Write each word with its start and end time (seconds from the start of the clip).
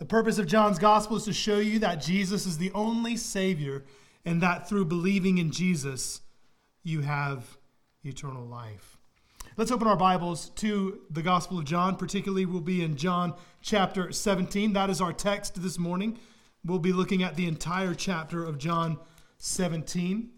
The 0.00 0.06
purpose 0.06 0.38
of 0.38 0.46
John's 0.46 0.78
gospel 0.78 1.18
is 1.18 1.24
to 1.24 1.32
show 1.34 1.58
you 1.58 1.78
that 1.80 2.00
Jesus 2.00 2.46
is 2.46 2.56
the 2.56 2.72
only 2.72 3.18
Savior 3.18 3.84
and 4.24 4.40
that 4.40 4.66
through 4.66 4.86
believing 4.86 5.36
in 5.36 5.50
Jesus, 5.50 6.22
you 6.82 7.02
have 7.02 7.58
eternal 8.02 8.46
life. 8.46 8.96
Let's 9.58 9.70
open 9.70 9.86
our 9.86 9.98
Bibles 9.98 10.48
to 10.56 11.00
the 11.10 11.20
Gospel 11.20 11.58
of 11.58 11.66
John. 11.66 11.96
Particularly, 11.96 12.46
we'll 12.46 12.62
be 12.62 12.82
in 12.82 12.96
John 12.96 13.34
chapter 13.60 14.10
17. 14.10 14.72
That 14.72 14.88
is 14.88 15.02
our 15.02 15.12
text 15.12 15.62
this 15.62 15.78
morning. 15.78 16.18
We'll 16.64 16.78
be 16.78 16.94
looking 16.94 17.22
at 17.22 17.36
the 17.36 17.46
entire 17.46 17.92
chapter 17.92 18.42
of 18.42 18.56
John 18.56 18.98
17. 19.36 20.30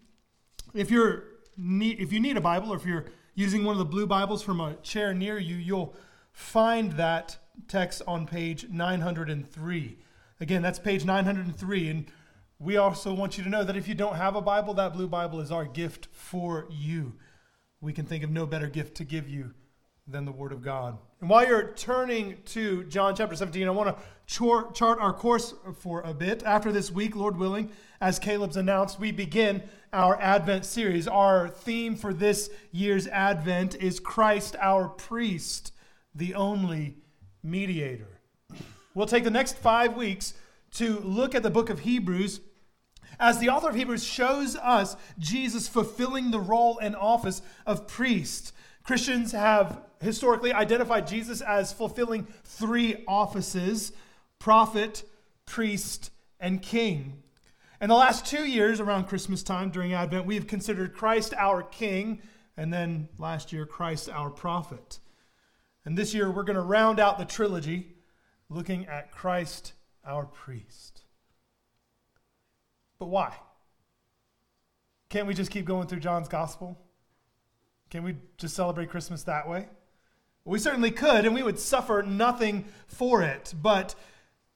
If 0.75 0.91
you're 0.91 1.23
if 1.57 2.13
you 2.13 2.19
need 2.19 2.37
a 2.37 2.41
Bible 2.41 2.73
or 2.73 2.77
if 2.77 2.85
you're 2.85 3.05
using 3.37 3.63
one 3.63 3.75
of 3.75 3.79
the 3.79 3.85
blue 3.85 4.09
Bibles 4.09 4.43
from 4.43 4.61
a 4.61 4.75
chair 4.83 5.15
near 5.15 5.39
you, 5.39 5.55
you'll 5.55 5.95
find 6.33 6.95
that 6.95 7.37
text 7.69 8.03
on 8.07 8.27
page 8.27 8.69
903. 8.69 9.99
Again, 10.41 10.63
that's 10.63 10.79
page 10.79 11.05
903 11.05 11.89
and 11.89 12.07
we 12.63 12.77
also 12.77 13.13
want 13.13 13.37
you 13.37 13.43
to 13.45 13.51
know 13.51 13.65
that 13.65 13.77
if 13.77 13.89
you 13.89 13.95
don't 13.95 14.15
have 14.15 14.37
a 14.37 14.41
Bible, 14.41 14.75
that 14.75 14.93
blue 14.93 15.09
Bible 15.09 15.41
is 15.41 15.51
our 15.51 15.65
gift 15.65 16.07
for 16.13 16.67
you. 16.71 17.15
We 17.81 17.93
can 17.93 18.07
think 18.07 18.23
of 18.23 18.31
no 18.31 18.47
better 18.47 18.69
gift 18.69 18.97
to 18.99 19.05
give 19.05 19.29
you 19.29 19.53
than 20.07 20.25
the 20.25 20.33
Word 20.33 20.53
of 20.53 20.63
God. 20.63 20.97
And 21.21 21.29
while 21.29 21.47
you're 21.47 21.73
turning 21.73 22.39
to 22.47 22.85
John 22.85 23.17
chapter 23.17 23.35
17, 23.35 23.67
I 23.67 23.71
want 23.71 23.97
to 23.97 24.03
chart, 24.27 24.77
chart 24.77 25.01
our 25.01 25.13
course 25.13 25.55
for 25.81 26.03
a 26.03 26.15
bit. 26.15 26.45
After 26.45 26.71
this 26.71 26.91
week, 26.93 27.17
Lord 27.17 27.37
willing, 27.37 27.71
as 28.01 28.21
Caleb's 28.21 28.57
announced, 28.57 29.01
we 29.01 29.11
begin 29.11 29.65
our 29.93 30.21
Advent 30.21 30.65
series. 30.65 31.09
Our 31.09 31.49
theme 31.49 31.97
for 31.97 32.15
this 32.15 32.49
year's 32.71 33.09
Advent 33.09 33.75
is 33.77 33.99
Christ 33.99 34.55
our 34.61 34.89
priest, 34.89 35.73
the 36.15 36.35
only 36.35 36.97
mediator. 37.43 38.21
We'll 38.95 39.07
take 39.07 39.25
the 39.25 39.31
next 39.31 39.57
five 39.57 39.97
weeks 39.97 40.35
to 40.73 41.01
look 41.01 41.35
at 41.35 41.43
the 41.43 41.51
book 41.51 41.71
of 41.71 41.81
Hebrews 41.81 42.41
as 43.19 43.39
the 43.39 43.51
author 43.51 43.69
of 43.69 43.75
Hebrews 43.75 44.05
shows 44.05 44.57
us 44.57 44.97
Jesus 45.19 45.69
fulfilling 45.69 46.31
the 46.31 46.41
role 46.41 46.79
and 46.79 46.97
office 46.97 47.43
of 47.67 47.87
priest. 47.87 48.53
Christians 48.83 49.33
have 49.33 49.81
historically 50.01 50.53
identified 50.53 51.07
Jesus 51.07 51.41
as 51.41 51.73
fulfilling 51.73 52.27
three 52.45 53.05
offices 53.07 53.93
prophet, 54.39 55.05
priest, 55.47 56.11
and 56.41 56.61
king. 56.61 57.23
In 57.81 57.89
the 57.89 57.95
last 57.95 58.27
two 58.27 58.45
years, 58.45 58.81
around 58.81 59.05
Christmas 59.05 59.45
time 59.45 59.71
during 59.71 59.93
Advent, 59.93 60.27
we 60.27 60.35
have 60.35 60.49
considered 60.49 60.95
Christ 60.95 61.33
our 61.35 61.63
king, 61.63 62.21
and 62.57 62.73
then 62.73 63.09
last 63.19 63.53
year, 63.53 63.67
Christ 63.67 64.09
our 64.09 64.31
prophet. 64.31 64.99
And 65.85 65.99
this 65.99 66.15
year, 66.15 66.31
we're 66.31 66.45
going 66.45 66.57
to 66.57 66.63
round 66.63 67.01
out 67.01 67.19
the 67.19 67.25
trilogy 67.25 67.95
looking 68.49 68.87
at 68.87 69.11
Christ 69.11 69.73
our 70.05 70.25
priest. 70.25 71.03
But 72.99 73.07
why? 73.07 73.35
Can't 75.09 75.27
we 75.27 75.35
just 75.35 75.51
keep 75.51 75.65
going 75.65 75.89
through 75.89 76.01
John's 76.01 76.29
gospel? 76.29 76.79
Can 77.91 78.05
we 78.05 78.17
just 78.39 78.55
celebrate 78.55 78.91
Christmas 78.91 79.25
that 79.25 79.49
way? 79.49 79.67
We 80.45 80.59
certainly 80.59 80.91
could, 80.91 81.25
and 81.25 81.35
we 81.35 81.43
would 81.43 81.59
suffer 81.59 82.03
nothing 82.03 82.65
for 82.87 83.23
it. 83.23 83.55
But 83.61 83.95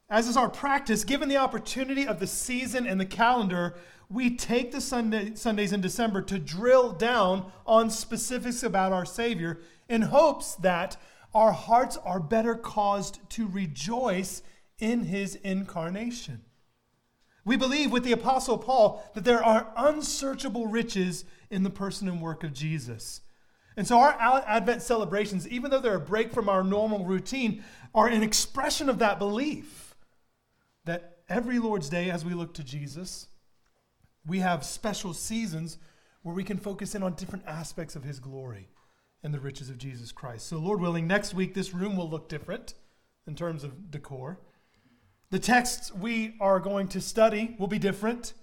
as 0.08 0.28
is 0.28 0.36
our 0.36 0.48
practice, 0.48 1.04
given 1.04 1.28
the 1.28 1.36
opportunity 1.36 2.06
of 2.06 2.20
the 2.20 2.26
season 2.26 2.86
and 2.86 3.00
the 3.00 3.06
calendar, 3.06 3.74
we 4.08 4.36
take 4.36 4.72
the 4.72 4.80
Sunday, 4.80 5.34
Sundays 5.34 5.72
in 5.72 5.80
December 5.80 6.22
to 6.22 6.38
drill 6.38 6.92
down 6.92 7.50
on 7.66 7.90
specifics 7.90 8.62
about 8.62 8.92
our 8.92 9.04
Savior 9.04 9.58
in 9.88 10.02
hopes 10.02 10.54
that 10.56 10.96
our 11.36 11.52
hearts 11.52 11.98
are 11.98 12.18
better 12.18 12.54
caused 12.54 13.18
to 13.28 13.46
rejoice 13.46 14.42
in 14.78 15.04
his 15.04 15.34
incarnation. 15.36 16.40
We 17.44 17.58
believe 17.58 17.92
with 17.92 18.04
the 18.04 18.12
Apostle 18.12 18.56
Paul 18.56 19.04
that 19.14 19.24
there 19.24 19.44
are 19.44 19.70
unsearchable 19.76 20.66
riches 20.66 21.26
in 21.50 21.62
the 21.62 21.70
person 21.70 22.08
and 22.08 22.22
work 22.22 22.42
of 22.42 22.54
Jesus. 22.54 23.20
And 23.76 23.86
so 23.86 24.00
our 24.00 24.16
Advent 24.18 24.80
celebrations, 24.80 25.46
even 25.46 25.70
though 25.70 25.78
they're 25.78 25.96
a 25.96 26.00
break 26.00 26.32
from 26.32 26.48
our 26.48 26.64
normal 26.64 27.04
routine, 27.04 27.62
are 27.94 28.08
an 28.08 28.22
expression 28.22 28.88
of 28.88 28.98
that 29.00 29.18
belief 29.18 29.94
that 30.86 31.18
every 31.28 31.58
Lord's 31.58 31.90
Day, 31.90 32.10
as 32.10 32.24
we 32.24 32.32
look 32.32 32.54
to 32.54 32.64
Jesus, 32.64 33.26
we 34.26 34.38
have 34.38 34.64
special 34.64 35.12
seasons 35.12 35.76
where 36.22 36.34
we 36.34 36.44
can 36.44 36.56
focus 36.56 36.94
in 36.94 37.02
on 37.02 37.12
different 37.12 37.44
aspects 37.46 37.94
of 37.94 38.04
his 38.04 38.20
glory 38.20 38.68
and 39.26 39.34
the 39.34 39.40
riches 39.40 39.68
of 39.68 39.76
Jesus 39.76 40.12
Christ. 40.12 40.46
So, 40.46 40.56
Lord 40.56 40.80
willing, 40.80 41.08
next 41.08 41.34
week 41.34 41.52
this 41.52 41.74
room 41.74 41.96
will 41.96 42.08
look 42.08 42.28
different 42.28 42.74
in 43.26 43.34
terms 43.34 43.64
of 43.64 43.90
decor. 43.90 44.38
The 45.30 45.40
texts 45.40 45.92
we 45.92 46.36
are 46.40 46.60
going 46.60 46.86
to 46.88 47.00
study 47.00 47.56
will 47.58 47.66
be 47.66 47.80
different. 47.80 48.34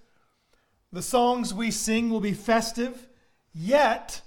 The 0.92 1.00
songs 1.00 1.54
we 1.54 1.70
sing 1.70 2.10
will 2.10 2.20
be 2.20 2.34
festive, 2.34 3.08
yet 3.54 4.20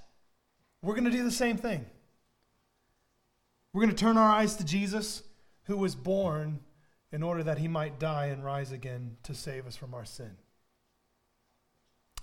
we're 0.81 0.95
going 0.95 1.05
to 1.05 1.11
do 1.11 1.23
the 1.23 1.29
same 1.29 1.57
thing. 1.57 1.85
We're 3.71 3.83
going 3.83 3.95
to 3.95 4.03
turn 4.03 4.17
our 4.17 4.31
eyes 4.31 4.55
to 4.55 4.65
Jesus, 4.65 5.21
who 5.65 5.77
was 5.77 5.93
born 5.93 6.61
in 7.11 7.21
order 7.21 7.43
that 7.43 7.59
he 7.59 7.67
might 7.67 7.99
die 7.99 8.25
and 8.25 8.43
rise 8.43 8.71
again 8.71 9.17
to 9.21 9.35
save 9.35 9.67
us 9.67 9.75
from 9.75 9.93
our 9.93 10.05
sin. 10.05 10.31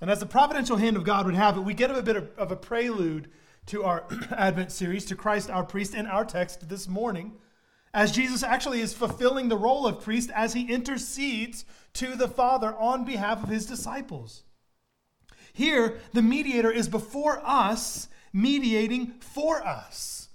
And 0.00 0.11
as 0.11 0.19
the 0.19 0.27
providential 0.27 0.77
hand 0.77 0.97
of 0.97 1.05
God 1.05 1.25
would 1.25 1.37
have 1.37 1.56
it, 1.56 1.61
we 1.61 1.73
get 1.73 1.93
a 1.93 2.03
bit 2.03 2.17
of, 2.17 2.31
of 2.37 2.50
a 2.50 2.56
prelude 2.56 3.31
to 3.66 3.84
our 3.84 4.04
Advent 4.30 4.72
series, 4.72 5.04
to 5.06 5.16
Christ 5.16 5.50
our 5.50 5.64
priest, 5.64 5.94
in 5.94 6.06
our 6.06 6.25
text 6.25 6.69
this 6.69 6.88
morning 6.88 7.32
as 7.94 8.10
Jesus 8.10 8.42
actually 8.42 8.80
is 8.80 8.92
fulfilling 8.92 9.48
the 9.48 9.56
role 9.56 9.86
of 9.86 10.02
priest 10.02 10.30
as 10.34 10.52
he 10.52 10.72
intercedes 10.72 11.64
to 11.94 12.16
the 12.16 12.26
Father 12.26 12.75
on 12.75 13.04
behalf 13.04 13.42
of 13.42 13.48
his 13.48 13.66
disciples. 13.66 14.42
Here, 15.52 16.00
the 16.12 16.20
mediator 16.20 16.72
is 16.72 16.88
before 16.88 17.41
us, 17.47 18.08
mediating 18.32 19.14
for 19.20 19.64
us 19.64 20.28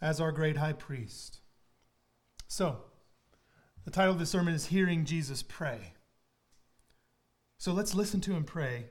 as 0.00 0.20
our 0.20 0.32
great 0.32 0.56
high 0.56 0.72
priest. 0.72 1.38
So, 2.48 2.78
the 3.84 3.92
title 3.92 4.12
of 4.12 4.18
the 4.18 4.26
sermon 4.26 4.52
is 4.52 4.66
Hearing 4.66 5.04
Jesus 5.04 5.44
Pray. 5.44 5.94
So 7.58 7.72
let's 7.72 7.94
listen 7.94 8.20
to 8.22 8.32
him 8.32 8.44
pray 8.44 8.86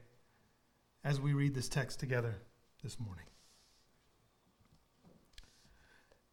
as 1.03 1.19
we 1.19 1.33
read 1.33 1.55
this 1.55 1.67
text 1.67 1.99
together 1.99 2.35
this 2.83 2.99
morning. 2.99 3.28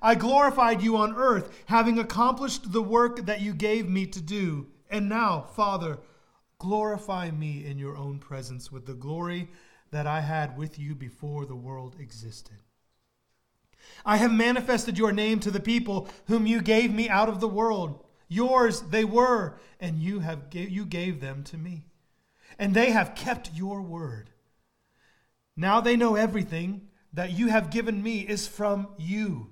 I 0.00 0.14
glorified 0.14 0.82
you 0.82 0.96
on 0.96 1.14
earth, 1.14 1.62
having 1.66 1.98
accomplished 1.98 2.72
the 2.72 2.82
work 2.82 3.26
that 3.26 3.40
you 3.40 3.52
gave 3.52 3.88
me 3.88 4.06
to 4.06 4.20
do. 4.20 4.68
And 4.90 5.08
now, 5.08 5.42
Father, 5.54 5.98
glorify 6.58 7.30
me 7.30 7.66
in 7.66 7.78
your 7.78 7.96
own 7.96 8.18
presence 8.18 8.70
with 8.70 8.86
the 8.86 8.94
glory 8.94 9.48
that 9.90 10.06
I 10.06 10.20
had 10.20 10.56
with 10.56 10.78
you 10.78 10.94
before 10.94 11.44
the 11.44 11.56
world 11.56 11.96
existed. 11.98 12.56
I 14.04 14.16
have 14.16 14.32
manifested 14.32 14.98
your 14.98 15.12
name 15.12 15.40
to 15.40 15.50
the 15.50 15.60
people 15.60 16.08
whom 16.26 16.46
you 16.46 16.62
gave 16.62 16.92
me 16.92 17.08
out 17.08 17.28
of 17.28 17.40
the 17.40 17.48
world. 17.48 18.04
Yours 18.28 18.80
they 18.80 19.04
were, 19.04 19.58
and 19.80 19.98
you 19.98 20.20
have 20.20 20.44
you 20.52 20.86
gave 20.86 21.20
them 21.20 21.44
to 21.44 21.58
me. 21.58 21.84
And 22.58 22.74
they 22.74 22.90
have 22.90 23.14
kept 23.14 23.52
your 23.54 23.82
word. 23.82 24.30
Now 25.56 25.80
they 25.80 25.96
know 25.96 26.16
everything 26.16 26.88
that 27.12 27.32
you 27.32 27.48
have 27.48 27.70
given 27.70 28.02
me 28.02 28.20
is 28.20 28.46
from 28.46 28.88
you. 28.98 29.51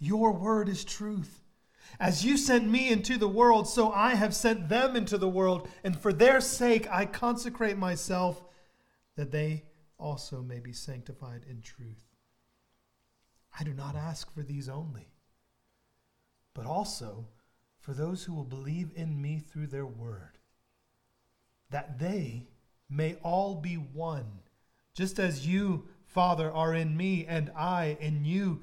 Your 0.00 0.32
word 0.32 0.68
is 0.68 0.82
truth. 0.82 1.40
As 2.00 2.24
you 2.24 2.36
sent 2.36 2.68
me 2.68 2.88
into 2.88 3.18
the 3.18 3.28
world, 3.28 3.68
so 3.68 3.92
I 3.92 4.14
have 4.14 4.34
sent 4.34 4.68
them 4.68 4.96
into 4.96 5.18
the 5.18 5.28
world, 5.28 5.68
and 5.84 5.98
for 5.98 6.12
their 6.12 6.40
sake 6.40 6.90
I 6.90 7.04
consecrate 7.04 7.76
myself, 7.76 8.42
that 9.16 9.30
they 9.30 9.64
also 9.98 10.40
may 10.40 10.58
be 10.58 10.72
sanctified 10.72 11.44
in 11.48 11.60
truth. 11.60 12.02
I 13.58 13.64
do 13.64 13.74
not 13.74 13.94
ask 13.94 14.32
for 14.32 14.42
these 14.42 14.68
only, 14.68 15.12
but 16.54 16.64
also 16.64 17.28
for 17.80 17.92
those 17.92 18.24
who 18.24 18.32
will 18.32 18.44
believe 18.44 18.92
in 18.94 19.20
me 19.20 19.38
through 19.38 19.66
their 19.66 19.86
word, 19.86 20.38
that 21.68 21.98
they 21.98 22.48
may 22.88 23.16
all 23.22 23.56
be 23.56 23.74
one, 23.74 24.40
just 24.94 25.18
as 25.18 25.46
you, 25.46 25.88
Father, 26.06 26.50
are 26.50 26.74
in 26.74 26.96
me, 26.96 27.26
and 27.26 27.50
I 27.54 27.98
in 28.00 28.24
you 28.24 28.62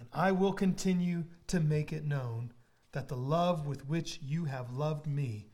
and 0.00 0.08
I 0.12 0.32
will 0.32 0.54
continue 0.54 1.24
to 1.48 1.60
make 1.60 1.92
it 1.92 2.06
known 2.06 2.52
that 2.92 3.08
the 3.08 3.16
love 3.16 3.66
with 3.66 3.86
which 3.86 4.18
you 4.22 4.46
have 4.46 4.72
loved 4.72 5.06
me 5.06 5.50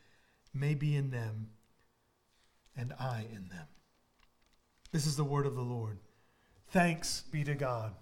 may 0.55 0.75
be 0.75 0.95
in 0.95 1.11
them 1.11 1.49
and 2.77 2.95
I 2.99 3.27
in 3.31 3.49
them. 3.49 3.67
This 4.93 5.07
is 5.07 5.17
the 5.17 5.25
word 5.25 5.47
of 5.47 5.57
the 5.57 5.63
Lord. 5.63 5.99
Thanks 6.69 7.25
be 7.31 7.45
to 7.45 7.55
God. 7.55 7.95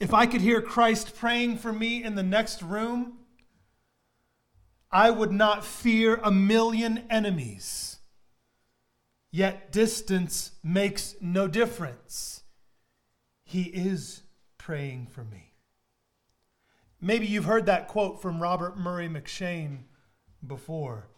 If 0.00 0.14
I 0.14 0.26
could 0.26 0.40
hear 0.40 0.62
Christ 0.62 1.14
praying 1.14 1.58
for 1.58 1.72
me 1.72 2.02
in 2.02 2.14
the 2.14 2.22
next 2.22 2.62
room, 2.62 3.18
I 4.90 5.10
would 5.10 5.30
not 5.30 5.64
fear 5.64 6.18
a 6.22 6.30
million 6.30 7.04
enemies. 7.10 7.98
Yet 9.30 9.70
distance 9.70 10.52
makes 10.64 11.14
no 11.20 11.46
difference. 11.46 12.42
He 13.44 13.64
is 13.64 14.22
praying 14.60 15.06
for 15.06 15.24
me. 15.24 15.54
Maybe 17.00 17.26
you've 17.26 17.46
heard 17.46 17.64
that 17.64 17.88
quote 17.88 18.20
from 18.20 18.42
Robert 18.42 18.76
Murray 18.76 19.08
M'Cheyne 19.08 19.84
before. 20.46 21.08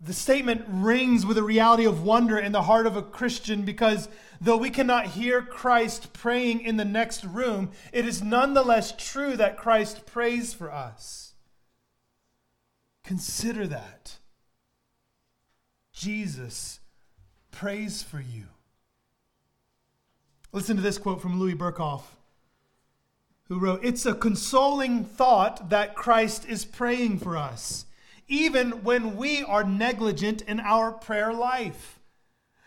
The 0.00 0.14
statement 0.14 0.64
rings 0.66 1.26
with 1.26 1.36
a 1.36 1.42
reality 1.42 1.84
of 1.84 2.02
wonder 2.02 2.38
in 2.38 2.52
the 2.52 2.62
heart 2.62 2.86
of 2.86 2.96
a 2.96 3.02
Christian 3.02 3.62
because 3.62 4.08
though 4.40 4.56
we 4.56 4.70
cannot 4.70 5.08
hear 5.08 5.42
Christ 5.42 6.14
praying 6.14 6.62
in 6.62 6.78
the 6.78 6.84
next 6.84 7.24
room, 7.24 7.72
it 7.92 8.06
is 8.06 8.22
nonetheless 8.22 8.94
true 8.96 9.36
that 9.36 9.58
Christ 9.58 10.06
prays 10.06 10.54
for 10.54 10.72
us. 10.72 11.34
Consider 13.04 13.66
that. 13.66 14.16
Jesus 15.92 16.80
prays 17.50 18.02
for 18.02 18.18
you. 18.18 18.46
Listen 20.54 20.76
to 20.76 20.82
this 20.82 20.98
quote 20.98 21.20
from 21.20 21.40
Louis 21.40 21.56
Berkhof, 21.56 22.02
who 23.48 23.58
wrote 23.58 23.80
It's 23.82 24.06
a 24.06 24.14
consoling 24.14 25.02
thought 25.02 25.70
that 25.70 25.96
Christ 25.96 26.46
is 26.48 26.64
praying 26.64 27.18
for 27.18 27.36
us, 27.36 27.86
even 28.28 28.84
when 28.84 29.16
we 29.16 29.42
are 29.42 29.64
negligent 29.64 30.42
in 30.42 30.60
our 30.60 30.92
prayer 30.92 31.32
life. 31.32 31.98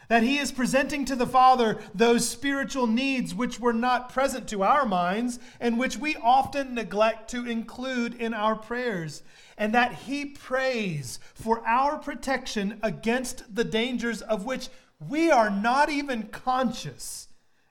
That 0.09 0.23
he 0.23 0.37
is 0.37 0.51
presenting 0.51 1.05
to 1.05 1.15
the 1.15 1.25
Father 1.25 1.79
those 1.95 2.27
spiritual 2.27 2.87
needs 2.87 3.33
which 3.33 3.57
were 3.57 3.71
not 3.71 4.11
present 4.11 4.49
to 4.49 4.63
our 4.63 4.85
minds 4.85 5.39
and 5.61 5.79
which 5.79 5.95
we 5.95 6.17
often 6.17 6.75
neglect 6.75 7.31
to 7.31 7.49
include 7.49 8.15
in 8.15 8.33
our 8.33 8.57
prayers. 8.57 9.23
And 9.57 9.73
that 9.73 9.94
he 9.94 10.25
prays 10.25 11.21
for 11.33 11.65
our 11.65 11.97
protection 11.97 12.81
against 12.83 13.56
the 13.56 13.63
dangers 13.63 14.21
of 14.21 14.45
which 14.45 14.67
we 14.99 15.31
are 15.31 15.49
not 15.49 15.89
even 15.89 16.23
conscious 16.23 17.26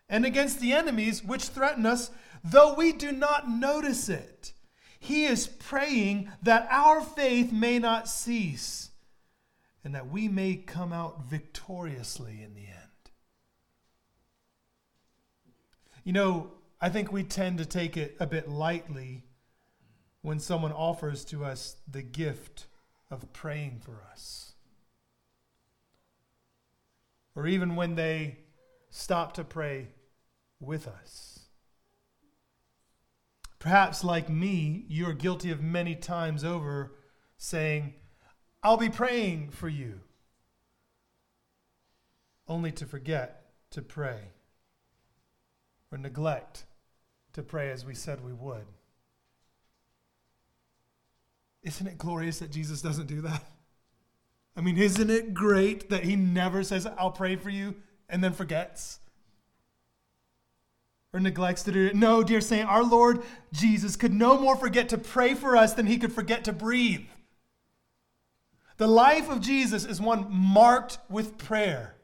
and 0.08 0.24
against 0.24 0.60
the 0.60 0.72
enemies 0.72 1.24
which 1.24 1.44
threaten 1.44 1.86
us, 1.86 2.10
though 2.44 2.74
we 2.74 2.92
do 2.92 3.12
not 3.12 3.48
notice 3.48 4.08
it. 4.08 4.52
He 4.98 5.24
is 5.24 5.46
praying 5.46 6.30
that 6.42 6.68
our 6.70 7.00
faith 7.00 7.52
may 7.52 7.78
not 7.78 8.08
cease 8.08 8.90
and 9.84 9.94
that 9.94 10.10
we 10.10 10.28
may 10.28 10.56
come 10.56 10.92
out 10.92 11.24
victoriously 11.24 12.42
in 12.42 12.54
the 12.54 12.66
end. 12.66 12.76
You 16.02 16.12
know, 16.12 16.52
I 16.80 16.88
think 16.88 17.12
we 17.12 17.22
tend 17.22 17.58
to 17.58 17.64
take 17.64 17.96
it 17.96 18.16
a 18.20 18.26
bit 18.26 18.48
lightly 18.48 19.24
when 20.22 20.38
someone 20.40 20.72
offers 20.72 21.24
to 21.26 21.44
us 21.44 21.76
the 21.90 22.02
gift 22.02 22.66
of 23.10 23.32
praying 23.32 23.80
for 23.84 24.02
us. 24.10 24.52
Or 27.34 27.46
even 27.46 27.76
when 27.76 27.94
they 27.94 28.38
stop 28.90 29.34
to 29.34 29.44
pray 29.44 29.88
with 30.60 30.86
us. 30.86 31.40
Perhaps, 33.58 34.04
like 34.04 34.28
me, 34.28 34.84
you're 34.88 35.12
guilty 35.12 35.50
of 35.50 35.60
many 35.62 35.94
times 35.94 36.44
over 36.44 36.92
saying, 37.36 37.94
I'll 38.62 38.76
be 38.76 38.88
praying 38.88 39.50
for 39.50 39.68
you, 39.68 40.00
only 42.48 42.72
to 42.72 42.86
forget 42.86 43.46
to 43.70 43.82
pray 43.82 44.20
or 45.90 45.98
neglect 45.98 46.64
to 47.32 47.42
pray 47.42 47.70
as 47.70 47.84
we 47.84 47.94
said 47.94 48.24
we 48.24 48.32
would. 48.32 48.66
Isn't 51.62 51.86
it 51.86 51.98
glorious 51.98 52.38
that 52.38 52.52
Jesus 52.52 52.80
doesn't 52.80 53.06
do 53.06 53.20
that? 53.22 53.42
I 54.56 54.60
mean, 54.60 54.78
isn't 54.78 55.10
it 55.10 55.34
great 55.34 55.90
that 55.90 56.04
he 56.04 56.16
never 56.16 56.62
says, 56.62 56.86
I'll 56.86 57.10
pray 57.10 57.36
for 57.36 57.50
you, 57.50 57.74
and 58.08 58.22
then 58.22 58.32
forgets? 58.32 59.00
Or 61.16 61.20
neglects 61.20 61.62
to 61.62 61.72
do 61.72 61.86
it. 61.86 61.96
No, 61.96 62.22
dear 62.22 62.42
saint, 62.42 62.68
our 62.68 62.84
Lord 62.84 63.22
Jesus 63.50 63.96
could 63.96 64.12
no 64.12 64.38
more 64.38 64.54
forget 64.54 64.90
to 64.90 64.98
pray 64.98 65.32
for 65.32 65.56
us 65.56 65.72
than 65.72 65.86
he 65.86 65.96
could 65.96 66.12
forget 66.12 66.44
to 66.44 66.52
breathe. 66.52 67.06
The 68.76 68.86
life 68.86 69.30
of 69.30 69.40
Jesus 69.40 69.86
is 69.86 69.98
one 69.98 70.26
marked 70.30 70.98
with 71.08 71.38
prayer. 71.38 71.94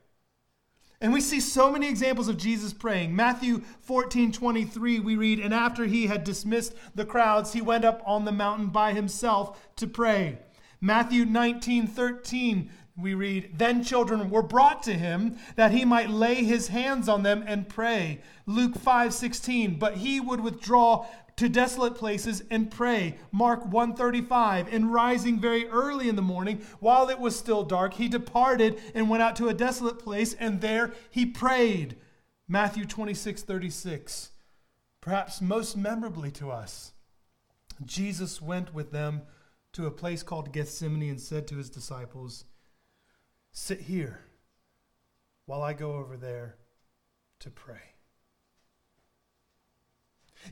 And 0.98 1.12
we 1.12 1.20
see 1.20 1.40
so 1.40 1.70
many 1.70 1.90
examples 1.90 2.28
of 2.28 2.38
Jesus 2.38 2.72
praying. 2.72 3.14
Matthew 3.14 3.60
14 3.82 4.32
23, 4.32 5.00
we 5.00 5.16
read, 5.16 5.40
And 5.40 5.52
after 5.52 5.84
he 5.84 6.06
had 6.06 6.24
dismissed 6.24 6.74
the 6.94 7.04
crowds, 7.04 7.52
he 7.52 7.60
went 7.60 7.84
up 7.84 8.02
on 8.06 8.24
the 8.24 8.32
mountain 8.32 8.68
by 8.68 8.94
himself 8.94 9.60
to 9.76 9.86
pray. 9.86 10.38
Matthew 10.80 11.26
19 11.26 11.86
13, 11.86 12.70
we 12.96 13.14
read, 13.14 13.58
Then 13.58 13.82
children 13.82 14.28
were 14.30 14.42
brought 14.42 14.82
to 14.84 14.94
him 14.94 15.38
that 15.56 15.72
he 15.72 15.84
might 15.84 16.10
lay 16.10 16.36
his 16.44 16.68
hands 16.68 17.08
on 17.08 17.22
them 17.22 17.42
and 17.46 17.68
pray. 17.68 18.20
Luke 18.46 18.76
5 18.76 19.14
16, 19.14 19.78
but 19.78 19.98
he 19.98 20.20
would 20.20 20.40
withdraw 20.40 21.06
to 21.36 21.48
desolate 21.48 21.94
places 21.94 22.42
and 22.50 22.70
pray. 22.70 23.18
Mark 23.30 23.64
135. 23.64 24.72
And 24.72 24.92
rising 24.92 25.40
very 25.40 25.66
early 25.68 26.08
in 26.08 26.16
the 26.16 26.22
morning, 26.22 26.60
while 26.80 27.08
it 27.08 27.18
was 27.18 27.36
still 27.36 27.62
dark, 27.62 27.94
he 27.94 28.08
departed 28.08 28.80
and 28.94 29.08
went 29.08 29.22
out 29.22 29.36
to 29.36 29.48
a 29.48 29.54
desolate 29.54 29.98
place, 29.98 30.34
and 30.34 30.60
there 30.60 30.92
he 31.10 31.24
prayed. 31.24 31.96
Matthew 32.46 32.84
26, 32.84 33.42
36. 33.42 34.30
Perhaps 35.00 35.40
most 35.40 35.76
memorably 35.76 36.30
to 36.32 36.50
us, 36.50 36.92
Jesus 37.84 38.40
went 38.40 38.74
with 38.74 38.92
them 38.92 39.22
to 39.72 39.86
a 39.86 39.90
place 39.90 40.22
called 40.22 40.52
Gethsemane 40.52 41.10
and 41.10 41.20
said 41.20 41.48
to 41.48 41.56
his 41.56 41.70
disciples, 41.70 42.44
Sit 43.52 43.82
here 43.82 44.20
while 45.46 45.62
I 45.62 45.72
go 45.72 45.92
over 45.92 46.16
there 46.16 46.56
to 47.40 47.50
pray. 47.50 47.92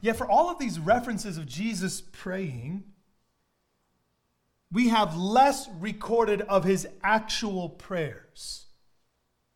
Yet, 0.01 0.17
for 0.17 0.29
all 0.29 0.51
of 0.51 0.59
these 0.59 0.79
references 0.79 1.37
of 1.37 1.47
Jesus 1.47 2.01
praying, 2.01 2.85
we 4.71 4.89
have 4.89 5.17
less 5.17 5.69
recorded 5.81 6.43
of 6.43 6.65
his 6.65 6.87
actual 7.03 7.69
prayers, 7.69 8.67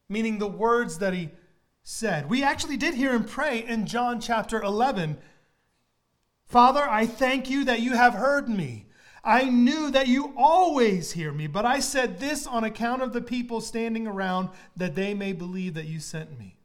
meaning 0.08 0.38
the 0.38 0.48
words 0.48 0.98
that 0.98 1.14
he 1.14 1.30
said. 1.84 2.28
We 2.28 2.42
actually 2.42 2.76
did 2.76 2.94
hear 2.94 3.12
him 3.12 3.24
pray 3.24 3.64
in 3.64 3.86
John 3.86 4.20
chapter 4.20 4.60
11 4.60 5.18
Father, 6.46 6.82
I 6.88 7.06
thank 7.06 7.48
you 7.48 7.64
that 7.64 7.80
you 7.80 7.94
have 7.94 8.14
heard 8.14 8.48
me. 8.48 8.84
I 9.25 9.45
knew 9.45 9.90
that 9.90 10.07
you 10.07 10.35
always 10.37 11.12
hear 11.12 11.33
me, 11.33 11.47
but 11.47 11.64
I 11.64 11.81
said 11.81 12.21
this 12.21 12.47
on 12.47 12.62
account 12.62 13.00
of 13.00 13.14
the 13.14 13.23
people 13.23 13.62
standing 13.62 14.07
around 14.07 14.50
that 14.76 14.95
they 14.95 15.14
may 15.14 15.33
believe 15.33 15.75
that 15.75 15.87
you 15.87 15.99
sent 15.99 16.38
me. 16.38 16.57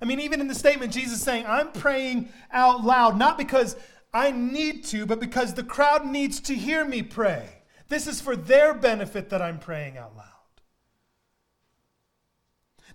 I 0.00 0.04
mean, 0.04 0.20
even 0.20 0.40
in 0.40 0.46
the 0.46 0.54
statement, 0.54 0.92
Jesus 0.92 1.20
saying, 1.20 1.44
I'm 1.46 1.72
praying 1.72 2.28
out 2.52 2.84
loud, 2.84 3.18
not 3.18 3.36
because 3.36 3.74
I 4.14 4.30
need 4.30 4.84
to, 4.84 5.06
but 5.06 5.18
because 5.18 5.54
the 5.54 5.64
crowd 5.64 6.06
needs 6.06 6.38
to 6.40 6.54
hear 6.54 6.84
me 6.84 7.02
pray. 7.02 7.48
This 7.88 8.06
is 8.06 8.20
for 8.20 8.36
their 8.36 8.72
benefit 8.72 9.30
that 9.30 9.42
I'm 9.42 9.58
praying 9.58 9.98
out 9.98 10.16
loud. 10.16 10.24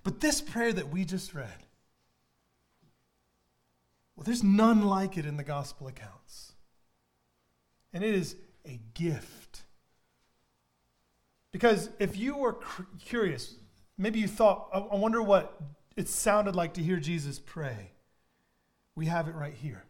But 0.03 0.21
this 0.21 0.39
prayer 0.39 0.71
that 0.71 0.89
we 0.89 1.03
just 1.03 1.33
read, 1.33 1.49
well, 4.15 4.23
there's 4.23 4.43
none 4.43 4.83
like 4.83 5.17
it 5.17 5.25
in 5.25 5.37
the 5.37 5.43
gospel 5.43 5.87
accounts. 5.87 6.52
And 7.93 8.03
it 8.03 8.15
is 8.15 8.35
a 8.65 8.79
gift. 8.93 9.63
Because 11.51 11.89
if 11.99 12.17
you 12.17 12.35
were 12.35 12.57
curious, 13.05 13.55
maybe 13.97 14.19
you 14.19 14.27
thought, 14.27 14.69
I 14.73 14.95
wonder 14.95 15.21
what 15.21 15.61
it 15.95 16.09
sounded 16.09 16.55
like 16.55 16.73
to 16.73 16.83
hear 16.83 16.97
Jesus 16.97 17.39
pray. 17.39 17.91
We 18.95 19.05
have 19.05 19.27
it 19.27 19.35
right 19.35 19.53
here. 19.53 19.85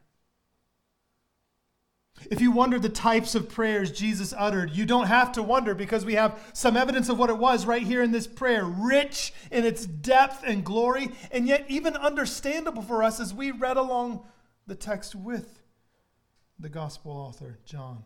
If 2.29 2.41
you 2.41 2.51
wonder 2.51 2.79
the 2.79 2.89
types 2.89 3.35
of 3.35 3.49
prayers 3.49 3.91
Jesus 3.91 4.33
uttered, 4.37 4.71
you 4.71 4.85
don't 4.85 5.07
have 5.07 5.31
to 5.33 5.43
wonder 5.43 5.73
because 5.73 6.05
we 6.05 6.13
have 6.13 6.39
some 6.53 6.77
evidence 6.77 7.09
of 7.09 7.17
what 7.17 7.29
it 7.29 7.37
was 7.37 7.65
right 7.65 7.81
here 7.81 8.03
in 8.03 8.11
this 8.11 8.27
prayer, 8.27 8.63
rich 8.63 9.33
in 9.51 9.65
its 9.65 9.85
depth 9.85 10.43
and 10.45 10.63
glory, 10.63 11.11
and 11.31 11.47
yet 11.47 11.65
even 11.69 11.95
understandable 11.95 12.81
for 12.81 13.03
us 13.03 13.19
as 13.19 13.33
we 13.33 13.51
read 13.51 13.77
along 13.77 14.25
the 14.67 14.75
text 14.75 15.15
with 15.15 15.62
the 16.59 16.69
gospel 16.69 17.11
author, 17.11 17.59
John. 17.65 18.03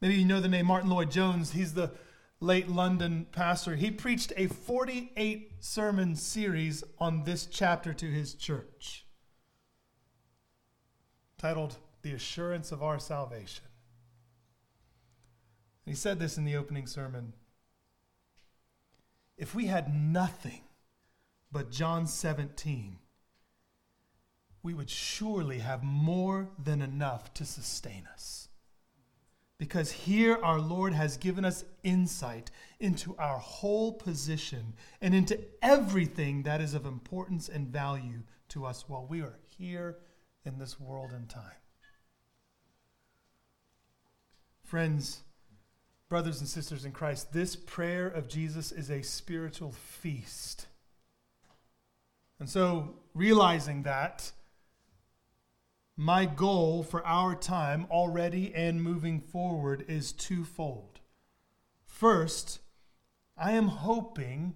Maybe 0.00 0.14
you 0.14 0.24
know 0.24 0.40
the 0.40 0.48
name 0.48 0.66
Martyn 0.66 0.90
Lloyd-Jones. 0.90 1.52
He's 1.52 1.74
the 1.74 1.92
late 2.40 2.68
London 2.68 3.26
pastor, 3.32 3.76
he 3.76 3.90
preached 3.90 4.32
a 4.36 4.46
48 4.46 5.52
sermon 5.60 6.16
series 6.16 6.82
on 6.98 7.24
this 7.24 7.46
chapter 7.46 7.92
to 7.92 8.06
his 8.06 8.34
church, 8.34 9.04
titled 11.36 11.76
The 12.02 12.12
Assurance 12.12 12.72
of 12.72 12.82
Our 12.82 12.98
Salvation. 12.98 13.64
And 15.84 15.94
he 15.94 15.96
said 15.96 16.18
this 16.18 16.38
in 16.38 16.44
the 16.44 16.56
opening 16.56 16.86
sermon 16.86 17.34
If 19.36 19.54
we 19.54 19.66
had 19.66 19.94
nothing 19.94 20.62
but 21.52 21.70
John 21.70 22.06
17, 22.06 22.96
we 24.62 24.74
would 24.74 24.90
surely 24.90 25.58
have 25.58 25.82
more 25.82 26.48
than 26.62 26.82
enough 26.82 27.32
to 27.34 27.44
sustain 27.44 28.06
us 28.12 28.50
because 29.60 29.92
here 29.92 30.38
our 30.42 30.58
Lord 30.58 30.94
has 30.94 31.18
given 31.18 31.44
us 31.44 31.66
insight 31.82 32.50
into 32.80 33.14
our 33.18 33.36
whole 33.36 33.92
position 33.92 34.72
and 35.02 35.14
into 35.14 35.38
everything 35.60 36.44
that 36.44 36.62
is 36.62 36.72
of 36.72 36.86
importance 36.86 37.50
and 37.50 37.68
value 37.68 38.22
to 38.48 38.64
us 38.64 38.88
while 38.88 39.06
we 39.06 39.20
are 39.20 39.38
here 39.58 39.98
in 40.46 40.58
this 40.58 40.80
world 40.80 41.10
and 41.12 41.28
time. 41.28 41.42
Friends, 44.64 45.20
brothers 46.08 46.40
and 46.40 46.48
sisters 46.48 46.86
in 46.86 46.92
Christ, 46.92 47.30
this 47.30 47.54
prayer 47.54 48.08
of 48.08 48.28
Jesus 48.28 48.72
is 48.72 48.90
a 48.90 49.02
spiritual 49.02 49.72
feast. 49.72 50.68
And 52.38 52.48
so, 52.48 52.94
realizing 53.12 53.82
that, 53.82 54.32
my 56.00 56.24
goal 56.24 56.82
for 56.82 57.06
our 57.06 57.34
time 57.34 57.86
already 57.90 58.54
and 58.54 58.82
moving 58.82 59.20
forward 59.20 59.84
is 59.86 60.12
twofold. 60.12 60.98
First, 61.84 62.60
I 63.36 63.52
am 63.52 63.68
hoping 63.68 64.54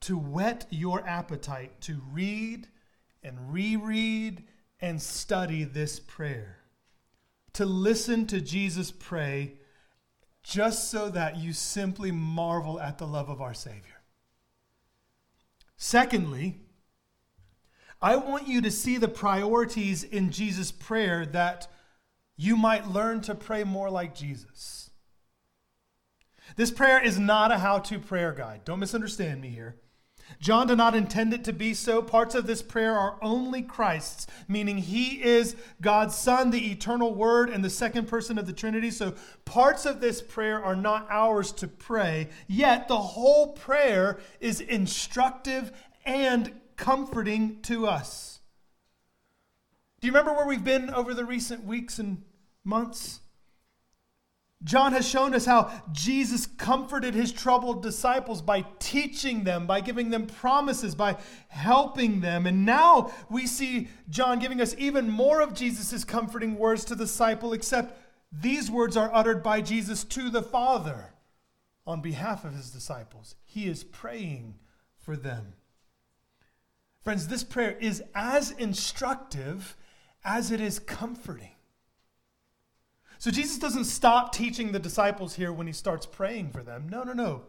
to 0.00 0.16
whet 0.16 0.64
your 0.70 1.06
appetite 1.06 1.82
to 1.82 2.00
read 2.10 2.68
and 3.22 3.52
reread 3.52 4.44
and 4.80 5.02
study 5.02 5.62
this 5.62 6.00
prayer, 6.00 6.56
to 7.52 7.66
listen 7.66 8.26
to 8.28 8.40
Jesus 8.40 8.90
pray 8.90 9.58
just 10.42 10.90
so 10.90 11.10
that 11.10 11.36
you 11.36 11.52
simply 11.52 12.12
marvel 12.12 12.80
at 12.80 12.96
the 12.96 13.06
love 13.06 13.28
of 13.28 13.42
our 13.42 13.52
Savior. 13.52 14.00
Secondly, 15.76 16.62
I 18.00 18.16
want 18.16 18.46
you 18.46 18.60
to 18.62 18.70
see 18.70 18.96
the 18.96 19.08
priorities 19.08 20.04
in 20.04 20.30
Jesus' 20.30 20.70
prayer 20.70 21.26
that 21.26 21.68
you 22.36 22.56
might 22.56 22.88
learn 22.88 23.20
to 23.22 23.34
pray 23.34 23.64
more 23.64 23.90
like 23.90 24.14
Jesus. 24.14 24.90
This 26.56 26.70
prayer 26.70 27.02
is 27.02 27.18
not 27.18 27.50
a 27.50 27.58
how 27.58 27.80
to 27.80 27.98
prayer 27.98 28.32
guide. 28.32 28.64
Don't 28.64 28.78
misunderstand 28.78 29.40
me 29.40 29.48
here. 29.48 29.76
John 30.40 30.66
did 30.66 30.76
not 30.76 30.94
intend 30.94 31.32
it 31.32 31.42
to 31.44 31.52
be 31.52 31.74
so. 31.74 32.02
Parts 32.02 32.34
of 32.34 32.46
this 32.46 32.62
prayer 32.62 32.96
are 32.96 33.18
only 33.22 33.62
Christ's, 33.62 34.26
meaning 34.46 34.78
he 34.78 35.22
is 35.22 35.56
God's 35.80 36.14
Son, 36.14 36.50
the 36.50 36.70
eternal 36.70 37.14
Word, 37.14 37.48
and 37.48 37.64
the 37.64 37.70
second 37.70 38.08
person 38.08 38.38
of 38.38 38.46
the 38.46 38.52
Trinity. 38.52 38.90
So 38.90 39.14
parts 39.44 39.86
of 39.86 40.00
this 40.00 40.20
prayer 40.20 40.62
are 40.62 40.76
not 40.76 41.06
ours 41.10 41.50
to 41.52 41.66
pray, 41.66 42.28
yet 42.46 42.88
the 42.88 42.98
whole 42.98 43.48
prayer 43.48 44.18
is 44.38 44.60
instructive 44.60 45.72
and 46.04 46.52
comforting 46.78 47.60
to 47.62 47.86
us. 47.86 48.40
Do 50.00 50.06
you 50.06 50.12
remember 50.12 50.32
where 50.32 50.46
we've 50.46 50.64
been 50.64 50.88
over 50.90 51.12
the 51.12 51.26
recent 51.26 51.64
weeks 51.64 51.98
and 51.98 52.22
months? 52.64 53.20
John 54.64 54.92
has 54.92 55.08
shown 55.08 55.34
us 55.34 55.44
how 55.44 55.70
Jesus 55.92 56.46
comforted 56.46 57.14
his 57.14 57.32
troubled 57.32 57.82
disciples 57.82 58.42
by 58.42 58.64
teaching 58.78 59.44
them, 59.44 59.66
by 59.66 59.80
giving 59.80 60.10
them 60.10 60.26
promises, 60.26 60.94
by 60.94 61.16
helping 61.48 62.20
them. 62.20 62.46
And 62.46 62.64
now 62.64 63.12
we 63.28 63.46
see 63.46 63.88
John 64.08 64.38
giving 64.38 64.60
us 64.60 64.74
even 64.78 65.10
more 65.10 65.40
of 65.40 65.54
Jesus' 65.54 66.04
comforting 66.04 66.56
words 66.58 66.84
to 66.86 66.94
the 66.94 67.04
disciple, 67.04 67.52
except 67.52 67.96
these 68.32 68.70
words 68.70 68.96
are 68.96 69.14
uttered 69.14 69.42
by 69.42 69.60
Jesus 69.60 70.04
to 70.04 70.28
the 70.28 70.42
Father 70.42 71.12
on 71.86 72.00
behalf 72.02 72.44
of 72.44 72.54
his 72.54 72.70
disciples. 72.70 73.36
He 73.44 73.66
is 73.66 73.84
praying 73.84 74.56
for 74.96 75.16
them. 75.16 75.54
Friends, 77.08 77.28
this 77.28 77.42
prayer 77.42 77.74
is 77.80 78.02
as 78.14 78.50
instructive 78.50 79.78
as 80.26 80.50
it 80.50 80.60
is 80.60 80.78
comforting. 80.78 81.54
So 83.18 83.30
Jesus 83.30 83.56
doesn't 83.56 83.86
stop 83.86 84.30
teaching 84.34 84.72
the 84.72 84.78
disciples 84.78 85.34
here 85.34 85.50
when 85.50 85.66
he 85.66 85.72
starts 85.72 86.04
praying 86.04 86.50
for 86.50 86.62
them. 86.62 86.86
No, 86.86 87.04
no, 87.04 87.14
no. 87.14 87.44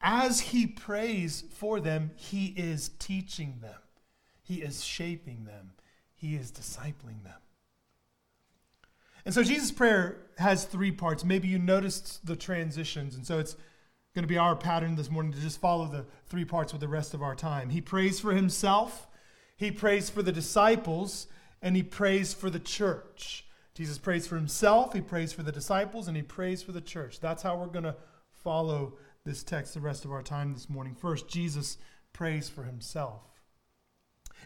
As 0.00 0.38
he 0.38 0.68
prays 0.68 1.42
for 1.50 1.80
them, 1.80 2.12
he 2.14 2.54
is 2.56 2.90
teaching 3.00 3.56
them, 3.60 3.80
he 4.40 4.62
is 4.62 4.84
shaping 4.84 5.44
them, 5.44 5.72
he 6.14 6.36
is 6.36 6.52
discipling 6.52 7.24
them. 7.24 7.40
And 9.24 9.34
so 9.34 9.42
Jesus' 9.42 9.72
prayer 9.72 10.28
has 10.38 10.64
three 10.64 10.92
parts. 10.92 11.24
Maybe 11.24 11.48
you 11.48 11.58
noticed 11.58 12.24
the 12.24 12.36
transitions. 12.36 13.16
And 13.16 13.26
so 13.26 13.40
it's 13.40 13.56
going 14.18 14.24
to 14.24 14.34
be 14.34 14.36
our 14.36 14.56
pattern 14.56 14.96
this 14.96 15.12
morning 15.12 15.30
to 15.30 15.38
just 15.38 15.60
follow 15.60 15.86
the 15.86 16.04
three 16.26 16.44
parts 16.44 16.72
with 16.72 16.80
the 16.80 16.88
rest 16.88 17.14
of 17.14 17.22
our 17.22 17.36
time. 17.36 17.70
He 17.70 17.80
prays 17.80 18.18
for 18.18 18.32
himself, 18.32 19.06
he 19.56 19.70
prays 19.70 20.10
for 20.10 20.24
the 20.24 20.32
disciples, 20.32 21.28
and 21.62 21.76
he 21.76 21.84
prays 21.84 22.34
for 22.34 22.50
the 22.50 22.58
church. 22.58 23.46
Jesus 23.74 23.96
prays 23.96 24.26
for 24.26 24.34
himself, 24.34 24.92
he 24.92 25.00
prays 25.00 25.32
for 25.32 25.44
the 25.44 25.52
disciples, 25.52 26.08
and 26.08 26.16
he 26.16 26.24
prays 26.24 26.64
for 26.64 26.72
the 26.72 26.80
church. 26.80 27.20
That's 27.20 27.44
how 27.44 27.58
we're 27.58 27.66
going 27.66 27.84
to 27.84 27.94
follow 28.32 28.94
this 29.24 29.44
text 29.44 29.74
the 29.74 29.80
rest 29.80 30.04
of 30.04 30.10
our 30.10 30.24
time 30.24 30.52
this 30.52 30.68
morning. 30.68 30.96
First, 30.96 31.28
Jesus 31.28 31.78
prays 32.12 32.48
for 32.48 32.64
himself. 32.64 33.37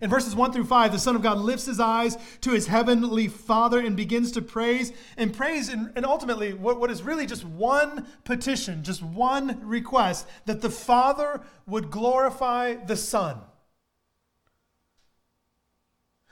In 0.00 0.10
verses 0.10 0.34
1 0.34 0.52
through 0.52 0.64
5, 0.64 0.90
the 0.90 0.98
Son 0.98 1.14
of 1.14 1.22
God 1.22 1.38
lifts 1.38 1.66
his 1.66 1.78
eyes 1.78 2.16
to 2.40 2.50
his 2.50 2.66
heavenly 2.66 3.28
Father 3.28 3.78
and 3.78 3.96
begins 3.96 4.32
to 4.32 4.42
praise 4.42 4.92
and 5.16 5.32
praise, 5.32 5.68
and, 5.68 5.92
and 5.94 6.04
ultimately, 6.04 6.52
what, 6.54 6.80
what 6.80 6.90
is 6.90 7.02
really 7.02 7.26
just 7.26 7.44
one 7.44 8.06
petition, 8.24 8.82
just 8.82 9.02
one 9.02 9.60
request 9.62 10.26
that 10.46 10.60
the 10.60 10.70
Father 10.70 11.40
would 11.66 11.90
glorify 11.90 12.74
the 12.74 12.96
Son. 12.96 13.38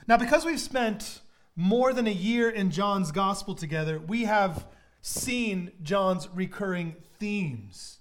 Now, 0.08 0.16
because 0.16 0.44
we've 0.44 0.58
spent 0.58 1.20
more 1.54 1.92
than 1.92 2.08
a 2.08 2.12
year 2.12 2.50
in 2.50 2.72
John's 2.72 3.12
gospel 3.12 3.54
together, 3.54 4.00
we 4.00 4.24
have 4.24 4.66
seen 5.02 5.70
John's 5.82 6.28
recurring 6.34 6.96
themes 7.18 8.00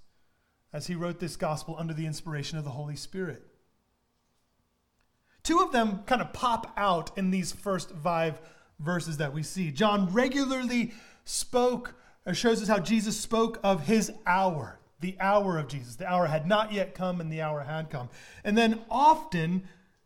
as 0.74 0.88
he 0.88 0.96
wrote 0.96 1.20
this 1.20 1.36
gospel 1.36 1.75
under 1.78 1.94
the 1.94 2.06
inspiration 2.06 2.58
of 2.58 2.63
the 2.63 2.72
Holy 2.72 2.96
Spirit. 2.96 3.49
Two 5.43 5.60
of 5.60 5.72
them 5.72 6.03
kind 6.05 6.22
of 6.22 6.34
pop 6.34 6.74
out 6.77 7.17
in 7.17 7.31
these 7.31 7.51
first 7.51 7.91
five 8.03 8.39
verses 8.79 9.17
that 9.17 9.34
we 9.34 9.43
see. 9.43 9.72
John 9.72 10.12
regularly 10.13 10.93
spoke, 11.25 11.96
or 12.25 12.34
shows 12.34 12.62
us 12.62 12.67
how 12.67 12.79
Jesus 12.79 13.19
spoke 13.19 13.60
of 13.63 13.86
his 13.88 14.12
hour, 14.25 14.79
the 15.00 15.15
hour 15.19 15.58
of 15.58 15.67
Jesus. 15.67 15.96
The 15.96 16.10
hour 16.10 16.27
had 16.27 16.48
not 16.48 16.74
yet 16.74 16.93
come, 16.93 17.22
and 17.22 17.31
the 17.31 17.41
hour 17.41 17.62
had 17.62 17.89
come. 17.89 18.10
And 18.43 18.58
then 18.58 18.81
often, 18.89 19.63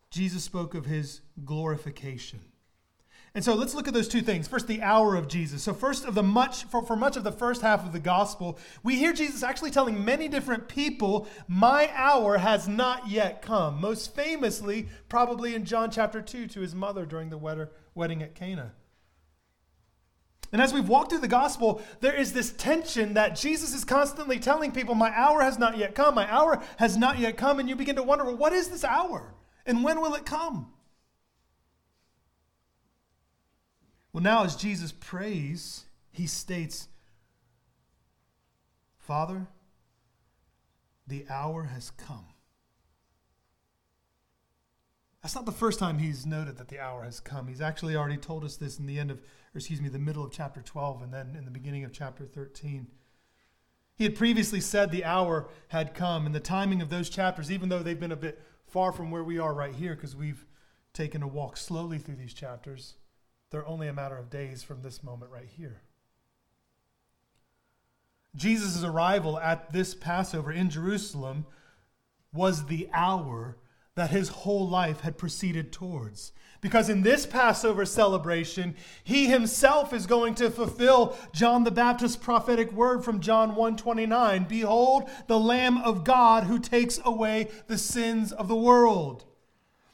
Jesus 0.10 0.44
spoke 0.44 0.76
of 0.76 0.86
his 0.86 1.22
glorification. 1.44 2.40
And 3.36 3.44
so 3.44 3.56
let's 3.56 3.74
look 3.74 3.88
at 3.88 3.96
those 3.96 4.08
two 4.08 4.22
things. 4.22 4.48
First, 4.48 4.68
the 4.68 4.84
hour 4.84 5.16
of 5.16 5.28
Jesus. 5.28 5.64
So, 5.64 5.74
first 5.74 6.06
of 6.06 6.14
the 6.14 6.22
much 6.22 6.66
for, 6.66 6.84
for 6.84 6.96
much 6.96 7.18
of 7.18 7.24
the 7.24 7.32
first 7.32 7.64
half 7.64 7.84
of 7.84 7.92
the 7.92 8.00
gospel, 8.00 8.60
we 8.84 8.96
hear 8.96 9.12
Jesus 9.12 9.42
actually 9.42 9.72
telling 9.72 10.06
many 10.06 10.28
different 10.28 10.68
people, 10.68 11.28
"My 11.48 11.90
hour 11.96 12.38
has 12.38 12.68
not 12.68 13.10
yet 13.10 13.42
come." 13.42 13.82
Most 13.82 14.14
famously, 14.14 14.88
probably 15.10 15.56
in 15.56 15.66
John 15.66 15.90
chapter 15.90 16.22
two, 16.22 16.46
to 16.48 16.60
his 16.60 16.76
mother 16.76 17.08
during 17.08 17.32
the 17.32 17.70
wedding 17.96 18.22
at 18.22 18.36
Cana. 18.36 18.74
And 20.52 20.62
as 20.62 20.72
we've 20.72 20.88
walked 20.88 21.10
through 21.10 21.22
the 21.22 21.28
gospel, 21.28 21.82
there 22.00 22.14
is 22.14 22.34
this 22.34 22.52
tension 22.52 23.16
that 23.16 23.36
Jesus 23.36 23.74
is 23.74 23.84
constantly 23.84 24.38
telling 24.38 24.72
people, 24.72 24.94
My 24.94 25.10
hour 25.10 25.42
has 25.42 25.58
not 25.58 25.80
yet 25.80 25.96
come, 25.96 26.14
my 26.14 26.32
hour 26.32 26.62
has 26.78 26.96
not 26.96 27.18
yet 27.18 27.38
come. 27.38 27.60
And 27.60 27.68
you 27.68 27.76
begin 27.76 27.96
to 27.96 28.04
wonder, 28.04 28.24
well, 28.24 28.38
what 28.38 28.54
is 28.54 28.68
this 28.68 28.84
hour? 28.84 29.34
And 29.66 29.84
when 29.84 30.00
will 30.00 30.14
it 30.14 30.28
come? 30.28 30.73
Well, 34.14 34.22
now 34.22 34.44
as 34.44 34.56
Jesus 34.56 34.92
prays, 34.92 35.86
he 36.12 36.28
states, 36.28 36.88
Father, 39.00 39.48
the 41.08 41.26
hour 41.30 41.64
has 41.64 41.90
come. 41.92 42.28
That's 45.22 45.36
not 45.36 45.46
the 45.46 45.52
first 45.52 45.80
time 45.80 45.98
he's 45.98 46.26
noted 46.26 46.58
that 46.58 46.68
the 46.68 46.80
hour 46.80 47.04
has 47.04 47.20
come. 47.20 47.48
He's 47.48 47.62
actually 47.62 47.96
already 47.96 48.18
told 48.18 48.44
us 48.44 48.58
this 48.58 48.78
in 48.78 48.86
the 48.86 49.00
end 49.00 49.10
of, 49.10 49.18
or 49.18 49.58
excuse 49.58 49.82
me, 49.82 49.90
the 49.90 49.98
middle 49.98 50.24
of 50.24 50.32
chapter 50.32 50.62
12 50.62 51.02
and 51.02 51.14
then 51.14 51.36
in 51.38 51.46
the 51.46 51.52
beginning 51.52 51.84
of 51.84 51.92
chapter 51.92 52.26
13. 52.26 52.88
He 53.96 54.04
had 54.04 54.16
previously 54.16 54.60
said 54.60 54.92
the 54.92 55.06
hour 55.06 55.48
had 55.70 55.94
come, 55.94 56.26
and 56.26 56.34
the 56.34 56.40
timing 56.40 56.82
of 56.82 56.90
those 56.90 57.10
chapters, 57.10 57.52
even 57.52 57.70
though 57.70 57.84
they've 57.84 58.00
been 58.00 58.12
a 58.12 58.18
bit 58.18 58.42
far 58.68 58.92
from 58.92 59.12
where 59.12 59.24
we 59.24 59.40
are 59.40 59.54
right 59.54 59.74
here, 59.74 59.96
because 59.96 60.16
we've 60.16 60.46
taken 60.94 61.24
a 61.24 61.28
walk 61.28 61.58
slowly 61.58 62.00
through 62.00 62.16
these 62.16 62.34
chapters, 62.34 62.96
they're 63.54 63.68
only 63.68 63.88
a 63.88 63.94
matter 63.94 64.18
of 64.18 64.32
days 64.32 64.64
from 64.64 64.82
this 64.82 65.04
moment 65.04 65.32
right 65.32 65.48
here. 65.48 65.84
Jesus' 68.36 68.84
arrival 68.84 69.38
at 69.38 69.72
this 69.72 69.94
Passover 69.94 70.52
in 70.52 70.72
Jerusalem 70.72 71.46
was 72.34 72.66
the 72.66 72.90
hour 72.92 73.58
that 73.94 74.10
his 74.10 74.30
whole 74.30 74.68
life 74.68 75.02
had 75.02 75.20
proceeded 75.20 75.72
towards. 75.72 76.32
Because 76.62 76.90
in 76.90 77.04
this 77.04 77.28
Passover 77.28 77.86
celebration, 77.86 78.76
he 79.04 79.28
himself 79.28 79.94
is 79.94 80.08
going 80.08 80.34
to 80.36 80.50
fulfill 80.50 81.16
John 81.32 81.64
the 81.64 81.70
Baptist's 81.70 82.18
prophetic 82.18 82.72
word 82.72 83.06
from 83.06 83.20
John 83.20 83.56
1:29, 83.56 84.50
behold 84.50 85.08
the 85.28 85.40
lamb 85.40 85.78
of 85.78 86.04
God 86.04 86.46
who 86.46 86.58
takes 86.58 87.00
away 87.06 87.52
the 87.68 87.78
sins 87.78 88.32
of 88.32 88.48
the 88.48 88.56
world. 88.56 89.26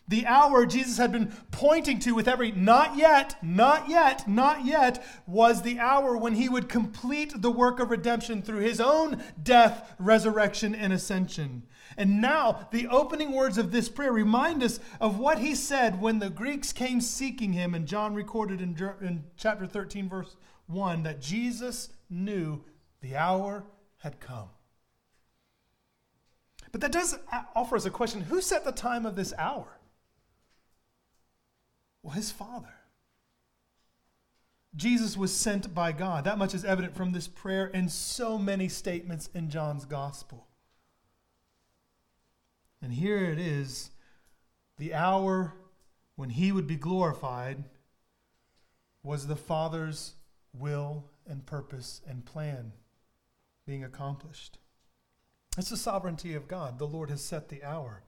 The 0.10 0.26
hour 0.26 0.66
Jesus 0.66 0.98
had 0.98 1.12
been 1.12 1.32
pointing 1.52 2.00
to 2.00 2.16
with 2.16 2.28
every 2.28 2.52
not 2.52 2.98
yet, 2.98 3.36
not 3.44 3.88
yet, 3.88 4.28
not 4.28 4.66
yet 4.66 5.06
was 5.28 5.62
the 5.62 5.78
hour 5.78 6.18
when 6.18 6.34
he 6.34 6.50
would 6.50 6.68
complete 6.68 7.44
the 7.44 7.52
work 7.52 7.80
of 7.80 7.92
redemption 7.92 8.42
through 8.42 8.62
his 8.62 8.82
own 8.82 9.24
death, 9.42 9.94
resurrection, 10.00 10.74
and 10.74 10.92
ascension. 10.92 11.62
And 11.96 12.20
now, 12.22 12.68
the 12.72 12.88
opening 12.88 13.34
words 13.34 13.60
of 13.60 13.72
this 13.72 13.88
prayer 13.88 14.12
remind 14.12 14.64
us 14.64 14.80
of 15.00 15.20
what 15.20 15.38
he 15.38 15.54
said 15.54 16.02
when 16.02 16.18
the 16.18 16.32
Greeks 16.32 16.74
came 16.74 17.02
seeking 17.02 17.54
him. 17.54 17.76
And 17.76 17.86
John 17.86 18.16
recorded 18.16 18.62
in, 18.62 18.76
in 19.02 19.26
chapter 19.38 19.68
13, 19.68 20.10
verse 20.10 20.36
1, 20.66 21.04
that 21.04 21.22
Jesus 21.22 21.90
knew 22.10 22.64
the 23.02 23.16
hour 23.16 23.64
had 23.98 24.20
come. 24.20 24.50
But 26.72 26.82
that 26.82 26.92
does 26.92 27.16
uh, 27.32 27.42
offer 27.56 27.76
us 27.76 27.86
a 27.86 27.92
question 27.92 28.22
who 28.22 28.42
set 28.42 28.64
the 28.64 28.72
time 28.72 29.06
of 29.06 29.16
this 29.16 29.34
hour? 29.38 29.79
Well, 32.04 32.14
his 32.14 32.32
Father. 32.32 32.74
Jesus 34.76 35.18
was 35.18 35.36
sent 35.36 35.74
by 35.74 35.92
God. 35.92 36.24
That 36.24 36.38
much 36.38 36.54
is 36.54 36.64
evident 36.64 36.96
from 36.96 37.12
this 37.12 37.28
prayer 37.28 37.72
and 37.74 37.92
so 37.92 38.38
many 38.38 38.70
statements 38.70 39.30
in 39.34 39.50
John's 39.50 39.86
gospel. 39.86 40.48
And 42.82 42.94
here 42.94 43.26
it 43.26 43.40
is 43.40 43.90
the 44.78 44.94
hour 44.94 45.54
when 46.16 46.30
he 46.30 46.52
would 46.52 46.68
be 46.68 46.76
glorified 46.76 47.64
was 49.04 49.28
the 49.28 49.36
Father's 49.36 50.14
will 50.54 51.06
and 51.28 51.46
purpose 51.46 52.02
and 52.08 52.26
plan 52.26 52.72
being 53.66 53.84
accomplished. 53.84 54.60
It's 55.58 55.70
the 55.70 55.78
sovereignty 55.78 56.34
of 56.36 56.48
God. 56.48 56.80
The 56.80 56.88
Lord 56.88 57.10
has 57.10 57.24
set 57.24 57.50
the 57.50 57.64
hour. 57.64 58.04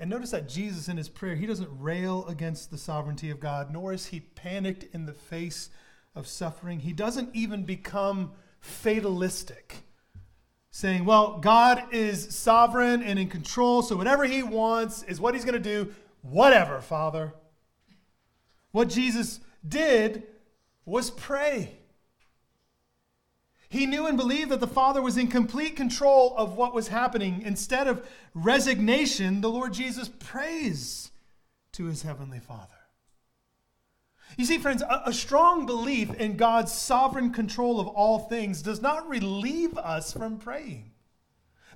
And 0.00 0.08
notice 0.08 0.30
that 0.30 0.48
Jesus, 0.48 0.88
in 0.88 0.96
his 0.96 1.10
prayer, 1.10 1.36
he 1.36 1.44
doesn't 1.44 1.68
rail 1.78 2.24
against 2.26 2.70
the 2.70 2.78
sovereignty 2.78 3.28
of 3.28 3.38
God, 3.38 3.70
nor 3.70 3.92
is 3.92 4.06
he 4.06 4.20
panicked 4.20 4.86
in 4.94 5.04
the 5.04 5.12
face 5.12 5.68
of 6.14 6.26
suffering. 6.26 6.80
He 6.80 6.94
doesn't 6.94 7.28
even 7.34 7.64
become 7.64 8.32
fatalistic, 8.60 9.84
saying, 10.70 11.04
Well, 11.04 11.38
God 11.38 11.84
is 11.92 12.34
sovereign 12.34 13.02
and 13.02 13.18
in 13.18 13.28
control, 13.28 13.82
so 13.82 13.94
whatever 13.94 14.24
he 14.24 14.42
wants 14.42 15.02
is 15.02 15.20
what 15.20 15.34
he's 15.34 15.44
going 15.44 15.62
to 15.62 15.84
do. 15.84 15.92
Whatever, 16.22 16.80
Father. 16.80 17.34
What 18.72 18.88
Jesus 18.88 19.40
did 19.68 20.22
was 20.86 21.10
pray. 21.10 21.79
He 23.70 23.86
knew 23.86 24.08
and 24.08 24.18
believed 24.18 24.50
that 24.50 24.58
the 24.58 24.66
Father 24.66 25.00
was 25.00 25.16
in 25.16 25.28
complete 25.28 25.76
control 25.76 26.34
of 26.36 26.56
what 26.56 26.74
was 26.74 26.88
happening. 26.88 27.42
Instead 27.42 27.86
of 27.86 28.04
resignation, 28.34 29.40
the 29.40 29.48
Lord 29.48 29.72
Jesus 29.72 30.08
prays 30.08 31.12
to 31.72 31.84
his 31.84 32.02
heavenly 32.02 32.40
Father. 32.40 32.74
You 34.36 34.44
see, 34.44 34.58
friends, 34.58 34.82
a, 34.82 35.02
a, 35.06 35.12
strong 35.12 35.66
belief 35.66 36.12
in 36.14 36.36
God's 36.36 36.72
sovereign 36.72 37.32
control 37.32 37.78
of 37.78 37.86
all 37.86 38.18
things 38.18 38.60
does 38.60 38.82
not 38.82 39.08
relieve 39.08 39.78
us 39.78 40.12
from 40.12 40.38
praying. 40.38 40.90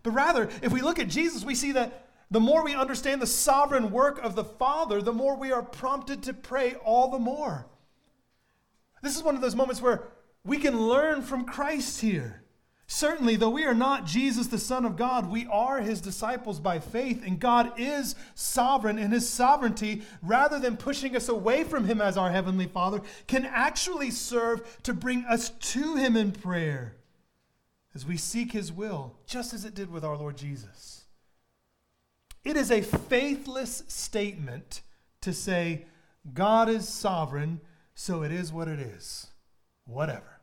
But 0.03 0.13
rather, 0.13 0.49
if 0.63 0.73
we 0.73 0.83
look 0.83 0.99
at 0.99 1.09
Jesus, 1.09 1.45
we 1.45 1.55
see 1.55 1.73
that 1.73 2.09
the 2.31 2.41
more 2.41 2.65
we 2.65 2.75
understand 2.75 3.23
the 3.23 3.27
sovereign 3.27 3.93
work 3.93 4.21
of 4.21 4.35
the 4.35 4.45
Father, 4.45 5.01
the 5.01 5.13
more 5.13 5.37
we 5.37 5.53
are 5.53 5.63
prompted 5.63 6.25
to 6.25 6.35
pray 6.35 6.75
all 6.75 7.11
the 7.11 7.19
more. 7.21 7.67
This 9.01 9.17
is 9.17 9.23
one 9.23 9.37
of 9.37 9.41
those 9.41 9.55
moments 9.55 9.81
where 9.81 10.09
we 10.45 10.59
can 10.59 10.89
learn 10.89 11.23
from 11.23 11.45
Christ 11.45 12.01
here. 12.01 12.43
Certainly, 12.87 13.37
though 13.37 13.51
we 13.51 13.65
are 13.65 13.75
not 13.75 14.05
Jesus, 14.05 14.49
the 14.49 14.59
Son 14.59 14.85
of 14.85 14.97
God, 14.97 15.31
we 15.31 15.47
are 15.47 15.81
his 15.81 16.03
disciples 16.03 16.61
by 16.61 16.79
faith, 16.79 17.23
and 17.25 17.41
God 17.41 17.73
is 17.79 18.15
sovereign, 18.35 18.99
and 18.99 19.11
his 19.13 19.27
sovereignty, 19.27 20.03
rather 20.23 20.59
than 20.59 20.77
pushing 20.77 21.17
us 21.17 21.31
away 21.31 21.65
from 21.65 21.87
him 21.87 22.03
as 22.03 22.19
our 22.19 22.31
heavenly 22.31 22.67
Father, 22.67 23.01
can 23.27 23.47
actually 23.47 24.11
serve 24.11 24.83
to 24.83 24.93
bring 24.93 25.25
us 25.25 25.49
to 25.49 25.97
him 25.97 26.15
in 26.15 26.31
prayer 26.31 26.97
as 27.95 28.05
we 28.05 28.19
seek 28.19 28.53
his 28.53 28.71
will, 28.71 29.15
just 29.27 29.55
as 29.55 29.65
it 29.65 29.75
did 29.75 29.91
with 29.91 30.05
our 30.05 30.17
Lord 30.17 30.37
Jesus. 30.37 31.05
It 32.45 32.57
is 32.57 32.71
a 32.71 32.83
faithless 32.83 33.83
statement 33.89 34.83
to 35.23 35.33
say, 35.33 35.87
God 36.35 36.69
is 36.69 36.87
sovereign, 36.87 37.63
so 37.95 38.23
it 38.23 38.31
is 38.31 38.53
what 38.53 38.69
it 38.69 38.79
is. 38.79 39.29
Whatever. 39.87 40.34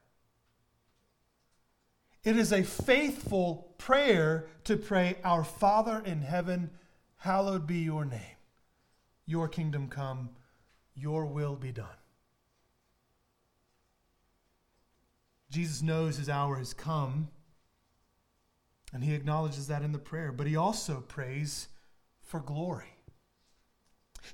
It 2.24 2.38
is 2.38 2.52
a 2.52 2.64
faithful 2.64 3.74
prayer 3.78 4.48
to 4.66 4.78
pray, 4.78 5.18
Our 5.24 5.44
Father 5.44 6.02
in 6.06 6.22
heaven, 6.22 6.70
hallowed 7.18 7.66
be 7.66 7.80
your 7.80 8.06
name. 8.06 8.38
Your 9.26 9.48
kingdom 9.48 9.88
come, 9.88 10.30
your 10.94 11.26
will 11.26 11.56
be 11.56 11.72
done. 11.72 11.88
Jesus 15.50 15.82
knows 15.82 16.18
his 16.18 16.30
hour 16.30 16.58
has 16.58 16.74
come, 16.74 17.30
and 18.94 19.04
he 19.04 19.14
acknowledges 19.14 19.68
that 19.68 19.82
in 19.82 19.92
the 19.92 20.00
prayer, 20.00 20.32
but 20.32 20.48
he 20.48 20.56
also 20.56 21.02
prays 21.02 21.68
for 22.22 22.40
glory. 22.40 22.91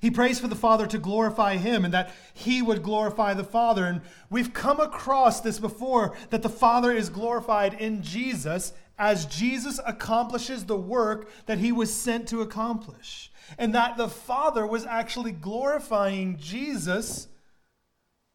He 0.00 0.10
prays 0.10 0.38
for 0.38 0.48
the 0.48 0.54
Father 0.54 0.86
to 0.86 0.98
glorify 0.98 1.56
him 1.56 1.84
and 1.84 1.92
that 1.94 2.14
he 2.32 2.62
would 2.62 2.82
glorify 2.82 3.34
the 3.34 3.44
Father. 3.44 3.84
And 3.84 4.02
we've 4.30 4.52
come 4.52 4.80
across 4.80 5.40
this 5.40 5.58
before 5.58 6.16
that 6.30 6.42
the 6.42 6.48
Father 6.48 6.92
is 6.92 7.08
glorified 7.08 7.74
in 7.74 8.02
Jesus 8.02 8.72
as 8.98 9.26
Jesus 9.26 9.80
accomplishes 9.86 10.66
the 10.66 10.76
work 10.76 11.30
that 11.46 11.58
he 11.58 11.72
was 11.72 11.92
sent 11.92 12.28
to 12.28 12.40
accomplish. 12.40 13.32
And 13.56 13.74
that 13.74 13.96
the 13.96 14.08
Father 14.08 14.66
was 14.66 14.84
actually 14.84 15.32
glorifying 15.32 16.36
Jesus 16.38 17.28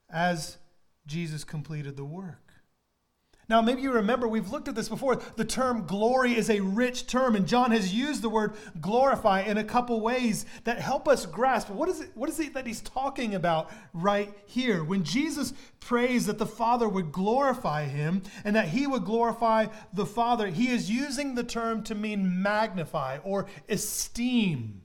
as 0.10 0.58
Jesus 1.06 1.44
completed 1.44 1.96
the 1.98 2.06
work. 2.06 2.43
Now, 3.54 3.62
maybe 3.62 3.84
you 3.84 3.92
remember, 3.92 4.28
we've 4.28 4.50
looked 4.50 4.68
at 4.68 4.74
this 4.74 4.90
before. 4.90 5.18
The 5.36 5.46
term 5.46 5.86
glory 5.86 6.36
is 6.36 6.50
a 6.50 6.60
rich 6.60 7.06
term, 7.06 7.36
and 7.36 7.48
John 7.48 7.70
has 7.70 7.94
used 7.94 8.24
the 8.24 8.30
word 8.30 8.54
glorify 8.82 9.42
in 9.42 9.60
a 9.60 9.64
couple 9.64 10.02
ways 10.02 10.48
that 10.64 10.80
help 10.80 11.08
us 11.08 11.28
grasp 11.28 11.70
what 11.70 11.88
is 11.88 12.02
it, 12.02 12.10
what 12.16 12.32
is 12.32 12.40
it 12.40 12.56
that 12.56 12.66
he's 12.66 12.82
talking 12.82 13.36
about 13.36 13.70
right 13.94 14.36
here. 14.48 14.84
When 14.84 15.04
Jesus 15.04 15.54
prays 15.80 16.26
that 16.26 16.40
the 16.40 16.48
Father 16.48 16.90
would 16.90 17.12
glorify 17.12 17.86
him 17.86 18.24
and 18.44 18.56
that 18.56 18.70
he 18.70 18.88
would 18.88 19.06
glorify 19.06 19.68
the 19.94 20.08
Father, 20.08 20.48
he 20.48 20.70
is 20.70 20.90
using 20.90 21.36
the 21.36 21.44
term 21.44 21.84
to 21.84 21.94
mean 21.94 22.42
magnify 22.42 23.20
or 23.24 23.46
esteem. 23.70 24.82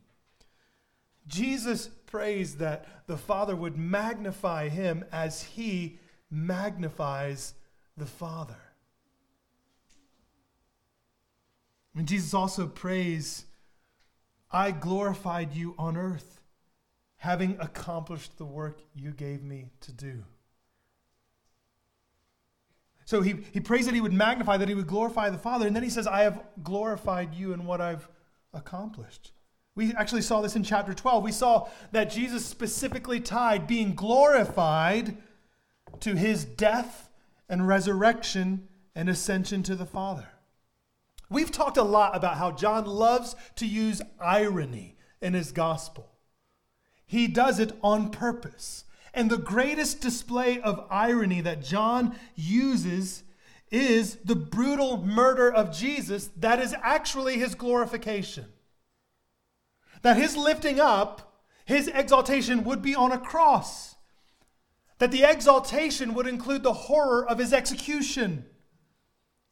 Jesus 1.27 1.89
prays 2.05 2.57
that 2.57 2.87
the 3.07 3.17
Father 3.17 3.57
would 3.57 3.79
magnify 3.79 4.69
him 4.69 5.07
as 5.11 5.43
he 5.43 5.99
magnifies 6.31 7.55
the 7.99 8.07
Father. 8.07 8.57
And 11.95 12.07
Jesus 12.07 12.33
also 12.33 12.67
prays, 12.67 13.45
I 14.51 14.71
glorified 14.71 15.53
you 15.53 15.75
on 15.79 15.97
earth, 15.97 16.41
having 17.17 17.57
accomplished 17.59 18.39
the 18.39 18.45
work 18.45 18.81
you 18.95 19.11
gave 19.11 19.43
me 19.43 19.71
to 19.81 19.93
do. 19.93 20.25
So 23.05 23.23
he, 23.23 23.37
he 23.53 23.61
prays 23.61 23.87
that 23.87 23.95
he 23.95 24.01
would 24.01 24.13
magnify, 24.13 24.59
that 24.59 24.69
he 24.69 24.75
would 24.75 24.87
glorify 24.87 25.31
the 25.31 25.39
Father, 25.39 25.67
and 25.67 25.75
then 25.75 25.83
he 25.83 25.91
says, 25.91 26.07
I 26.07 26.23
have 26.23 26.45
glorified 26.63 27.35
you 27.35 27.53
in 27.53 27.65
what 27.65 27.81
I've 27.81 28.07
accomplished. 28.53 29.33
We 29.75 29.95
actually 29.95 30.23
saw 30.23 30.41
this 30.41 30.57
in 30.57 30.63
chapter 30.63 30.93
12. 30.93 31.25
We 31.25 31.33
saw 31.33 31.69
that 31.93 32.11
Jesus 32.11 32.45
specifically 32.45 33.21
tied 33.21 33.67
being 33.67 33.95
glorified 33.95 35.17
to 36.01 36.17
his 36.17 36.45
death 36.45 37.08
and 37.49 37.67
resurrection 37.67 38.69
and 38.95 39.09
ascension 39.09 39.63
to 39.63 39.75
the 39.75 39.87
Father. 39.87 40.29
We've 41.31 41.53
talked 41.53 41.77
a 41.77 41.83
lot 41.83 42.17
about 42.17 42.37
how 42.37 42.53
John 42.53 42.87
loves 42.87 43.37
to 43.57 43.67
use 43.67 44.03
irony 44.21 44.97
in 45.21 45.35
his 45.35 45.53
gospel. 45.53 46.11
He 47.07 47.27
does 47.27 47.59
it 47.59 47.73
on 47.83 48.11
purpose. 48.11 48.85
And 49.15 49.31
the 49.31 49.39
greatest 49.39 50.01
display 50.01 50.61
of 50.61 50.87
irony 50.91 51.41
that 51.41 51.63
John 51.63 52.17
uses 52.35 53.25
is 53.71 54.17
the 54.25 54.37
brutal 54.37 54.99
murder 55.05 55.53
of 55.53 55.77
Jesus 55.77 56.31
that 56.37 56.61
is 56.61 56.75
actually 56.83 57.39
his 57.39 57.55
glorification. 57.55 58.47
That 60.03 60.17
his 60.17 60.37
lifting 60.37 60.81
up, 60.81 61.43
his 61.65 61.89
exaltation 61.89 62.65
would 62.65 62.81
be 62.81 62.95
on 62.95 63.13
a 63.13 63.19
cross 63.19 63.97
that 64.99 65.13
the 65.13 65.25
exaltation 65.25 66.15
would 66.15 66.27
include 66.27 66.63
the 66.63 66.73
horror 66.73 67.27
of 67.27 67.39
his 67.39 67.53
execution. 67.53 68.45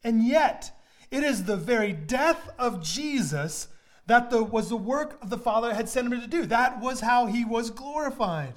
And 0.03 0.25
yet, 0.25 0.73
it 1.11 1.23
is 1.23 1.45
the 1.45 1.57
very 1.57 1.93
death 1.93 2.51
of 2.59 2.83
Jesus 2.83 3.69
that 4.07 4.31
the, 4.31 4.43
was 4.43 4.69
the 4.69 4.77
work 4.77 5.19
of 5.23 5.31
the 5.31 5.39
Father 5.39 5.75
had 5.75 5.89
sent 5.89 6.13
him 6.13 6.21
to 6.21 6.27
do. 6.27 6.47
That 6.47 6.81
was 6.81 7.01
how 7.01 7.27
he 7.27 7.45
was 7.45 7.71
glorified. 7.71 8.55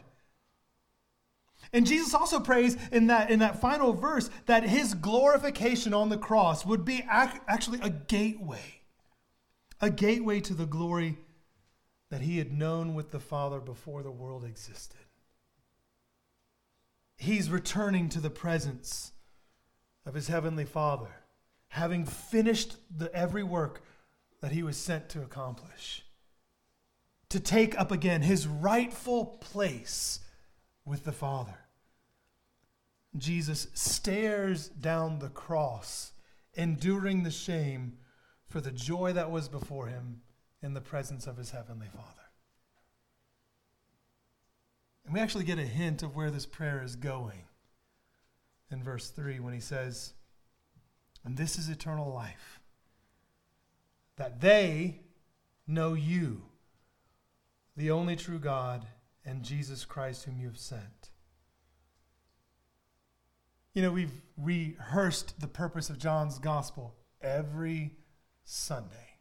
And 1.71 1.85
Jesus 1.85 2.15
also 2.15 2.39
prays 2.39 2.77
in 2.91 3.07
that, 3.07 3.29
in 3.29 3.39
that 3.39 3.61
final 3.61 3.93
verse 3.93 4.31
that 4.47 4.63
his 4.63 4.95
glorification 4.95 5.93
on 5.93 6.09
the 6.09 6.17
cross 6.17 6.65
would 6.65 6.83
be 6.83 7.05
ac- 7.11 7.39
actually 7.47 7.79
a 7.81 7.91
gateway, 7.91 8.81
a 9.79 9.91
gateway 9.91 10.39
to 10.41 10.55
the 10.55 10.65
glory 10.65 11.17
that 12.09 12.21
he 12.21 12.39
had 12.39 12.51
known 12.51 12.95
with 12.95 13.11
the 13.11 13.19
Father 13.19 13.59
before 13.59 14.01
the 14.01 14.11
world 14.11 14.43
existed 14.43 15.08
he's 17.19 17.51
returning 17.51 18.09
to 18.09 18.21
the 18.21 18.29
presence 18.29 19.11
of 20.05 20.13
his 20.13 20.29
heavenly 20.29 20.65
Father, 20.65 21.09
having 21.67 22.05
finished 22.05 22.77
the 22.97 23.13
every 23.13 23.43
work 23.43 23.83
that 24.41 24.53
he 24.53 24.63
was 24.63 24.77
sent 24.77 25.09
to 25.09 25.21
accomplish. 25.21 26.03
To 27.29 27.39
take 27.39 27.77
up 27.77 27.91
again 27.91 28.21
his 28.21 28.47
rightful 28.47 29.25
place 29.25 30.21
with 30.85 31.03
the 31.03 31.11
Father. 31.11 31.59
Jesus 33.17 33.67
stares 33.73 34.69
down 34.69 35.19
the 35.19 35.29
cross, 35.29 36.13
enduring 36.53 37.23
the 37.23 37.31
shame 37.31 37.97
for 38.47 38.61
the 38.61 38.71
joy 38.71 39.13
that 39.13 39.29
was 39.29 39.49
before 39.49 39.87
him 39.87 40.21
in 40.63 40.73
the 40.73 40.81
presence 40.81 41.27
of 41.27 41.37
his 41.37 41.51
heavenly 41.51 41.87
Father. 41.93 42.18
And 45.09 45.15
we 45.15 45.21
actually 45.21 45.45
get 45.45 45.57
a 45.57 45.65
hint 45.65 46.03
of 46.03 46.15
where 46.15 46.29
this 46.29 46.45
prayer 46.45 46.83
is 46.83 46.95
going 46.95 47.41
in 48.69 48.83
verse 48.83 49.09
3 49.09 49.39
when 49.39 49.55
he 49.55 49.59
says, 49.59 50.13
And 51.25 51.35
this 51.35 51.57
is 51.57 51.67
eternal 51.67 52.13
life, 52.13 52.59
that 54.17 54.39
they 54.39 54.99
know 55.65 55.95
you, 55.95 56.43
the 57.75 57.89
only 57.89 58.15
true 58.15 58.37
God, 58.37 58.85
and 59.25 59.41
Jesus 59.41 59.83
Christ, 59.83 60.25
whom 60.25 60.37
you 60.37 60.45
have 60.45 60.59
sent. 60.59 61.09
You 63.73 63.81
know, 63.81 63.91
we've 63.91 64.21
rehearsed 64.37 65.41
the 65.41 65.47
purpose 65.47 65.89
of 65.89 65.97
John's 65.97 66.37
gospel 66.37 66.93
every 67.19 67.95
Sunday 68.43 69.17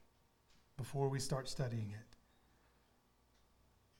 before 0.76 1.08
we 1.08 1.18
start 1.18 1.48
studying 1.48 1.94
it. 1.98 2.07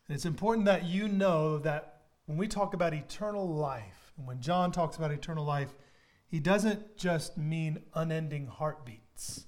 And 0.09 0.15
it's 0.15 0.25
important 0.25 0.65
that 0.65 0.85
you 0.85 1.07
know 1.07 1.59
that 1.59 2.01
when 2.25 2.39
we 2.39 2.49
talk 2.49 2.73
about 2.73 2.95
eternal 2.95 3.47
life, 3.47 4.13
and 4.17 4.27
when 4.27 4.41
John 4.41 4.73
talks 4.73 4.97
about 4.97 5.11
eternal 5.11 5.45
life, 5.45 5.75
he 6.27 6.41
doesn't 6.41 6.97
just 6.97 7.37
mean 7.37 7.83
unending 7.95 8.47
heartbeats. 8.47 9.45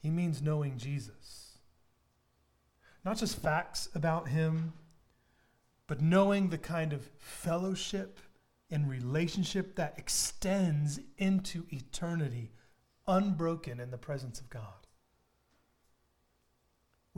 He 0.00 0.10
means 0.10 0.42
knowing 0.42 0.78
Jesus. 0.78 1.58
Not 3.04 3.18
just 3.18 3.40
facts 3.40 3.88
about 3.94 4.28
him, 4.28 4.72
but 5.86 6.00
knowing 6.00 6.48
the 6.48 6.58
kind 6.58 6.92
of 6.92 7.08
fellowship 7.18 8.20
and 8.70 8.88
relationship 8.88 9.76
that 9.76 9.94
extends 9.96 11.00
into 11.16 11.66
eternity, 11.70 12.52
unbroken 13.06 13.80
in 13.80 13.90
the 13.90 13.96
presence 13.96 14.40
of 14.40 14.50
God 14.50 14.77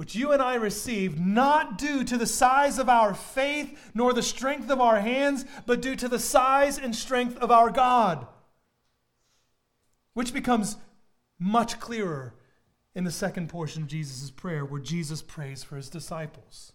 which 0.00 0.14
you 0.14 0.32
and 0.32 0.40
I 0.40 0.54
received, 0.54 1.20
not 1.20 1.76
due 1.76 2.04
to 2.04 2.16
the 2.16 2.24
size 2.24 2.78
of 2.78 2.88
our 2.88 3.12
faith 3.12 3.78
nor 3.92 4.14
the 4.14 4.22
strength 4.22 4.70
of 4.70 4.80
our 4.80 4.98
hands, 4.98 5.44
but 5.66 5.82
due 5.82 5.94
to 5.94 6.08
the 6.08 6.18
size 6.18 6.78
and 6.78 6.96
strength 6.96 7.36
of 7.36 7.50
our 7.50 7.68
God. 7.68 8.26
Which 10.14 10.32
becomes 10.32 10.78
much 11.38 11.78
clearer 11.80 12.32
in 12.94 13.04
the 13.04 13.10
second 13.10 13.50
portion 13.50 13.82
of 13.82 13.88
Jesus' 13.88 14.30
prayer, 14.30 14.64
where 14.64 14.80
Jesus 14.80 15.20
prays 15.20 15.62
for 15.62 15.76
his 15.76 15.90
disciples. 15.90 16.72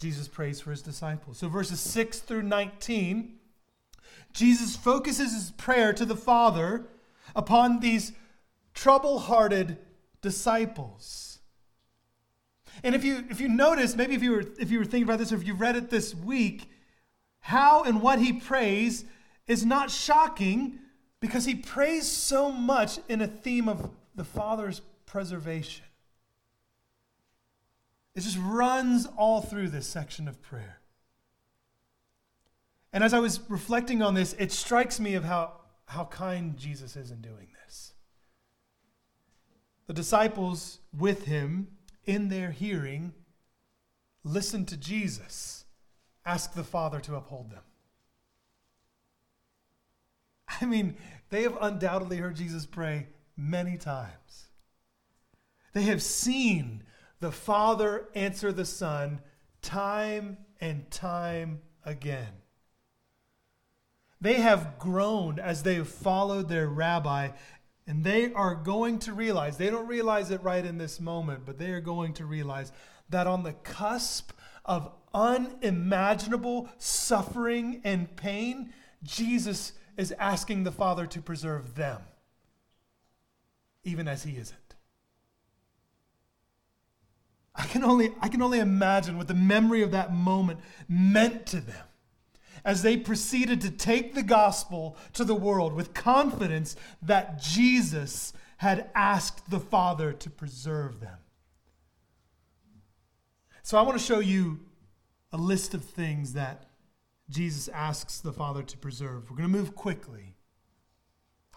Jesus 0.00 0.26
prays 0.26 0.60
for 0.60 0.72
his 0.72 0.82
disciples. 0.82 1.38
So, 1.38 1.48
verses 1.48 1.78
6 1.78 2.18
through 2.18 2.42
19, 2.42 3.36
Jesus 4.32 4.74
focuses 4.74 5.32
his 5.32 5.52
prayer 5.52 5.92
to 5.92 6.04
the 6.04 6.16
Father 6.16 6.86
upon 7.36 7.78
these 7.78 8.14
trouble 8.74 9.20
hearted 9.20 9.78
disciples. 10.22 11.27
And 12.82 12.94
if 12.94 13.04
you 13.04 13.24
if 13.30 13.40
you 13.40 13.48
notice, 13.48 13.96
maybe 13.96 14.14
if 14.14 14.22
you 14.22 14.32
were 14.32 14.44
if 14.58 14.70
you 14.70 14.78
were 14.78 14.84
thinking 14.84 15.04
about 15.04 15.18
this 15.18 15.32
or 15.32 15.36
if 15.36 15.46
you 15.46 15.54
read 15.54 15.76
it 15.76 15.90
this 15.90 16.14
week, 16.14 16.70
how 17.40 17.82
and 17.84 18.00
what 18.00 18.18
he 18.18 18.32
prays 18.32 19.04
is 19.46 19.64
not 19.64 19.90
shocking 19.90 20.78
because 21.20 21.44
he 21.44 21.54
prays 21.54 22.06
so 22.06 22.52
much 22.52 22.98
in 23.08 23.20
a 23.20 23.26
theme 23.26 23.68
of 23.68 23.90
the 24.14 24.24
Father's 24.24 24.82
preservation. 25.06 25.84
It 28.14 28.20
just 28.20 28.38
runs 28.40 29.06
all 29.16 29.40
through 29.40 29.68
this 29.68 29.86
section 29.86 30.28
of 30.28 30.42
prayer. 30.42 30.80
And 32.92 33.04
as 33.04 33.14
I 33.14 33.18
was 33.18 33.40
reflecting 33.48 34.02
on 34.02 34.14
this, 34.14 34.34
it 34.38 34.50
strikes 34.50 34.98
me 34.98 35.14
of 35.14 35.24
how, 35.24 35.52
how 35.86 36.06
kind 36.06 36.56
Jesus 36.56 36.96
is 36.96 37.10
in 37.10 37.20
doing 37.20 37.48
this. 37.64 37.92
The 39.86 39.92
disciples 39.92 40.80
with 40.96 41.26
him, 41.26 41.68
in 42.08 42.28
their 42.28 42.50
hearing, 42.50 43.12
listen 44.24 44.64
to 44.64 44.76
Jesus 44.76 45.66
ask 46.24 46.54
the 46.54 46.64
Father 46.64 47.00
to 47.00 47.16
uphold 47.16 47.50
them. 47.50 47.62
I 50.60 50.64
mean, 50.64 50.96
they 51.30 51.42
have 51.42 51.56
undoubtedly 51.60 52.16
heard 52.16 52.36
Jesus 52.36 52.66
pray 52.66 53.08
many 53.36 53.76
times. 53.76 54.48
They 55.74 55.82
have 55.82 56.02
seen 56.02 56.82
the 57.20 57.30
Father 57.30 58.08
answer 58.14 58.52
the 58.52 58.64
Son 58.64 59.20
time 59.62 60.38
and 60.60 60.90
time 60.90 61.60
again. 61.84 62.32
They 64.20 64.34
have 64.34 64.78
grown 64.78 65.38
as 65.38 65.62
they 65.62 65.76
have 65.76 65.88
followed 65.88 66.48
their 66.48 66.68
rabbi, 66.68 67.30
and 67.88 68.04
they 68.04 68.30
are 68.34 68.54
going 68.54 68.98
to 69.00 69.14
realize, 69.14 69.56
they 69.56 69.70
don't 69.70 69.86
realize 69.86 70.30
it 70.30 70.42
right 70.42 70.64
in 70.64 70.76
this 70.76 71.00
moment, 71.00 71.46
but 71.46 71.58
they 71.58 71.70
are 71.70 71.80
going 71.80 72.12
to 72.12 72.26
realize 72.26 72.70
that 73.08 73.26
on 73.26 73.42
the 73.42 73.54
cusp 73.54 74.32
of 74.66 74.92
unimaginable 75.14 76.68
suffering 76.76 77.80
and 77.84 78.14
pain, 78.14 78.74
Jesus 79.02 79.72
is 79.96 80.12
asking 80.18 80.64
the 80.64 80.70
Father 80.70 81.06
to 81.06 81.22
preserve 81.22 81.76
them, 81.76 82.02
even 83.84 84.06
as 84.06 84.22
He 84.22 84.36
isn't. 84.36 84.58
I 87.54 87.64
can 87.66 87.82
only, 87.82 88.12
I 88.20 88.28
can 88.28 88.42
only 88.42 88.58
imagine 88.58 89.16
what 89.16 89.28
the 89.28 89.34
memory 89.34 89.80
of 89.80 89.92
that 89.92 90.12
moment 90.12 90.60
meant 90.88 91.46
to 91.46 91.60
them 91.60 91.87
as 92.68 92.82
they 92.82 92.98
proceeded 92.98 93.62
to 93.62 93.70
take 93.70 94.12
the 94.12 94.22
gospel 94.22 94.94
to 95.14 95.24
the 95.24 95.34
world 95.34 95.72
with 95.72 95.94
confidence 95.94 96.76
that 97.00 97.40
Jesus 97.40 98.34
had 98.58 98.90
asked 98.94 99.48
the 99.50 99.58
Father 99.58 100.12
to 100.12 100.28
preserve 100.28 101.00
them. 101.00 101.16
So 103.62 103.78
I 103.78 103.82
want 103.82 103.98
to 103.98 104.04
show 104.04 104.18
you 104.18 104.60
a 105.32 105.38
list 105.38 105.72
of 105.72 105.82
things 105.82 106.34
that 106.34 106.66
Jesus 107.30 107.68
asks 107.68 108.20
the 108.20 108.34
Father 108.34 108.62
to 108.62 108.76
preserve. 108.76 109.30
We're 109.30 109.38
going 109.38 109.50
to 109.50 109.58
move 109.58 109.74
quickly. 109.74 110.34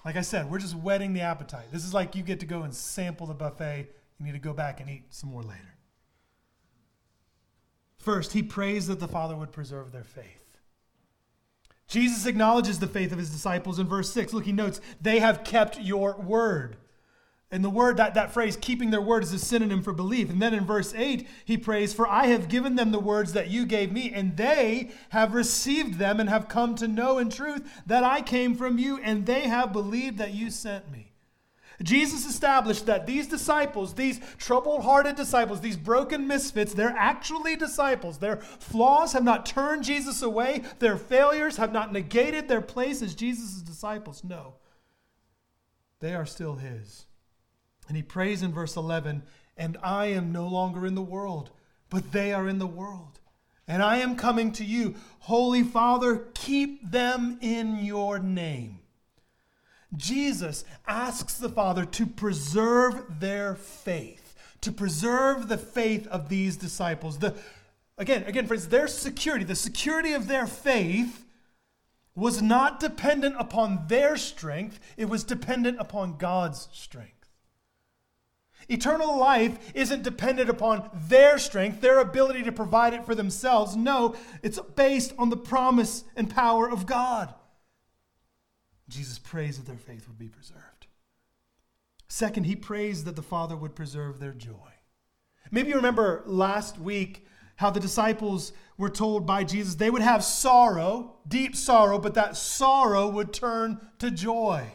Like 0.06 0.16
I 0.16 0.22
said, 0.22 0.50
we're 0.50 0.60
just 0.60 0.76
whetting 0.76 1.12
the 1.12 1.22
appetite. 1.22 1.74
This 1.74 1.84
is 1.84 1.94
like 1.94 2.16
you 2.16 2.24
get 2.24 2.40
to 2.40 2.46
go 2.46 2.62
and 2.62 2.74
sample 2.74 3.28
the 3.28 3.34
buffet. 3.34 3.90
You 4.18 4.26
need 4.26 4.32
to 4.32 4.40
go 4.40 4.54
back 4.54 4.80
and 4.80 4.90
eat 4.90 5.04
some 5.10 5.32
more 5.32 5.44
later. 5.44 5.76
First, 7.98 8.32
he 8.32 8.42
prays 8.42 8.88
that 8.88 9.02
the 9.02 9.10
Father 9.10 9.36
would 9.36 9.52
preserve 9.52 9.92
their 9.92 10.06
faith. 10.06 10.41
Jesus 11.92 12.26
acknowledges 12.26 12.80
the 12.80 12.88
faith 12.88 13.12
of 13.12 13.18
his 13.18 13.30
disciples 13.30 13.78
in 13.78 13.86
verse 13.86 14.10
6. 14.14 14.32
Look, 14.32 14.46
he 14.46 14.54
notes, 14.54 14.80
they 15.02 15.20
have 15.20 15.44
kept 15.44 15.78
your 15.78 16.16
word. 16.16 16.78
And 17.52 17.66
the 17.66 17.70
word, 17.70 17.98
that, 17.98 18.14
that 18.14 18.32
phrase, 18.32 18.56
keeping 18.56 18.92
their 18.92 19.02
word, 19.02 19.24
is 19.24 19.34
a 19.34 19.40
synonym 19.40 19.84
for 19.84 19.92
belief. 19.92 20.30
And 20.30 20.42
then 20.42 20.54
in 20.54 20.64
verse 20.64 20.94
8, 20.96 21.28
he 21.44 21.58
prays, 21.58 21.94
For 21.94 22.08
I 22.08 22.28
have 22.28 22.48
given 22.48 22.78
them 22.78 22.92
the 22.92 23.00
words 23.00 23.34
that 23.34 23.50
you 23.50 23.66
gave 23.66 23.92
me, 23.92 24.10
and 24.14 24.38
they 24.38 24.92
have 25.10 25.34
received 25.34 25.96
them 25.96 26.22
and 26.22 26.30
have 26.30 26.48
come 26.48 26.76
to 26.76 26.88
know 26.88 27.18
in 27.18 27.30
truth 27.30 27.70
that 27.86 28.06
I 28.06 28.22
came 28.22 28.56
from 28.56 28.78
you, 28.78 28.98
and 29.04 29.26
they 29.26 29.50
have 29.50 29.74
believed 29.74 30.18
that 30.18 30.34
you 30.34 30.50
sent 30.50 30.90
me. 30.90 31.11
Jesus 31.84 32.26
established 32.26 32.86
that 32.86 33.06
these 33.06 33.28
disciples, 33.28 33.94
these 33.94 34.20
troubled 34.38 34.84
hearted 34.84 35.16
disciples, 35.16 35.62
these 35.62 35.78
broken 35.78 36.28
misfits, 36.28 36.74
they're 36.74 36.96
actually 36.98 37.56
disciples. 37.56 38.18
Their 38.18 38.38
flaws 38.38 39.14
have 39.14 39.24
not 39.24 39.46
turned 39.46 39.84
Jesus 39.84 40.22
away, 40.22 40.64
their 40.80 40.98
failures 40.98 41.58
have 41.58 41.72
not 41.72 41.94
negated 41.94 42.48
their 42.48 42.62
place 42.62 43.02
as 43.02 43.16
Jesus' 43.16 43.62
disciples. 43.62 44.24
No, 44.24 44.56
they 46.00 46.14
are 46.14 46.26
still 46.26 46.56
his. 46.56 47.06
And 47.88 47.98
he 47.98 48.04
prays 48.04 48.44
in 48.44 48.54
verse 48.54 48.76
11, 48.76 49.24
And 49.58 49.78
I 49.82 50.08
am 50.08 50.32
no 50.32 50.48
longer 50.48 50.86
in 50.86 50.96
the 50.96 51.02
world, 51.02 51.52
but 51.90 52.12
they 52.12 52.34
are 52.34 52.48
in 52.48 52.60
the 52.60 52.68
world. 52.68 53.20
And 53.68 53.82
I 53.82 53.98
am 53.98 54.16
coming 54.16 54.52
to 54.54 54.66
you. 54.66 54.96
Holy 55.20 55.64
Father, 55.64 56.28
keep 56.34 56.92
them 56.92 57.38
in 57.42 57.78
your 57.78 58.20
name. 58.20 58.81
Jesus 59.96 60.64
asks 60.88 61.36
the 61.36 61.50
Father 61.50 61.86
to 61.86 62.06
preserve 62.06 63.20
their 63.20 63.56
faith, 63.56 64.36
to 64.62 64.72
preserve 64.72 65.48
the 65.48 65.58
faith 65.58 66.08
of 66.08 66.30
these 66.30 66.56
disciples. 66.56 67.20
The, 67.20 67.36
again, 67.98 68.24
again, 68.24 68.48
friends, 68.48 68.68
their 68.68 68.88
security, 68.88 69.44
the 69.44 69.56
security 69.56 70.14
of 70.14 70.28
their 70.28 70.48
faith 70.48 71.26
was 72.16 72.42
not 72.42 72.80
dependent 72.80 73.36
upon 73.38 73.88
their 73.88 74.18
strength, 74.18 74.80
it 74.98 75.10
was 75.10 75.24
dependent 75.24 75.80
upon 75.80 76.18
God's 76.18 76.68
strength. 76.72 77.22
Eternal 78.70 79.18
life 79.18 79.72
isn't 79.74 80.04
dependent 80.04 80.50
upon 80.50 80.90
their 80.94 81.38
strength, 81.38 81.82
their 81.82 82.00
ability 82.00 82.44
to 82.44 82.52
provide 82.52 82.94
it 82.94 83.06
for 83.06 83.16
themselves. 83.16 83.76
No, 83.76 84.16
it's 84.44 84.60
based 84.76 85.14
on 85.18 85.30
the 85.30 85.38
promise 85.38 86.04
and 86.16 86.30
power 86.30 86.70
of 86.70 86.86
God. 86.86 87.34
Jesus 88.92 89.18
prays 89.18 89.58
that 89.58 89.66
their 89.66 89.78
faith 89.78 90.08
would 90.08 90.20
be 90.20 90.28
preserved. 90.28 90.88
Second, 92.08 92.44
he 92.44 92.56
prays 92.56 93.06
that 93.06 93.16
the 93.16 93.22
Father 93.22 93.56
would 93.56 93.74
preserve 93.74 94.20
their 94.20 94.34
joy. 94.34 94.72
Maybe 95.50 95.70
you 95.70 95.76
remember 95.76 96.24
last 96.26 96.78
week 96.78 97.26
how 97.56 97.70
the 97.70 97.80
disciples 97.80 98.54
were 98.78 98.90
told 98.90 99.26
by 99.26 99.44
Jesus 99.44 99.76
they 99.76 99.90
would 99.90 100.02
have 100.02 100.24
sorrow, 100.24 101.16
deep 101.28 101.56
sorrow, 101.56 102.00
but 102.00 102.14
that 102.16 102.36
sorrow 102.36 103.08
would 103.08 103.34
turn 103.34 103.80
to 104.00 104.12
joy. 104.12 104.68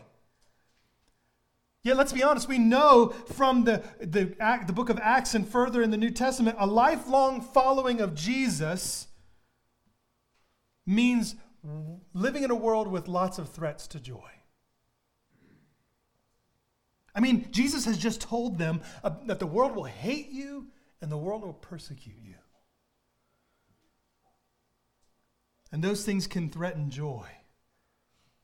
Yet, 1.82 1.96
let's 1.96 2.12
be 2.12 2.22
honest, 2.22 2.48
we 2.48 2.58
know 2.58 3.10
from 3.34 3.64
the, 3.64 3.84
the, 4.00 4.34
the 4.66 4.72
book 4.72 4.88
of 4.88 4.98
Acts 4.98 5.34
and 5.34 5.46
further 5.46 5.82
in 5.82 5.90
the 5.90 5.96
New 5.96 6.10
Testament, 6.10 6.56
a 6.58 6.66
lifelong 6.66 7.40
following 7.40 8.00
of 8.00 8.14
Jesus 8.14 9.06
means 10.84 11.36
living 12.14 12.42
in 12.42 12.50
a 12.50 12.54
world 12.54 12.88
with 12.88 13.08
lots 13.08 13.38
of 13.38 13.48
threats 13.48 13.86
to 13.88 14.00
joy. 14.00 14.30
I 17.14 17.20
mean, 17.20 17.48
Jesus 17.50 17.86
has 17.86 17.96
just 17.96 18.20
told 18.20 18.58
them 18.58 18.82
uh, 19.02 19.10
that 19.24 19.38
the 19.38 19.46
world 19.46 19.74
will 19.74 19.84
hate 19.84 20.30
you 20.30 20.66
and 21.00 21.10
the 21.10 21.16
world 21.16 21.42
will 21.42 21.54
persecute 21.54 22.18
you. 22.22 22.34
And 25.72 25.82
those 25.82 26.04
things 26.04 26.26
can 26.26 26.50
threaten 26.50 26.90
joy. 26.90 27.26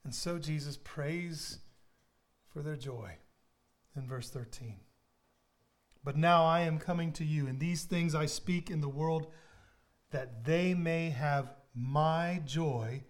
And 0.04 0.14
so 0.14 0.38
Jesus 0.38 0.78
prays 0.82 1.58
for 2.48 2.62
their 2.62 2.76
joy 2.76 3.16
in 3.94 4.06
verse 4.06 4.30
13. 4.30 4.76
But 6.04 6.16
now 6.16 6.44
I 6.44 6.60
am 6.60 6.78
coming 6.78 7.12
to 7.12 7.24
you, 7.24 7.46
and 7.46 7.60
these 7.60 7.84
things 7.84 8.14
I 8.14 8.26
speak 8.26 8.70
in 8.70 8.80
the 8.80 8.88
world 8.88 9.28
that 10.10 10.44
they 10.44 10.74
may 10.74 11.10
have 11.10 11.52
my 11.74 12.42
joy 12.44 13.04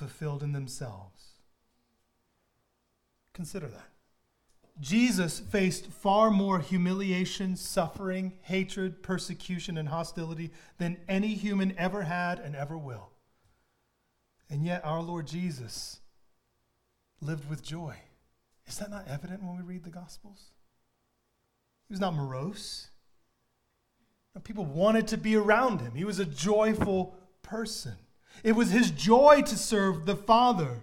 fulfilled 0.00 0.42
in 0.42 0.52
themselves. 0.52 1.34
Consider 3.34 3.68
that. 3.68 3.90
Jesus 4.80 5.38
faced 5.38 5.88
far 5.88 6.30
more 6.30 6.58
humiliation, 6.58 7.54
suffering, 7.54 8.32
hatred, 8.40 9.02
persecution, 9.02 9.76
and 9.76 9.90
hostility 9.90 10.52
than 10.78 10.96
any 11.06 11.34
human 11.34 11.74
ever 11.76 12.00
had 12.00 12.38
and 12.38 12.56
ever 12.56 12.78
will. 12.78 13.10
And 14.48 14.64
yet, 14.64 14.82
our 14.86 15.02
Lord 15.02 15.26
Jesus 15.26 16.00
lived 17.20 17.50
with 17.50 17.62
joy. 17.62 17.94
Is 18.66 18.78
that 18.78 18.90
not 18.90 19.06
evident 19.06 19.42
when 19.42 19.58
we 19.58 19.62
read 19.62 19.84
the 19.84 19.90
Gospels? 19.90 20.46
He 21.88 21.92
was 21.92 22.00
not 22.00 22.14
morose. 22.14 22.88
People 24.44 24.64
wanted 24.64 25.08
to 25.08 25.18
be 25.18 25.36
around 25.36 25.82
him. 25.82 25.94
He 25.94 26.06
was 26.06 26.20
a 26.20 26.24
joyful 26.24 27.14
person. 27.42 27.96
It 28.42 28.52
was 28.52 28.70
his 28.70 28.90
joy 28.90 29.42
to 29.42 29.56
serve 29.56 30.06
the 30.06 30.16
Father. 30.16 30.82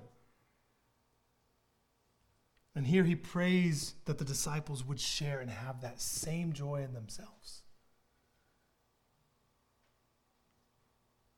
And 2.76 2.86
here 2.86 3.04
he 3.04 3.16
prays 3.16 3.96
that 4.06 4.20
the 4.20 4.26
disciples 4.26 4.86
would 4.86 5.00
share 5.00 5.40
and 5.40 5.50
have 5.50 5.82
that 5.82 6.00
same 6.00 6.54
joy 6.54 6.84
in 6.84 6.94
themselves. 6.94 7.64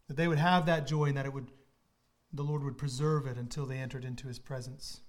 That 0.08 0.18
they 0.18 0.28
would 0.28 0.40
have 0.40 0.66
that 0.66 0.86
joy 0.86 1.06
and 1.06 1.18
that 1.18 1.26
it 1.26 1.34
would 1.34 1.48
the 2.32 2.44
Lord 2.44 2.64
would 2.64 2.78
preserve 2.78 3.26
it 3.26 3.38
until 3.38 3.66
they 3.66 3.78
entered 3.78 4.06
into 4.06 4.28
his 4.28 4.38
presence. 4.38 5.02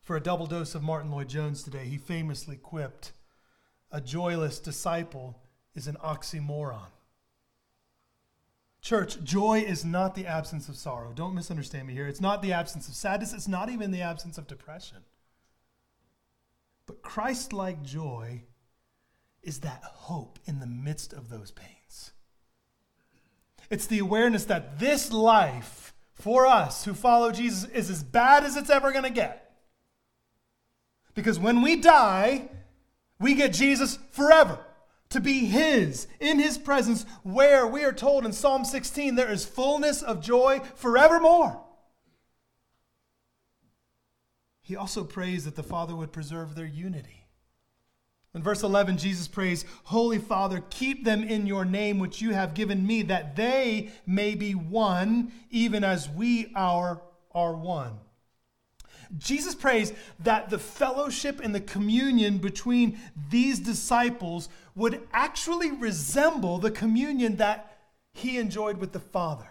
For 0.00 0.16
a 0.16 0.22
double 0.22 0.46
dose 0.46 0.74
of 0.74 0.82
Martyn 0.82 1.10
Lloyd-Jones 1.10 1.62
today, 1.62 1.84
he 1.84 1.98
famously 1.98 2.56
quipped, 2.56 3.12
A 3.90 4.00
joyless 4.00 4.58
disciple 4.58 5.42
is 5.74 5.86
an 5.86 5.96
oxymoron. 5.96 6.92
Church, 8.86 9.20
joy 9.24 9.64
is 9.66 9.84
not 9.84 10.14
the 10.14 10.28
absence 10.28 10.68
of 10.68 10.76
sorrow. 10.76 11.10
Don't 11.12 11.34
misunderstand 11.34 11.88
me 11.88 11.92
here. 11.92 12.06
It's 12.06 12.20
not 12.20 12.40
the 12.40 12.52
absence 12.52 12.86
of 12.86 12.94
sadness, 12.94 13.32
it's 13.32 13.48
not 13.48 13.68
even 13.68 13.90
the 13.90 14.02
absence 14.02 14.38
of 14.38 14.46
depression. 14.46 14.98
But 16.86 17.02
Christ 17.02 17.52
like 17.52 17.82
joy 17.82 18.44
is 19.42 19.58
that 19.58 19.82
hope 19.82 20.38
in 20.44 20.60
the 20.60 20.68
midst 20.68 21.12
of 21.12 21.30
those 21.30 21.50
pains. 21.50 22.12
It's 23.70 23.88
the 23.88 23.98
awareness 23.98 24.44
that 24.44 24.78
this 24.78 25.12
life 25.12 25.92
for 26.12 26.46
us 26.46 26.84
who 26.84 26.94
follow 26.94 27.32
Jesus 27.32 27.68
is 27.70 27.90
as 27.90 28.04
bad 28.04 28.44
as 28.44 28.56
it's 28.56 28.70
ever 28.70 28.92
going 28.92 29.02
to 29.02 29.10
get. 29.10 29.50
Because 31.16 31.40
when 31.40 31.60
we 31.60 31.74
die, 31.74 32.50
we 33.18 33.34
get 33.34 33.52
Jesus 33.52 33.98
forever 34.12 34.60
to 35.16 35.20
be 35.22 35.46
His, 35.46 36.06
in 36.20 36.38
His 36.38 36.58
presence, 36.58 37.06
where 37.22 37.66
we 37.66 37.84
are 37.84 37.92
told 37.92 38.26
in 38.26 38.32
Psalm 38.32 38.64
16 38.64 39.14
there 39.14 39.32
is 39.32 39.46
fullness 39.46 40.02
of 40.02 40.22
joy 40.22 40.60
forevermore. 40.74 41.58
He 44.60 44.76
also 44.76 45.04
prays 45.04 45.46
that 45.46 45.56
the 45.56 45.62
Father 45.62 45.96
would 45.96 46.12
preserve 46.12 46.54
their 46.54 46.66
unity. 46.66 47.26
In 48.34 48.42
verse 48.42 48.62
11, 48.62 48.98
Jesus 48.98 49.26
prays, 49.26 49.64
Holy 49.84 50.18
Father, 50.18 50.62
keep 50.68 51.04
them 51.04 51.24
in 51.24 51.46
your 51.46 51.64
name 51.64 51.98
which 51.98 52.20
you 52.20 52.34
have 52.34 52.52
given 52.52 52.86
me, 52.86 53.00
that 53.02 53.36
they 53.36 53.90
may 54.06 54.34
be 54.34 54.54
one, 54.54 55.32
even 55.50 55.82
as 55.82 56.10
we 56.10 56.52
are, 56.54 57.00
are 57.34 57.54
one. 57.54 57.98
Jesus 59.16 59.54
prays 59.54 59.92
that 60.20 60.50
the 60.50 60.58
fellowship 60.58 61.40
and 61.42 61.54
the 61.54 61.60
communion 61.60 62.38
between 62.38 62.98
these 63.30 63.58
disciples 63.58 64.48
would 64.76 65.02
actually 65.12 65.72
resemble 65.72 66.58
the 66.58 66.70
communion 66.70 67.36
that 67.36 67.76
he 68.12 68.38
enjoyed 68.38 68.78
with 68.78 68.92
the 68.92 69.00
Father. 69.00 69.48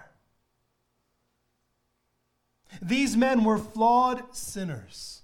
These 2.81 3.17
men 3.17 3.43
were 3.43 3.57
flawed 3.57 4.35
sinners. 4.35 5.23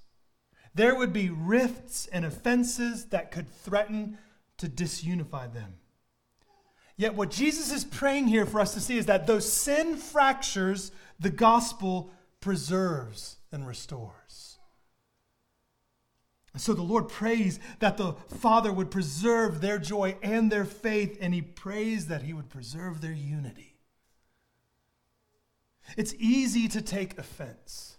There 0.73 0.95
would 0.95 1.13
be 1.13 1.29
rifts 1.29 2.07
and 2.11 2.25
offenses 2.25 3.05
that 3.05 3.31
could 3.31 3.49
threaten 3.49 4.17
to 4.57 4.67
disunify 4.67 5.53
them. 5.53 5.75
Yet, 6.97 7.15
what 7.15 7.31
Jesus 7.31 7.71
is 7.71 7.83
praying 7.83 8.27
here 8.27 8.45
for 8.45 8.59
us 8.59 8.73
to 8.73 8.79
see 8.79 8.97
is 8.97 9.07
that 9.07 9.27
those 9.27 9.51
sin 9.51 9.97
fractures, 9.97 10.91
the 11.19 11.29
gospel 11.29 12.11
preserves 12.39 13.37
and 13.51 13.67
restores. 13.67 14.57
So 16.57 16.73
the 16.73 16.81
Lord 16.81 17.07
prays 17.07 17.59
that 17.79 17.97
the 17.97 18.13
Father 18.27 18.73
would 18.73 18.91
preserve 18.91 19.61
their 19.61 19.79
joy 19.79 20.17
and 20.21 20.51
their 20.51 20.65
faith, 20.65 21.17
and 21.21 21.33
He 21.33 21.41
prays 21.41 22.07
that 22.07 22.23
He 22.23 22.33
would 22.33 22.49
preserve 22.49 22.99
their 22.99 23.13
unity. 23.13 23.77
It's 25.97 26.13
easy 26.19 26.67
to 26.69 26.81
take 26.81 27.17
offense. 27.17 27.97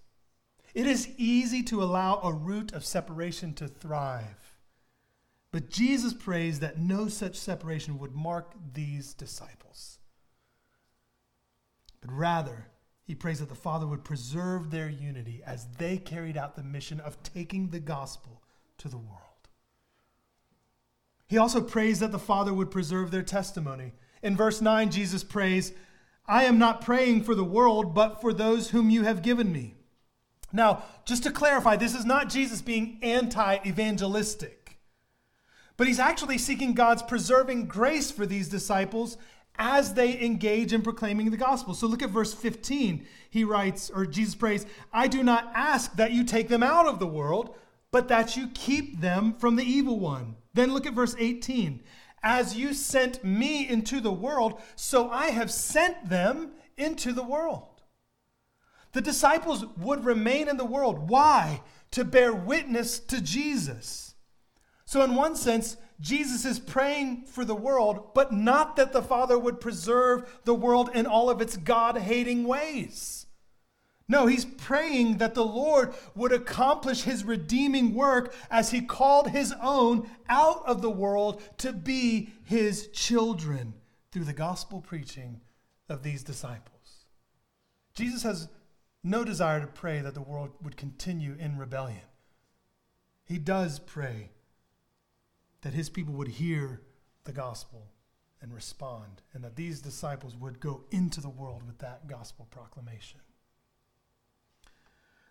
It 0.74 0.86
is 0.86 1.08
easy 1.16 1.62
to 1.64 1.82
allow 1.82 2.20
a 2.20 2.32
root 2.32 2.72
of 2.72 2.84
separation 2.84 3.54
to 3.54 3.68
thrive. 3.68 4.58
But 5.50 5.68
Jesus 5.68 6.14
prays 6.14 6.60
that 6.60 6.78
no 6.78 7.08
such 7.08 7.38
separation 7.38 7.98
would 7.98 8.14
mark 8.14 8.54
these 8.72 9.12
disciples. 9.12 9.98
But 12.00 12.10
rather, 12.12 12.68
he 13.04 13.14
prays 13.14 13.40
that 13.40 13.48
the 13.48 13.54
Father 13.54 13.86
would 13.86 14.04
preserve 14.04 14.70
their 14.70 14.88
unity 14.88 15.42
as 15.44 15.66
they 15.78 15.98
carried 15.98 16.36
out 16.36 16.56
the 16.56 16.62
mission 16.62 17.00
of 17.00 17.22
taking 17.22 17.68
the 17.68 17.80
gospel 17.80 18.41
to 18.82 18.88
the 18.88 18.98
world. 18.98 19.18
He 21.26 21.38
also 21.38 21.60
prays 21.60 22.00
that 22.00 22.12
the 22.12 22.18
Father 22.18 22.52
would 22.52 22.70
preserve 22.70 23.10
their 23.10 23.22
testimony. 23.22 23.92
In 24.22 24.36
verse 24.36 24.60
9, 24.60 24.90
Jesus 24.90 25.24
prays, 25.24 25.72
I 26.26 26.44
am 26.44 26.58
not 26.58 26.82
praying 26.82 27.24
for 27.24 27.34
the 27.34 27.44
world, 27.44 27.94
but 27.94 28.20
for 28.20 28.32
those 28.32 28.70
whom 28.70 28.90
you 28.90 29.04
have 29.04 29.22
given 29.22 29.50
me. 29.50 29.74
Now, 30.52 30.84
just 31.04 31.22
to 31.22 31.30
clarify, 31.30 31.76
this 31.76 31.94
is 31.94 32.04
not 32.04 32.28
Jesus 32.28 32.60
being 32.60 32.98
anti 33.02 33.58
evangelistic, 33.66 34.78
but 35.76 35.86
he's 35.86 35.98
actually 35.98 36.38
seeking 36.38 36.74
God's 36.74 37.02
preserving 37.02 37.66
grace 37.66 38.10
for 38.10 38.26
these 38.26 38.48
disciples 38.48 39.16
as 39.56 39.94
they 39.94 40.20
engage 40.20 40.72
in 40.72 40.82
proclaiming 40.82 41.30
the 41.30 41.36
gospel. 41.36 41.74
So 41.74 41.86
look 41.86 42.02
at 42.02 42.10
verse 42.10 42.34
15. 42.34 43.06
He 43.30 43.44
writes, 43.44 43.90
or 43.90 44.06
Jesus 44.06 44.34
prays, 44.34 44.66
I 44.92 45.08
do 45.08 45.22
not 45.22 45.50
ask 45.54 45.94
that 45.96 46.12
you 46.12 46.24
take 46.24 46.48
them 46.48 46.62
out 46.62 46.86
of 46.86 46.98
the 46.98 47.06
world, 47.06 47.54
but 47.92 48.08
that 48.08 48.36
you 48.36 48.48
keep 48.48 49.00
them 49.00 49.34
from 49.34 49.56
the 49.56 49.64
evil 49.64 50.00
one. 50.00 50.36
Then 50.54 50.72
look 50.72 50.86
at 50.86 50.94
verse 50.94 51.14
18. 51.18 51.82
As 52.22 52.56
you 52.56 52.72
sent 52.74 53.22
me 53.22 53.68
into 53.68 54.00
the 54.00 54.12
world, 54.12 54.60
so 54.74 55.10
I 55.10 55.30
have 55.30 55.50
sent 55.50 56.08
them 56.08 56.52
into 56.76 57.12
the 57.12 57.22
world. 57.22 57.82
The 58.92 59.00
disciples 59.00 59.64
would 59.78 60.04
remain 60.04 60.48
in 60.48 60.56
the 60.56 60.64
world. 60.64 61.08
Why? 61.08 61.62
To 61.92 62.04
bear 62.04 62.32
witness 62.32 62.98
to 62.98 63.20
Jesus. 63.20 64.14
So, 64.84 65.02
in 65.02 65.14
one 65.14 65.36
sense, 65.36 65.76
Jesus 66.00 66.44
is 66.44 66.58
praying 66.58 67.24
for 67.26 67.44
the 67.44 67.54
world, 67.54 68.12
but 68.14 68.32
not 68.32 68.76
that 68.76 68.92
the 68.92 69.02
Father 69.02 69.38
would 69.38 69.60
preserve 69.60 70.40
the 70.44 70.54
world 70.54 70.90
in 70.94 71.06
all 71.06 71.30
of 71.30 71.40
its 71.40 71.56
God 71.56 71.96
hating 71.96 72.44
ways. 72.44 73.21
No, 74.12 74.26
he's 74.26 74.44
praying 74.44 75.16
that 75.16 75.32
the 75.32 75.42
Lord 75.42 75.94
would 76.14 76.32
accomplish 76.32 77.04
his 77.04 77.24
redeeming 77.24 77.94
work 77.94 78.34
as 78.50 78.70
he 78.70 78.82
called 78.82 79.30
his 79.30 79.54
own 79.62 80.06
out 80.28 80.62
of 80.66 80.82
the 80.82 80.90
world 80.90 81.40
to 81.56 81.72
be 81.72 82.28
his 82.44 82.88
children 82.88 83.72
through 84.10 84.24
the 84.24 84.34
gospel 84.34 84.82
preaching 84.82 85.40
of 85.88 86.02
these 86.02 86.22
disciples. 86.22 87.06
Jesus 87.94 88.22
has 88.22 88.48
no 89.02 89.24
desire 89.24 89.62
to 89.62 89.66
pray 89.66 90.02
that 90.02 90.12
the 90.12 90.20
world 90.20 90.50
would 90.62 90.76
continue 90.76 91.34
in 91.38 91.56
rebellion. 91.56 92.04
He 93.24 93.38
does 93.38 93.78
pray 93.78 94.28
that 95.62 95.72
his 95.72 95.88
people 95.88 96.12
would 96.12 96.28
hear 96.28 96.82
the 97.24 97.32
gospel 97.32 97.86
and 98.42 98.52
respond, 98.52 99.22
and 99.32 99.42
that 99.42 99.56
these 99.56 99.80
disciples 99.80 100.36
would 100.36 100.60
go 100.60 100.84
into 100.90 101.22
the 101.22 101.30
world 101.30 101.62
with 101.66 101.78
that 101.78 102.08
gospel 102.08 102.46
proclamation. 102.50 103.20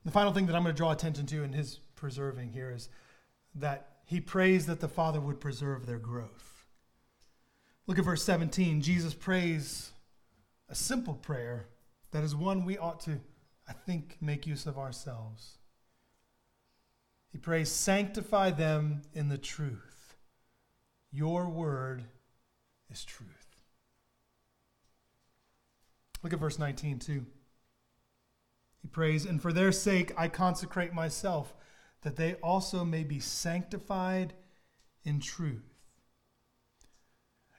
The 0.03 0.11
final 0.11 0.33
thing 0.33 0.47
that 0.47 0.55
I'm 0.55 0.63
going 0.63 0.73
to 0.73 0.77
draw 0.77 0.91
attention 0.91 1.25
to 1.27 1.43
in 1.43 1.53
his 1.53 1.79
preserving 1.95 2.51
here 2.51 2.71
is 2.71 2.89
that 3.55 3.87
he 4.05 4.19
prays 4.19 4.65
that 4.65 4.79
the 4.79 4.87
Father 4.87 5.19
would 5.19 5.39
preserve 5.39 5.85
their 5.85 5.99
growth. 5.99 6.65
Look 7.87 7.99
at 7.99 8.05
verse 8.05 8.23
17. 8.23 8.81
Jesus 8.81 9.13
prays 9.13 9.91
a 10.69 10.75
simple 10.75 11.13
prayer 11.13 11.67
that 12.11 12.23
is 12.23 12.35
one 12.35 12.65
we 12.65 12.77
ought 12.77 12.99
to 13.01 13.19
I 13.71 13.73
think, 13.73 14.17
make 14.19 14.45
use 14.45 14.65
of 14.65 14.77
ourselves. 14.77 15.57
He 17.31 17.37
prays, 17.37 17.71
Sanctify 17.71 18.51
them 18.51 19.03
in 19.13 19.29
the 19.29 19.37
truth. 19.37 20.17
Your 21.09 21.47
word 21.47 22.03
is 22.89 23.05
truth. 23.05 23.29
Look 26.21 26.33
at 26.33 26.39
verse 26.39 26.59
19, 26.59 26.99
too. 26.99 27.25
He 28.81 28.87
prays, 28.87 29.25
And 29.25 29.41
for 29.41 29.53
their 29.53 29.71
sake 29.71 30.11
I 30.17 30.27
consecrate 30.27 30.93
myself, 30.93 31.53
that 32.01 32.15
they 32.15 32.35
also 32.35 32.83
may 32.83 33.03
be 33.03 33.19
sanctified 33.19 34.33
in 35.03 35.19
truth. 35.19 35.71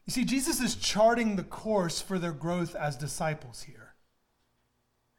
You 0.07 0.13
see, 0.13 0.25
Jesus 0.25 0.61
is 0.61 0.75
charting 0.75 1.37
the 1.37 1.45
course 1.45 2.01
for 2.01 2.19
their 2.19 2.33
growth 2.33 2.75
as 2.75 2.97
disciples 2.97 3.63
here. 3.63 3.95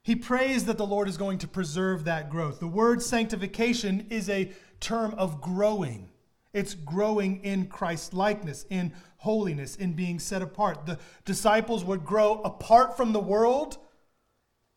He 0.03 0.15
prays 0.15 0.65
that 0.65 0.77
the 0.77 0.85
Lord 0.85 1.07
is 1.07 1.15
going 1.15 1.37
to 1.39 1.47
preserve 1.47 2.03
that 2.03 2.29
growth. 2.29 2.59
The 2.59 2.67
word 2.67 3.01
sanctification 3.01 4.07
is 4.09 4.29
a 4.29 4.51
term 4.81 5.13
of 5.13 5.39
growing. 5.39 6.09
It's 6.51 6.73
growing 6.73 7.41
in 7.45 7.67
Christ 7.67 8.13
likeness, 8.13 8.65
in 8.69 8.91
holiness, 9.17 9.77
in 9.77 9.93
being 9.93 10.19
set 10.19 10.41
apart. 10.41 10.85
The 10.85 10.99
disciples 11.23 11.85
would 11.85 12.03
grow 12.03 12.41
apart 12.41 12.97
from 12.97 13.13
the 13.13 13.21
world 13.21 13.77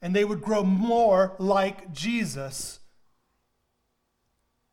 and 0.07 0.15
they 0.15 0.25
would 0.25 0.41
grow 0.41 0.63
more 0.63 1.35
like 1.41 1.93
Jesus. 1.93 2.79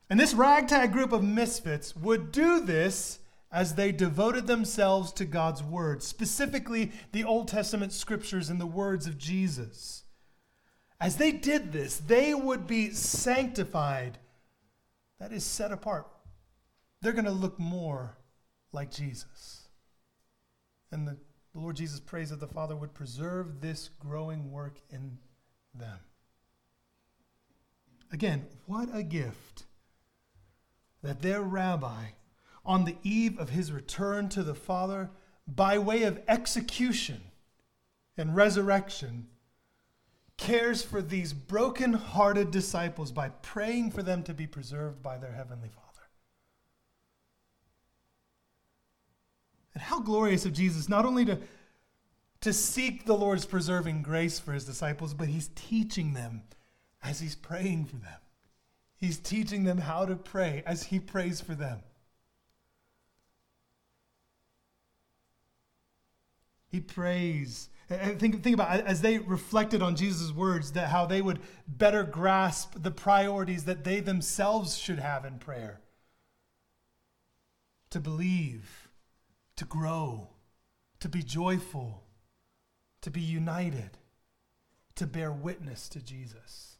And 0.07 0.19
this 0.19 0.35
ragtag 0.35 0.91
group 0.91 1.11
of 1.11 1.23
misfits 1.23 1.95
would 1.95 2.31
do 2.31 2.63
this 2.63 3.17
as 3.51 3.73
they 3.73 3.91
devoted 3.91 4.45
themselves 4.45 5.11
to 5.13 5.25
God's 5.25 5.63
word, 5.63 6.03
specifically 6.03 6.91
the 7.13 7.23
Old 7.23 7.47
Testament 7.47 7.93
scriptures 7.93 8.51
and 8.51 8.61
the 8.61 8.67
words 8.67 9.07
of 9.07 9.17
Jesus. 9.17 10.03
As 11.01 11.17
they 11.17 11.31
did 11.31 11.71
this, 11.71 11.97
they 11.97 12.35
would 12.35 12.67
be 12.67 12.91
sanctified. 12.91 14.19
That 15.19 15.33
is 15.33 15.43
set 15.43 15.71
apart. 15.71 16.05
They're 17.01 17.11
going 17.11 17.25
to 17.25 17.31
look 17.31 17.59
more 17.59 18.19
like 18.71 18.91
Jesus. 18.91 19.67
And 20.91 21.07
the, 21.07 21.17
the 21.53 21.59
Lord 21.59 21.75
Jesus 21.75 21.99
prays 21.99 22.31
that 22.31 22.39
the 22.39 22.47
Father 22.47 22.75
would 22.75 22.93
preserve 22.93 23.61
this 23.61 23.89
growing 23.99 24.51
work 24.51 24.79
in 24.89 25.17
them. 25.75 25.99
Again, 28.11 28.45
what 28.65 28.89
a 28.93 29.03
gift 29.03 29.65
that 31.01 31.21
their 31.21 31.41
rabbi, 31.41 32.05
on 32.65 32.85
the 32.85 32.97
eve 33.03 33.37
of 33.39 33.49
his 33.49 33.71
return 33.71 34.29
to 34.29 34.43
the 34.43 34.55
Father, 34.55 35.11
by 35.47 35.77
way 35.77 36.03
of 36.03 36.21
execution 36.27 37.21
and 38.17 38.35
resurrection, 38.35 39.27
cares 40.37 40.81
for 40.81 41.01
these 41.01 41.33
broken-hearted 41.33 42.49
disciples 42.51 43.11
by 43.11 43.29
praying 43.29 43.91
for 43.91 44.01
them 44.01 44.23
to 44.23 44.33
be 44.33 44.47
preserved 44.47 45.03
by 45.03 45.17
their 45.17 45.33
heavenly 45.33 45.69
Father. 45.69 45.82
And 49.73 49.83
how 49.83 49.99
glorious 49.99 50.45
of 50.45 50.53
Jesus 50.53 50.87
not 50.87 51.05
only 51.05 51.25
to, 51.25 51.39
to 52.41 52.53
seek 52.53 53.05
the 53.05 53.15
Lord's 53.15 53.45
preserving 53.45 54.03
grace 54.03 54.39
for 54.39 54.53
his 54.53 54.65
disciples, 54.65 55.13
but 55.13 55.27
he's 55.27 55.49
teaching 55.55 56.13
them 56.13 56.43
as 57.01 57.19
he's 57.19 57.35
praying 57.35 57.85
for 57.85 57.97
them. 57.97 58.19
He's 58.97 59.17
teaching 59.17 59.63
them 59.63 59.79
how 59.79 60.05
to 60.05 60.15
pray 60.15 60.63
as 60.65 60.83
he 60.83 60.99
prays 60.99 61.41
for 61.41 61.55
them. 61.55 61.79
He 66.69 66.79
prays. 66.79 67.69
And 67.89 68.19
Think, 68.19 68.41
think 68.41 68.55
about 68.55 68.79
as 68.81 69.01
they 69.01 69.19
reflected 69.19 69.81
on 69.81 69.95
Jesus' 69.95 70.31
words 70.31 70.71
that 70.71 70.87
how 70.87 71.05
they 71.05 71.21
would 71.21 71.39
better 71.67 72.03
grasp 72.03 72.81
the 72.81 72.91
priorities 72.91 73.65
that 73.65 73.83
they 73.83 73.99
themselves 73.99 74.77
should 74.77 74.99
have 74.99 75.25
in 75.25 75.37
prayer. 75.37 75.81
To 77.91 77.99
believe, 77.99 78.82
to 79.57 79.65
grow, 79.65 80.29
to 80.99 81.09
be 81.09 81.21
joyful, 81.21 82.03
to 83.01 83.11
be 83.11 83.21
united, 83.21 83.97
to 84.95 85.05
bear 85.05 85.31
witness 85.31 85.89
to 85.89 86.01
Jesus. 86.01 86.77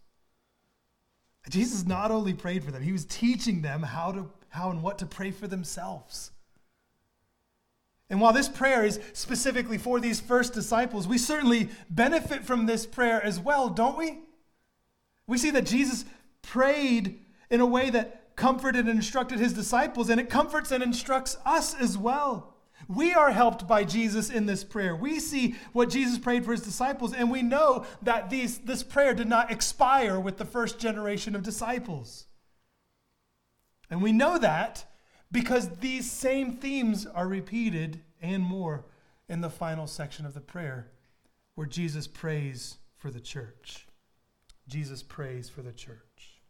Jesus 1.49 1.85
not 1.85 2.11
only 2.11 2.33
prayed 2.33 2.63
for 2.63 2.71
them, 2.71 2.81
he 2.81 2.91
was 2.91 3.05
teaching 3.05 3.61
them 3.61 3.83
how 3.83 4.11
to 4.11 4.29
how 4.49 4.69
and 4.69 4.83
what 4.83 4.99
to 4.99 5.05
pray 5.07 5.31
for 5.31 5.47
themselves. 5.47 6.31
And 8.09 8.21
while 8.21 8.33
this 8.33 8.47
prayer 8.47 8.85
is 8.85 8.99
specifically 9.13 9.79
for 9.79 9.99
these 9.99 10.21
first 10.21 10.53
disciples, 10.53 11.07
we 11.07 11.17
certainly 11.17 11.69
benefit 11.89 12.45
from 12.45 12.67
this 12.67 12.85
prayer 12.85 13.23
as 13.23 13.39
well, 13.39 13.69
don't 13.69 13.97
we? 13.97 14.19
We 15.25 15.39
see 15.39 15.49
that 15.49 15.65
Jesus 15.65 16.05
prayed 16.43 17.19
in 17.49 17.61
a 17.61 17.65
way 17.65 17.89
that 17.89 18.35
comforted 18.35 18.85
and 18.85 18.95
instructed 18.95 19.39
his 19.39 19.53
disciples, 19.53 20.09
and 20.09 20.19
it 20.19 20.29
comforts 20.29 20.71
and 20.71 20.83
instructs 20.83 21.37
us 21.45 21.73
as 21.73 21.97
well. 21.97 22.52
We 22.95 23.13
are 23.13 23.31
helped 23.31 23.67
by 23.67 23.83
Jesus 23.83 24.29
in 24.29 24.45
this 24.45 24.63
prayer. 24.63 24.95
We 24.95 25.19
see 25.19 25.55
what 25.71 25.89
Jesus 25.89 26.17
prayed 26.17 26.45
for 26.45 26.51
his 26.51 26.61
disciples, 26.61 27.13
and 27.13 27.31
we 27.31 27.41
know 27.41 27.85
that 28.01 28.29
these, 28.29 28.59
this 28.59 28.83
prayer 28.83 29.13
did 29.13 29.27
not 29.27 29.51
expire 29.51 30.19
with 30.19 30.37
the 30.37 30.45
first 30.45 30.79
generation 30.79 31.35
of 31.35 31.43
disciples. 31.43 32.27
And 33.89 34.01
we 34.01 34.11
know 34.11 34.37
that 34.39 34.85
because 35.31 35.69
these 35.77 36.09
same 36.09 36.53
themes 36.53 37.05
are 37.05 37.27
repeated 37.27 38.01
and 38.21 38.43
more 38.43 38.85
in 39.27 39.41
the 39.41 39.49
final 39.49 39.87
section 39.87 40.25
of 40.25 40.33
the 40.33 40.41
prayer 40.41 40.91
where 41.55 41.67
Jesus 41.67 42.07
prays 42.07 42.77
for 42.97 43.11
the 43.11 43.19
church. 43.19 43.87
Jesus 44.67 45.03
prays 45.03 45.49
for 45.49 45.61
the 45.61 45.73
church. 45.73 46.41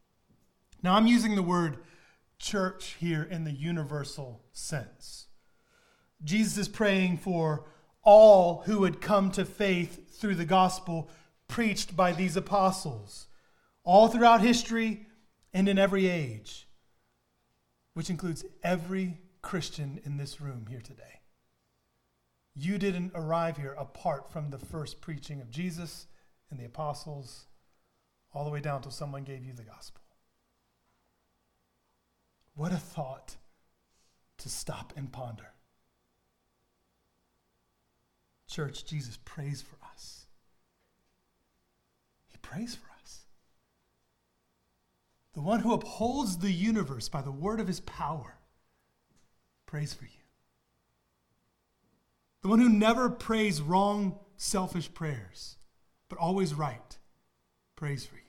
Now, 0.81 0.95
I'm 0.95 1.07
using 1.07 1.35
the 1.35 1.43
word 1.43 1.77
church 2.37 2.97
here 2.99 3.23
in 3.23 3.45
the 3.45 3.51
universal 3.51 4.41
sense. 4.51 5.27
Jesus 6.23 6.57
is 6.57 6.67
praying 6.67 7.17
for 7.17 7.65
all 8.03 8.63
who 8.65 8.79
would 8.79 9.01
come 9.01 9.31
to 9.31 9.45
faith 9.45 10.17
through 10.19 10.35
the 10.35 10.45
gospel 10.45 11.09
preached 11.47 11.95
by 11.95 12.11
these 12.11 12.35
apostles, 12.35 13.27
all 13.83 14.07
throughout 14.07 14.41
history 14.41 15.05
and 15.53 15.69
in 15.69 15.77
every 15.77 16.07
age, 16.07 16.67
which 17.93 18.09
includes 18.09 18.45
every 18.63 19.19
Christian 19.41 19.99
in 20.03 20.17
this 20.17 20.41
room 20.41 20.65
here 20.69 20.81
today. 20.81 21.21
You 22.55 22.77
didn't 22.77 23.11
arrive 23.15 23.57
here 23.57 23.75
apart 23.77 24.31
from 24.31 24.49
the 24.49 24.57
first 24.57 25.01
preaching 25.01 25.41
of 25.41 25.51
Jesus 25.51 26.07
and 26.49 26.59
the 26.59 26.65
apostles, 26.65 27.45
all 28.33 28.45
the 28.45 28.51
way 28.51 28.61
down 28.61 28.81
till 28.81 28.91
someone 28.91 29.23
gave 29.23 29.43
you 29.43 29.53
the 29.53 29.63
gospel. 29.63 30.01
What 32.55 32.71
a 32.71 32.77
thought 32.77 33.35
to 34.39 34.49
stop 34.49 34.93
and 34.95 35.11
ponder. 35.11 35.52
Church, 38.53 38.85
Jesus 38.85 39.17
prays 39.25 39.63
for 39.63 39.77
us. 39.91 40.27
He 42.29 42.37
prays 42.43 42.75
for 42.75 42.87
us. 43.01 43.21
The 45.33 45.41
one 45.41 45.61
who 45.61 45.73
upholds 45.73 46.37
the 46.37 46.51
universe 46.51 47.09
by 47.09 47.23
the 47.23 47.31
word 47.31 47.59
of 47.59 47.65
his 47.65 47.79
power 47.79 48.35
prays 49.65 49.95
for 49.95 50.03
you. 50.03 50.11
The 52.43 52.47
one 52.47 52.59
who 52.59 52.69
never 52.69 53.09
prays 53.09 53.59
wrong, 53.59 54.19
selfish 54.37 54.93
prayers, 54.93 55.55
but 56.07 56.19
always 56.19 56.53
right, 56.53 56.97
prays 57.75 58.05
for 58.05 58.17
you. 58.17 58.21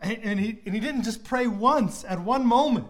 And 0.00 0.38
he, 0.38 0.58
and 0.66 0.74
he 0.74 0.80
didn't 0.80 1.04
just 1.04 1.24
pray 1.24 1.46
once 1.46 2.04
at 2.04 2.20
one 2.20 2.44
moment. 2.44 2.88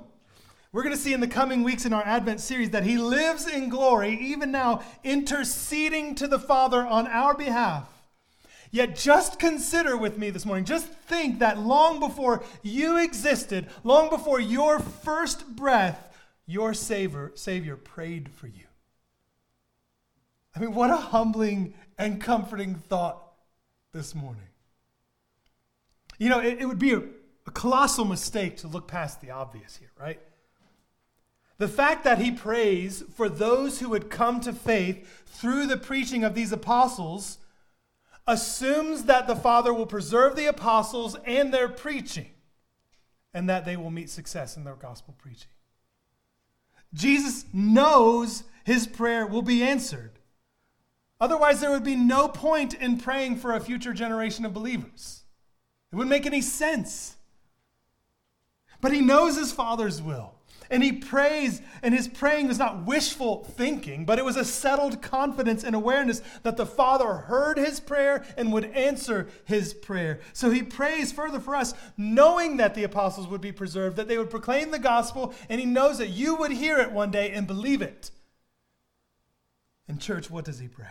We're 0.75 0.83
going 0.83 0.97
to 0.97 1.01
see 1.01 1.12
in 1.12 1.20
the 1.20 1.29
coming 1.29 1.62
weeks 1.62 1.87
in 1.87 1.93
our 1.93 2.05
Advent 2.05 2.41
series 2.41 2.70
that 2.70 2.83
he 2.83 2.99
lives 2.99 3.47
in 3.47 3.68
glory, 3.68 4.18
even 4.20 4.51
now, 4.51 4.83
interceding 5.05 6.16
to 6.16 6.27
the 6.27 6.41
Father 6.41 6.85
on 6.85 7.07
our 7.07 7.33
behalf. 7.33 7.89
Yet 8.72 8.97
just 8.97 9.39
consider 9.39 9.97
with 9.97 10.18
me 10.18 10.31
this 10.31 10.45
morning, 10.45 10.64
just 10.64 10.89
think 10.89 11.39
that 11.39 11.61
long 11.61 12.01
before 12.01 12.43
you 12.64 12.97
existed, 12.97 13.68
long 13.85 14.11
before 14.11 14.41
your 14.41 14.81
first 14.81 15.47
breath, 15.55 16.12
your 16.45 16.75
Savior, 16.75 17.31
Savior 17.37 17.77
prayed 17.77 18.33
for 18.33 18.49
you. 18.49 18.66
I 20.57 20.59
mean, 20.59 20.75
what 20.75 20.91
a 20.91 20.97
humbling 20.97 21.75
and 21.97 22.20
comforting 22.20 22.75
thought 22.75 23.22
this 23.93 24.12
morning. 24.12 24.49
You 26.18 26.31
know, 26.31 26.41
it, 26.41 26.59
it 26.62 26.66
would 26.66 26.81
be 26.81 26.95
a, 26.95 27.03
a 27.47 27.51
colossal 27.53 28.05
mistake 28.05 28.57
to 28.57 28.66
look 28.66 28.89
past 28.89 29.20
the 29.20 29.31
obvious 29.31 29.77
here, 29.77 29.93
right? 29.97 30.18
The 31.59 31.68
fact 31.68 32.05
that 32.05 32.18
he 32.18 32.30
prays 32.30 33.05
for 33.14 33.28
those 33.28 33.80
who 33.80 33.88
would 33.90 34.11
come 34.11 34.40
to 34.40 34.52
faith 34.52 35.24
through 35.26 35.66
the 35.66 35.76
preaching 35.76 36.24
of 36.24 36.34
these 36.34 36.52
apostles 36.52 37.38
assumes 38.26 39.05
that 39.05 39.26
the 39.26 39.36
Father 39.36 39.72
will 39.72 39.86
preserve 39.86 40.34
the 40.34 40.46
apostles 40.46 41.16
and 41.24 41.52
their 41.52 41.68
preaching 41.68 42.30
and 43.32 43.48
that 43.48 43.64
they 43.64 43.76
will 43.76 43.90
meet 43.90 44.09
success 44.09 44.57
in 44.57 44.64
their 44.64 44.76
gospel 44.76 45.14
preaching. 45.18 45.50
Jesus 46.94 47.44
knows 47.52 48.44
his 48.64 48.86
prayer 48.86 49.26
will 49.26 49.42
be 49.42 49.62
answered. 49.62 50.12
Otherwise, 51.20 51.61
there 51.61 51.70
would 51.70 51.84
be 51.84 51.96
no 51.96 52.28
point 52.28 52.74
in 52.74 52.98
praying 52.98 53.36
for 53.36 53.52
a 53.52 53.61
future 53.61 53.92
generation 53.92 54.44
of 54.44 54.55
believers. 54.55 55.24
It 55.92 55.96
wouldn't 55.96 56.11
make 56.11 56.26
any 56.26 56.40
sense. 56.40 57.16
But 58.80 58.92
he 58.92 59.00
knows 59.00 59.36
his 59.36 59.52
Father's 59.52 60.00
will. 60.00 60.34
And 60.70 60.82
he 60.82 60.92
prays, 60.92 61.60
and 61.82 61.94
his 61.94 62.08
praying 62.08 62.48
was 62.48 62.58
not 62.58 62.84
wishful 62.84 63.44
thinking, 63.44 64.04
but 64.04 64.18
it 64.18 64.24
was 64.24 64.36
a 64.36 64.44
settled 64.44 65.02
confidence 65.02 65.62
and 65.62 65.76
awareness 65.76 66.22
that 66.42 66.56
the 66.56 66.66
Father 66.66 67.12
heard 67.14 67.58
his 67.58 67.80
prayer 67.80 68.24
and 68.36 68.52
would 68.52 68.64
answer 68.66 69.28
his 69.44 69.74
prayer. 69.74 70.20
So 70.32 70.50
he 70.50 70.62
prays 70.62 71.12
further 71.12 71.40
for 71.40 71.54
us, 71.54 71.74
knowing 71.96 72.56
that 72.56 72.74
the 72.74 72.84
apostles 72.84 73.28
would 73.28 73.40
be 73.40 73.52
preserved, 73.52 73.96
that 73.96 74.08
they 74.08 74.18
would 74.18 74.30
proclaim 74.30 74.70
the 74.70 74.78
gospel, 74.78 75.34
and 75.48 75.60
he 75.60 75.66
knows 75.66 75.98
that 75.98 76.08
you 76.08 76.34
would 76.36 76.52
hear 76.52 76.78
it 76.78 76.92
one 76.92 77.10
day 77.10 77.30
and 77.30 77.46
believe 77.46 77.82
it. 77.82 78.10
In 79.86 79.98
church, 79.98 80.30
what 80.30 80.46
does 80.46 80.58
he 80.58 80.68
pray? 80.68 80.86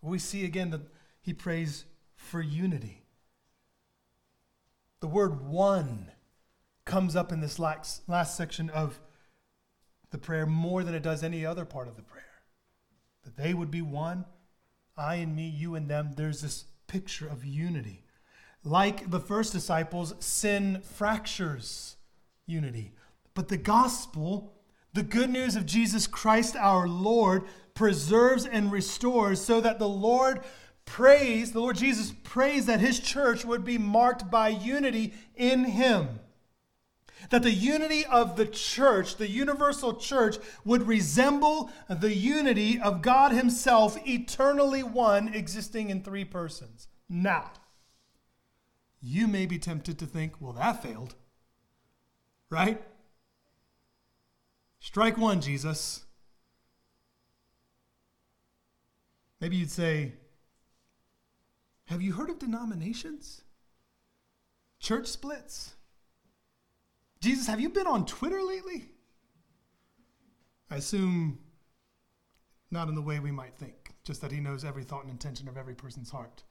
We 0.00 0.18
see 0.18 0.44
again 0.44 0.70
that 0.70 0.82
he 1.20 1.32
prays 1.32 1.84
for 2.14 2.40
unity. 2.40 3.02
The 5.00 5.08
word 5.08 5.46
one 5.46 6.10
comes 6.86 7.16
up 7.16 7.32
in 7.32 7.40
this 7.40 7.58
last, 7.58 8.08
last 8.08 8.36
section 8.36 8.70
of 8.70 8.98
the 10.10 10.18
prayer 10.18 10.46
more 10.46 10.82
than 10.82 10.94
it 10.94 11.02
does 11.02 11.22
any 11.22 11.44
other 11.44 11.66
part 11.66 11.88
of 11.88 11.96
the 11.96 12.02
prayer. 12.02 12.22
That 13.24 13.36
they 13.36 13.52
would 13.52 13.70
be 13.70 13.82
one, 13.82 14.24
I 14.96 15.16
and 15.16 15.36
me, 15.36 15.48
you 15.48 15.74
and 15.74 15.90
them. 15.90 16.12
There's 16.16 16.40
this 16.40 16.64
picture 16.86 17.26
of 17.28 17.44
unity. 17.44 18.04
Like 18.64 19.10
the 19.10 19.20
first 19.20 19.52
disciples, 19.52 20.14
sin 20.20 20.80
fractures 20.80 21.96
unity. 22.46 22.92
But 23.34 23.48
the 23.48 23.56
gospel, 23.56 24.54
the 24.94 25.02
good 25.02 25.28
news 25.28 25.56
of 25.56 25.66
Jesus 25.66 26.06
Christ 26.06 26.56
our 26.56 26.88
Lord, 26.88 27.42
preserves 27.74 28.46
and 28.46 28.72
restores 28.72 29.44
so 29.44 29.60
that 29.60 29.80
the 29.80 29.88
Lord 29.88 30.40
prays, 30.84 31.50
the 31.50 31.60
Lord 31.60 31.76
Jesus 31.76 32.14
prays 32.22 32.66
that 32.66 32.80
his 32.80 33.00
church 33.00 33.44
would 33.44 33.64
be 33.64 33.76
marked 33.76 34.30
by 34.30 34.48
unity 34.48 35.12
in 35.34 35.64
him 35.64 36.20
that 37.30 37.42
the 37.42 37.52
unity 37.52 38.04
of 38.06 38.36
the 38.36 38.46
church, 38.46 39.16
the 39.16 39.28
universal 39.28 39.94
church, 39.94 40.36
would 40.64 40.86
resemble 40.86 41.70
the 41.88 42.14
unity 42.14 42.80
of 42.80 43.02
God 43.02 43.32
Himself, 43.32 43.98
eternally 44.06 44.82
one, 44.82 45.28
existing 45.28 45.90
in 45.90 46.02
three 46.02 46.24
persons. 46.24 46.88
Now, 47.08 47.52
you 49.00 49.26
may 49.26 49.46
be 49.46 49.58
tempted 49.58 49.98
to 49.98 50.06
think, 50.06 50.34
well, 50.40 50.52
that 50.54 50.82
failed. 50.82 51.14
Right? 52.50 52.82
Strike 54.80 55.18
one, 55.18 55.40
Jesus. 55.40 56.04
Maybe 59.40 59.56
you'd 59.56 59.70
say, 59.70 60.14
Have 61.86 62.02
you 62.02 62.14
heard 62.14 62.30
of 62.30 62.38
denominations? 62.38 63.42
Church 64.80 65.06
splits? 65.06 65.75
Jesus, 67.26 67.48
have 67.48 67.58
you 67.58 67.70
been 67.70 67.88
on 67.88 68.06
Twitter 68.06 68.40
lately? 68.40 68.84
I 70.70 70.76
assume 70.76 71.40
not 72.70 72.88
in 72.88 72.94
the 72.94 73.02
way 73.02 73.18
we 73.18 73.32
might 73.32 73.56
think, 73.56 73.94
just 74.04 74.20
that 74.20 74.30
he 74.30 74.38
knows 74.38 74.64
every 74.64 74.84
thought 74.84 75.02
and 75.02 75.10
intention 75.10 75.48
of 75.48 75.56
every 75.56 75.74
person's 75.74 76.10
heart. 76.10 76.44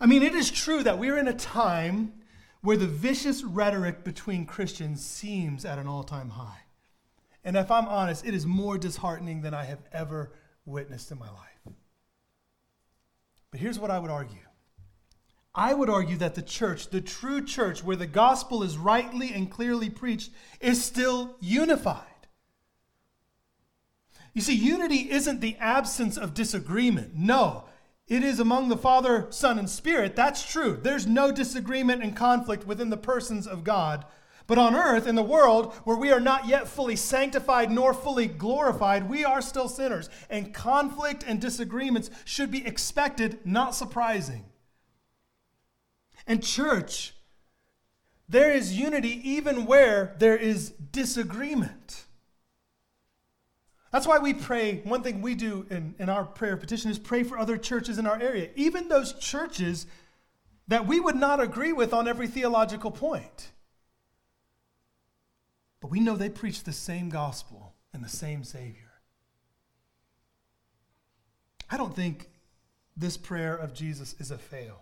I 0.00 0.06
mean, 0.06 0.24
it 0.24 0.34
is 0.34 0.50
true 0.50 0.82
that 0.82 0.98
we're 0.98 1.16
in 1.16 1.28
a 1.28 1.32
time 1.32 2.14
where 2.62 2.76
the 2.76 2.88
vicious 2.88 3.44
rhetoric 3.44 4.02
between 4.02 4.46
Christians 4.46 5.00
seems 5.04 5.64
at 5.64 5.78
an 5.78 5.86
all 5.86 6.02
time 6.02 6.30
high. 6.30 6.62
And 7.44 7.56
if 7.56 7.70
I'm 7.70 7.86
honest, 7.86 8.26
it 8.26 8.34
is 8.34 8.46
more 8.46 8.78
disheartening 8.78 9.42
than 9.42 9.54
I 9.54 9.62
have 9.62 9.82
ever 9.92 10.32
witnessed 10.66 11.12
in 11.12 11.20
my 11.20 11.30
life. 11.30 11.76
But 13.52 13.60
here's 13.60 13.78
what 13.78 13.92
I 13.92 14.00
would 14.00 14.10
argue 14.10 14.40
I 15.54 15.74
would 15.74 15.90
argue 15.90 16.16
that 16.16 16.34
the 16.34 16.42
church, 16.42 16.88
the 16.88 17.02
true 17.02 17.44
church, 17.44 17.84
where 17.84 17.96
the 17.96 18.06
gospel 18.06 18.62
is 18.62 18.78
rightly 18.78 19.32
and 19.34 19.50
clearly 19.50 19.90
preached, 19.90 20.30
is 20.60 20.82
still 20.82 21.36
unified. 21.40 22.06
You 24.32 24.40
see, 24.40 24.54
unity 24.54 25.10
isn't 25.10 25.40
the 25.40 25.56
absence 25.56 26.16
of 26.16 26.32
disagreement. 26.32 27.14
No, 27.14 27.64
it 28.08 28.24
is 28.24 28.40
among 28.40 28.70
the 28.70 28.78
Father, 28.78 29.26
Son, 29.28 29.58
and 29.58 29.68
Spirit. 29.68 30.16
That's 30.16 30.50
true. 30.50 30.78
There's 30.82 31.06
no 31.06 31.30
disagreement 31.30 32.02
and 32.02 32.16
conflict 32.16 32.66
within 32.66 32.88
the 32.88 32.96
persons 32.96 33.46
of 33.46 33.62
God. 33.62 34.06
But 34.46 34.58
on 34.58 34.74
earth, 34.74 35.06
in 35.06 35.14
the 35.14 35.22
world 35.22 35.74
where 35.84 35.96
we 35.98 36.10
are 36.10 36.20
not 36.20 36.48
yet 36.48 36.66
fully 36.66 36.96
sanctified 36.96 37.70
nor 37.70 37.92
fully 37.92 38.26
glorified, 38.26 39.08
we 39.08 39.24
are 39.24 39.42
still 39.42 39.68
sinners. 39.68 40.08
And 40.30 40.54
conflict 40.54 41.24
and 41.26 41.40
disagreements 41.40 42.10
should 42.24 42.50
be 42.50 42.66
expected, 42.66 43.38
not 43.44 43.74
surprising. 43.74 44.46
And, 46.26 46.42
church, 46.42 47.14
there 48.28 48.52
is 48.52 48.78
unity 48.78 49.20
even 49.28 49.66
where 49.66 50.14
there 50.18 50.36
is 50.36 50.70
disagreement. 50.70 52.04
That's 53.90 54.06
why 54.06 54.18
we 54.18 54.32
pray. 54.32 54.80
One 54.84 55.02
thing 55.02 55.20
we 55.20 55.34
do 55.34 55.66
in, 55.68 55.94
in 55.98 56.08
our 56.08 56.24
prayer 56.24 56.56
petition 56.56 56.90
is 56.90 56.98
pray 56.98 57.24
for 57.24 57.38
other 57.38 57.58
churches 57.58 57.98
in 57.98 58.06
our 58.06 58.20
area, 58.20 58.48
even 58.56 58.88
those 58.88 59.12
churches 59.12 59.86
that 60.68 60.86
we 60.86 60.98
would 60.98 61.16
not 61.16 61.40
agree 61.40 61.72
with 61.72 61.92
on 61.92 62.08
every 62.08 62.26
theological 62.26 62.90
point. 62.90 63.50
But 65.80 65.90
we 65.90 66.00
know 66.00 66.16
they 66.16 66.30
preach 66.30 66.62
the 66.62 66.72
same 66.72 67.10
gospel 67.10 67.74
and 67.92 68.02
the 68.02 68.08
same 68.08 68.44
Savior. 68.44 68.92
I 71.68 71.76
don't 71.76 71.94
think 71.94 72.30
this 72.96 73.16
prayer 73.16 73.54
of 73.54 73.74
Jesus 73.74 74.14
is 74.18 74.30
a 74.30 74.38
fail. 74.38 74.80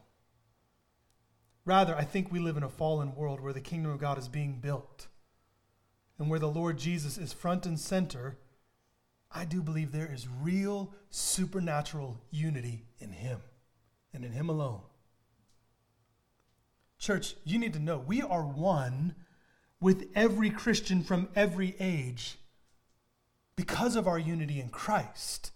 Rather, 1.65 1.95
I 1.95 2.05
think 2.05 2.31
we 2.31 2.41
live 2.41 2.57
in 2.57 2.63
a 2.63 2.69
fallen 2.69 3.15
world 3.15 3.41
where 3.41 3.53
the 3.53 3.61
kingdom 3.61 3.93
of 3.93 4.01
God 4.01 4.19
is 4.19 4.29
being 4.29 4.61
built 4.61 5.09
and 6.19 6.29
where 6.29 6.39
the 6.39 6.49
Lord 6.49 6.79
Jesus 6.79 7.19
is 7.19 7.33
front 7.33 7.67
and 7.67 7.79
center 7.79 8.39
I 9.33 9.45
do 9.45 9.63
believe 9.63 9.93
there 9.93 10.11
is 10.13 10.27
real 10.29 10.93
supernatural 11.11 12.21
unity 12.31 12.87
in 12.99 13.13
Him 13.13 13.41
and 14.13 14.25
in 14.25 14.33
Him 14.33 14.49
alone. 14.49 14.81
Church, 16.99 17.37
you 17.45 17.59
need 17.59 17.73
to 17.75 17.79
know 17.79 17.99
we 17.99 18.23
are 18.23 18.43
one 18.43 19.15
with 19.81 20.09
every 20.15 20.51
Christian 20.51 21.03
from 21.03 21.29
every 21.35 21.77
age 21.79 22.37
because 23.57 23.97
of 23.97 24.09
our 24.09 24.19
unity 24.19 24.61
in 24.61 24.69
Christ. 24.69 25.53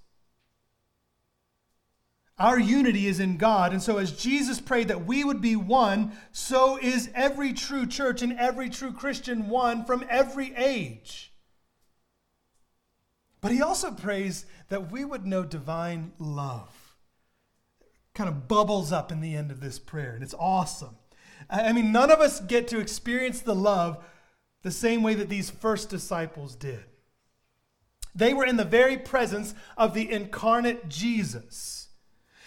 Our 2.38 2.58
unity 2.58 3.06
is 3.06 3.20
in 3.20 3.36
God. 3.36 3.72
And 3.72 3.80
so, 3.80 3.98
as 3.98 4.10
Jesus 4.12 4.60
prayed 4.60 4.88
that 4.88 5.06
we 5.06 5.22
would 5.22 5.40
be 5.40 5.54
one, 5.54 6.12
so 6.32 6.78
is 6.78 7.10
every 7.14 7.52
true 7.52 7.86
church 7.86 8.22
and 8.22 8.32
every 8.38 8.68
true 8.68 8.92
Christian 8.92 9.48
one 9.48 9.84
from 9.84 10.04
every 10.10 10.52
age. 10.56 11.32
But 13.40 13.52
he 13.52 13.62
also 13.62 13.92
prays 13.92 14.46
that 14.68 14.90
we 14.90 15.04
would 15.04 15.26
know 15.26 15.44
divine 15.44 16.12
love. 16.18 16.96
Kind 18.14 18.28
of 18.28 18.48
bubbles 18.48 18.90
up 18.90 19.12
in 19.12 19.20
the 19.20 19.36
end 19.36 19.50
of 19.50 19.60
this 19.60 19.78
prayer, 19.78 20.14
and 20.14 20.22
it's 20.22 20.34
awesome. 20.38 20.96
I 21.48 21.72
mean, 21.72 21.92
none 21.92 22.10
of 22.10 22.20
us 22.20 22.40
get 22.40 22.68
to 22.68 22.80
experience 22.80 23.40
the 23.40 23.54
love 23.54 24.02
the 24.62 24.70
same 24.70 25.02
way 25.02 25.14
that 25.14 25.28
these 25.28 25.50
first 25.50 25.90
disciples 25.90 26.56
did. 26.56 26.84
They 28.14 28.32
were 28.32 28.46
in 28.46 28.56
the 28.56 28.64
very 28.64 28.96
presence 28.96 29.54
of 29.76 29.92
the 29.92 30.10
incarnate 30.10 30.88
Jesus. 30.88 31.83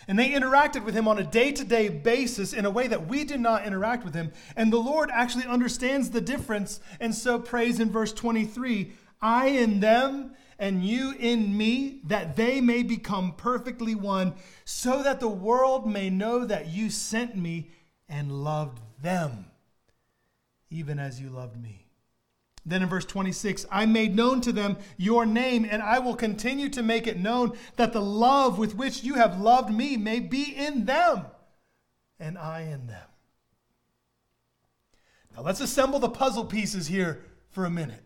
And 0.07 0.17
they 0.17 0.29
interacted 0.29 0.85
with 0.85 0.95
him 0.95 1.07
on 1.07 1.17
a 1.17 1.23
day 1.23 1.51
to 1.51 1.63
day 1.63 1.89
basis 1.89 2.53
in 2.53 2.65
a 2.65 2.71
way 2.71 2.87
that 2.87 3.07
we 3.07 3.23
do 3.25 3.37
not 3.37 3.65
interact 3.65 4.05
with 4.05 4.13
him. 4.13 4.31
And 4.55 4.71
the 4.71 4.77
Lord 4.77 5.09
actually 5.11 5.45
understands 5.45 6.11
the 6.11 6.21
difference 6.21 6.79
and 6.99 7.13
so 7.13 7.39
prays 7.39 7.79
in 7.79 7.91
verse 7.91 8.13
23 8.13 8.93
I 9.21 9.47
in 9.47 9.79
them 9.79 10.35
and 10.59 10.83
you 10.83 11.13
in 11.19 11.55
me, 11.55 12.01
that 12.05 12.35
they 12.35 12.61
may 12.61 12.83
become 12.83 13.33
perfectly 13.33 13.95
one, 13.95 14.33
so 14.65 15.03
that 15.03 15.19
the 15.19 15.27
world 15.27 15.87
may 15.87 16.09
know 16.09 16.45
that 16.45 16.67
you 16.67 16.89
sent 16.89 17.35
me 17.35 17.71
and 18.09 18.43
loved 18.43 18.79
them, 19.01 19.45
even 20.69 20.97
as 20.97 21.21
you 21.21 21.29
loved 21.29 21.61
me. 21.61 21.86
Then 22.67 22.83
in 22.83 22.89
verse 22.89 23.05
26, 23.05 23.65
I 23.71 23.85
made 23.85 24.13
known 24.13 24.41
to 24.41 24.51
them 24.51 24.77
your 24.97 25.25
name, 25.25 25.65
and 25.69 25.81
I 25.81 25.99
will 25.99 26.15
continue 26.15 26.67
to 26.69 26.83
make 26.83 27.07
it 27.07 27.17
known 27.17 27.57
that 27.77 27.93
the 27.93 28.01
love 28.01 28.59
with 28.59 28.75
which 28.75 29.03
you 29.03 29.15
have 29.15 29.39
loved 29.39 29.73
me 29.73 29.95
may 29.95 30.19
be 30.19 30.53
in 30.53 30.85
them, 30.85 31.25
and 32.19 32.37
I 32.37 32.61
in 32.63 32.87
them. 32.87 33.07
Now 35.33 35.43
let's 35.43 35.61
assemble 35.61 35.99
the 35.99 36.09
puzzle 36.09 36.43
pieces 36.43 36.87
here 36.87 37.23
for 37.51 37.63
a 37.63 37.69
minute. 37.69 38.03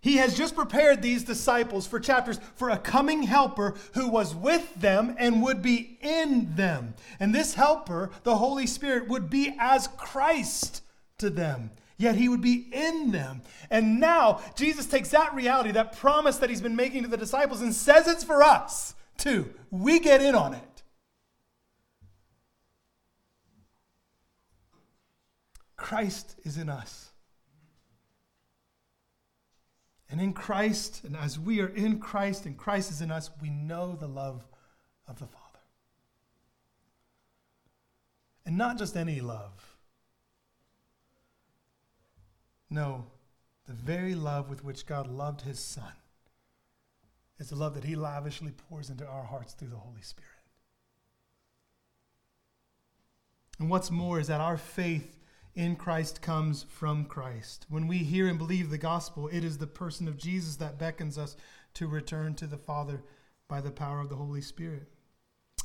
He 0.00 0.16
has 0.16 0.36
just 0.36 0.54
prepared 0.54 1.02
these 1.02 1.24
disciples 1.24 1.86
for 1.86 2.00
chapters 2.00 2.38
for 2.54 2.70
a 2.70 2.78
coming 2.78 3.24
helper 3.24 3.74
who 3.94 4.08
was 4.08 4.34
with 4.34 4.74
them 4.76 5.14
and 5.18 5.42
would 5.42 5.60
be 5.60 5.98
in 6.00 6.54
them. 6.54 6.94
And 7.18 7.34
this 7.34 7.54
helper, 7.54 8.10
the 8.22 8.36
Holy 8.36 8.66
Spirit, 8.66 9.08
would 9.08 9.28
be 9.28 9.54
as 9.58 9.88
Christ 9.88 10.82
to 11.18 11.28
them. 11.28 11.72
Yet 11.98 12.16
he 12.16 12.28
would 12.28 12.42
be 12.42 12.68
in 12.72 13.10
them. 13.10 13.42
And 13.70 14.00
now 14.00 14.40
Jesus 14.54 14.86
takes 14.86 15.10
that 15.10 15.34
reality, 15.34 15.72
that 15.72 15.96
promise 15.96 16.36
that 16.38 16.50
he's 16.50 16.60
been 16.60 16.76
making 16.76 17.04
to 17.04 17.08
the 17.08 17.16
disciples, 17.16 17.62
and 17.62 17.74
says 17.74 18.06
it's 18.06 18.24
for 18.24 18.42
us 18.42 18.94
too. 19.16 19.50
We 19.70 19.98
get 19.98 20.20
in 20.20 20.34
on 20.34 20.54
it. 20.54 20.82
Christ 25.76 26.36
is 26.44 26.58
in 26.58 26.68
us. 26.68 27.10
And 30.10 30.20
in 30.20 30.32
Christ, 30.32 31.02
and 31.04 31.16
as 31.16 31.38
we 31.38 31.60
are 31.60 31.68
in 31.68 31.98
Christ 31.98 32.46
and 32.46 32.56
Christ 32.56 32.90
is 32.90 33.00
in 33.00 33.10
us, 33.10 33.30
we 33.40 33.50
know 33.50 33.96
the 33.96 34.06
love 34.06 34.46
of 35.08 35.18
the 35.18 35.26
Father. 35.26 35.42
And 38.44 38.56
not 38.56 38.78
just 38.78 38.96
any 38.96 39.20
love. 39.20 39.75
No, 42.68 43.06
the 43.66 43.72
very 43.72 44.14
love 44.14 44.48
with 44.48 44.64
which 44.64 44.86
God 44.86 45.08
loved 45.08 45.42
his 45.42 45.58
Son 45.58 45.92
is 47.38 47.50
the 47.50 47.56
love 47.56 47.74
that 47.74 47.84
he 47.84 47.96
lavishly 47.96 48.52
pours 48.52 48.90
into 48.90 49.06
our 49.06 49.24
hearts 49.24 49.52
through 49.52 49.68
the 49.68 49.76
Holy 49.76 50.02
Spirit. 50.02 50.30
And 53.58 53.70
what's 53.70 53.90
more 53.90 54.20
is 54.20 54.26
that 54.28 54.40
our 54.40 54.56
faith 54.56 55.16
in 55.54 55.76
Christ 55.76 56.20
comes 56.20 56.64
from 56.68 57.06
Christ. 57.06 57.66
When 57.68 57.86
we 57.86 57.98
hear 57.98 58.28
and 58.28 58.38
believe 58.38 58.68
the 58.68 58.78
gospel, 58.78 59.28
it 59.28 59.42
is 59.44 59.58
the 59.58 59.66
person 59.66 60.06
of 60.06 60.18
Jesus 60.18 60.56
that 60.56 60.78
beckons 60.78 61.16
us 61.16 61.36
to 61.74 61.86
return 61.86 62.34
to 62.34 62.46
the 62.46 62.58
Father 62.58 63.02
by 63.48 63.60
the 63.60 63.70
power 63.70 64.00
of 64.00 64.08
the 64.08 64.16
Holy 64.16 64.42
Spirit. 64.42 64.88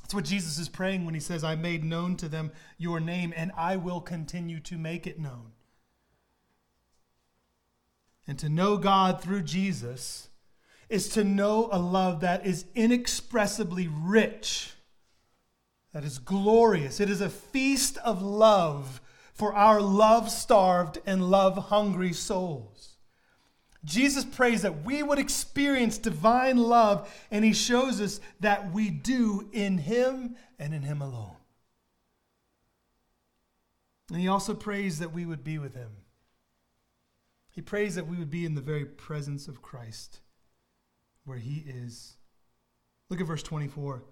That's 0.01 0.13
what 0.13 0.25
Jesus 0.25 0.57
is 0.57 0.69
praying 0.69 1.05
when 1.05 1.13
he 1.13 1.19
says, 1.19 1.43
I 1.43 1.55
made 1.55 1.83
known 1.83 2.15
to 2.17 2.29
them 2.29 2.51
your 2.77 2.99
name, 2.99 3.33
and 3.35 3.51
I 3.57 3.75
will 3.75 4.01
continue 4.01 4.59
to 4.61 4.77
make 4.77 5.07
it 5.07 5.19
known. 5.19 5.51
And 8.28 8.38
to 8.39 8.49
know 8.49 8.78
God 8.78 9.22
through 9.22 9.43
Jesus 9.43 10.30
is 10.89 11.09
to 11.09 11.24
know 11.24 11.69
a 11.72 11.80
love 11.80 12.22
that 12.22 12.45
is 12.45 12.65
inexpressibly 12.76 13.88
rich, 13.88 14.74
that 15.93 16.03
is 16.03 16.19
glorious. 16.19 16.99
It 16.99 17.09
is 17.09 17.22
a 17.22 17.30
feast 17.30 17.97
of 17.99 18.22
love 18.22 19.01
for 19.34 19.53
our 19.55 19.82
love 19.82 20.30
starved 20.30 20.99
and 21.05 21.32
love 21.32 21.57
hungry 21.57 22.13
souls. 22.13 22.97
Jesus 23.84 24.24
prays 24.24 24.61
that 24.61 24.86
we 24.86 25.01
would 25.01 25.17
experience 25.17 25.97
divine 25.97 26.57
love, 26.57 27.11
and 27.32 27.43
he 27.43 27.53
shows 27.53 27.99
us 27.99 28.19
that 28.39 28.72
we 28.72 28.89
do 28.89 29.49
in 29.51 29.80
him 29.80 30.36
and 30.59 30.74
in 30.74 30.84
him 30.84 31.01
alone. 31.01 31.36
And 34.11 34.19
he 34.19 34.28
also 34.28 34.53
prays 34.53 34.99
that 34.99 35.13
we 35.13 35.26
would 35.26 35.43
be 35.43 35.57
with 35.57 35.74
him. 35.74 35.89
He 37.51 37.61
prays 37.61 37.95
that 37.95 38.07
we 38.07 38.17
would 38.17 38.31
be 38.31 38.45
in 38.45 38.55
the 38.55 38.61
very 38.61 38.85
presence 38.85 39.47
of 39.47 39.61
Christ, 39.61 40.21
where 41.25 41.37
he 41.37 41.65
is. 41.67 42.15
Look 43.09 43.19
at 43.19 43.27
verse 43.27 43.43
24. 43.43 44.03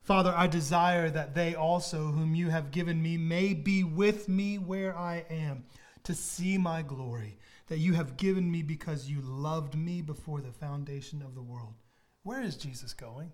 Father, 0.00 0.32
I 0.36 0.46
desire 0.46 1.10
that 1.10 1.34
they 1.34 1.56
also, 1.56 2.12
whom 2.12 2.36
you 2.36 2.48
have 2.50 2.70
given 2.70 3.02
me, 3.02 3.16
may 3.16 3.54
be 3.54 3.82
with 3.82 4.28
me 4.28 4.56
where 4.56 4.96
I 4.96 5.24
am, 5.28 5.64
to 6.04 6.14
see 6.14 6.56
my 6.56 6.82
glory 6.82 7.38
that 7.66 7.78
you 7.78 7.94
have 7.94 8.16
given 8.16 8.48
me 8.48 8.62
because 8.62 9.10
you 9.10 9.20
loved 9.20 9.74
me 9.74 10.00
before 10.00 10.40
the 10.40 10.52
foundation 10.52 11.22
of 11.22 11.34
the 11.34 11.42
world. 11.42 11.74
Where 12.22 12.40
is 12.40 12.56
Jesus 12.56 12.94
going? 12.94 13.32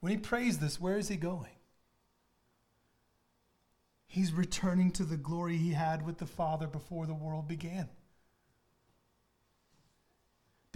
When 0.00 0.12
he 0.12 0.18
prays 0.18 0.58
this, 0.58 0.78
where 0.78 0.98
is 0.98 1.08
he 1.08 1.16
going? 1.16 1.56
He's 4.06 4.32
returning 4.32 4.90
to 4.92 5.04
the 5.04 5.16
glory 5.16 5.56
he 5.56 5.72
had 5.72 6.04
with 6.04 6.18
the 6.18 6.26
Father 6.26 6.66
before 6.66 7.06
the 7.06 7.14
world 7.14 7.48
began. 7.48 7.88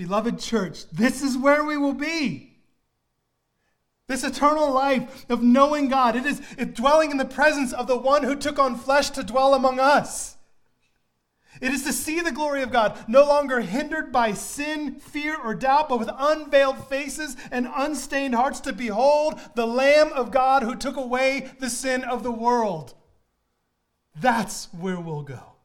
Beloved 0.01 0.39
church, 0.39 0.89
this 0.89 1.21
is 1.21 1.37
where 1.37 1.63
we 1.63 1.77
will 1.77 1.93
be. 1.93 2.57
This 4.07 4.25
eternal 4.25 4.73
life 4.73 5.27
of 5.29 5.43
knowing 5.43 5.89
God. 5.89 6.17
It 6.17 6.25
is 6.25 6.41
dwelling 6.73 7.11
in 7.11 7.19
the 7.19 7.27
presence 7.27 7.75
of 7.75 7.87
the 7.87 7.99
one 7.99 8.23
who 8.23 8.35
took 8.35 8.59
on 8.59 8.79
flesh 8.79 9.11
to 9.11 9.23
dwell 9.23 9.53
among 9.53 9.79
us. 9.79 10.39
It 11.61 11.71
is 11.75 11.85
to 11.85 11.93
see 11.93 12.21
the 12.21 12.33
glory 12.33 12.63
of 12.63 12.73
God, 12.73 12.99
no 13.09 13.27
longer 13.27 13.61
hindered 13.61 14.11
by 14.11 14.33
sin, 14.33 14.95
fear, 14.95 15.37
or 15.37 15.55
doubt, 15.55 15.91
but 15.91 15.99
with 15.99 16.09
unveiled 16.17 16.89
faces 16.89 17.37
and 17.51 17.69
unstained 17.77 18.35
hearts 18.35 18.61
to 18.61 18.73
behold 18.73 19.39
the 19.55 19.67
Lamb 19.67 20.15
of 20.15 20.31
God 20.31 20.63
who 20.63 20.77
took 20.77 20.97
away 20.97 21.51
the 21.59 21.69
sin 21.69 22.05
of 22.05 22.23
the 22.23 22.33
world. 22.33 22.95
That's 24.19 24.73
where 24.73 24.99
we'll 24.99 25.25
go. 25.25 25.57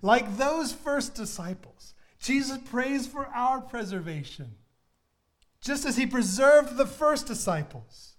Like 0.00 0.38
those 0.38 0.72
first 0.72 1.14
disciples, 1.14 1.92
Jesus 2.20 2.58
prays 2.58 3.06
for 3.06 3.26
our 3.26 3.60
preservation, 3.60 4.54
just 5.60 5.84
as 5.84 5.96
he 5.96 6.06
preserved 6.06 6.76
the 6.76 6.86
first 6.86 7.26
disciples. 7.26 8.14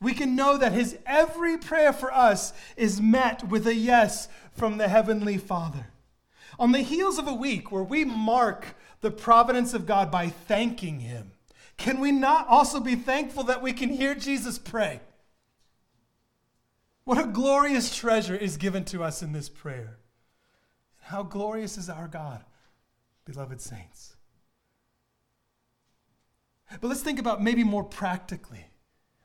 We 0.00 0.14
can 0.14 0.36
know 0.36 0.56
that 0.56 0.72
his 0.72 0.96
every 1.04 1.58
prayer 1.58 1.92
for 1.92 2.12
us 2.12 2.52
is 2.76 3.02
met 3.02 3.48
with 3.48 3.66
a 3.66 3.74
yes 3.74 4.28
from 4.52 4.78
the 4.78 4.88
Heavenly 4.88 5.38
Father. 5.38 5.88
On 6.58 6.72
the 6.72 6.80
heels 6.80 7.18
of 7.18 7.26
a 7.26 7.34
week 7.34 7.72
where 7.72 7.82
we 7.82 8.04
mark 8.04 8.76
the 9.00 9.10
providence 9.10 9.74
of 9.74 9.86
God 9.86 10.10
by 10.10 10.28
thanking 10.28 11.00
him, 11.00 11.32
can 11.76 12.00
we 12.00 12.12
not 12.12 12.46
also 12.48 12.80
be 12.80 12.94
thankful 12.94 13.44
that 13.44 13.62
we 13.62 13.72
can 13.72 13.88
hear 13.88 14.14
Jesus 14.14 14.58
pray? 14.58 15.00
What 17.04 17.18
a 17.18 17.26
glorious 17.26 17.94
treasure 17.94 18.36
is 18.36 18.56
given 18.56 18.84
to 18.86 19.02
us 19.02 19.22
in 19.22 19.32
this 19.32 19.48
prayer. 19.48 19.98
How 21.00 21.22
glorious 21.22 21.78
is 21.78 21.88
our 21.88 22.06
God 22.06 22.44
beloved 23.28 23.60
saints. 23.60 24.16
But 26.80 26.88
let's 26.88 27.02
think 27.02 27.18
about 27.18 27.42
maybe 27.42 27.62
more 27.62 27.84
practically. 27.84 28.66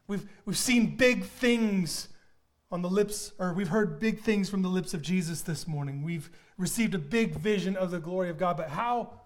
We've, 0.07 0.27
we've 0.45 0.57
seen 0.57 0.97
big 0.97 1.23
things 1.23 2.09
on 2.71 2.81
the 2.81 2.89
lips, 2.89 3.31
or 3.39 3.53
we've 3.53 3.69
heard 3.69 3.99
big 3.99 4.19
things 4.19 4.49
from 4.49 4.61
the 4.61 4.69
lips 4.69 4.93
of 4.93 5.01
Jesus 5.01 5.41
this 5.41 5.67
morning. 5.67 6.03
We've 6.03 6.29
received 6.57 6.93
a 6.95 6.99
big 6.99 7.35
vision 7.35 7.77
of 7.77 7.91
the 7.91 7.99
glory 7.99 8.29
of 8.29 8.37
God. 8.37 8.57
But 8.57 8.69
how, 8.69 9.21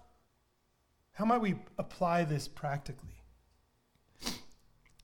how 1.12 1.24
might 1.24 1.40
we 1.40 1.56
apply 1.78 2.24
this 2.24 2.46
practically? 2.46 3.22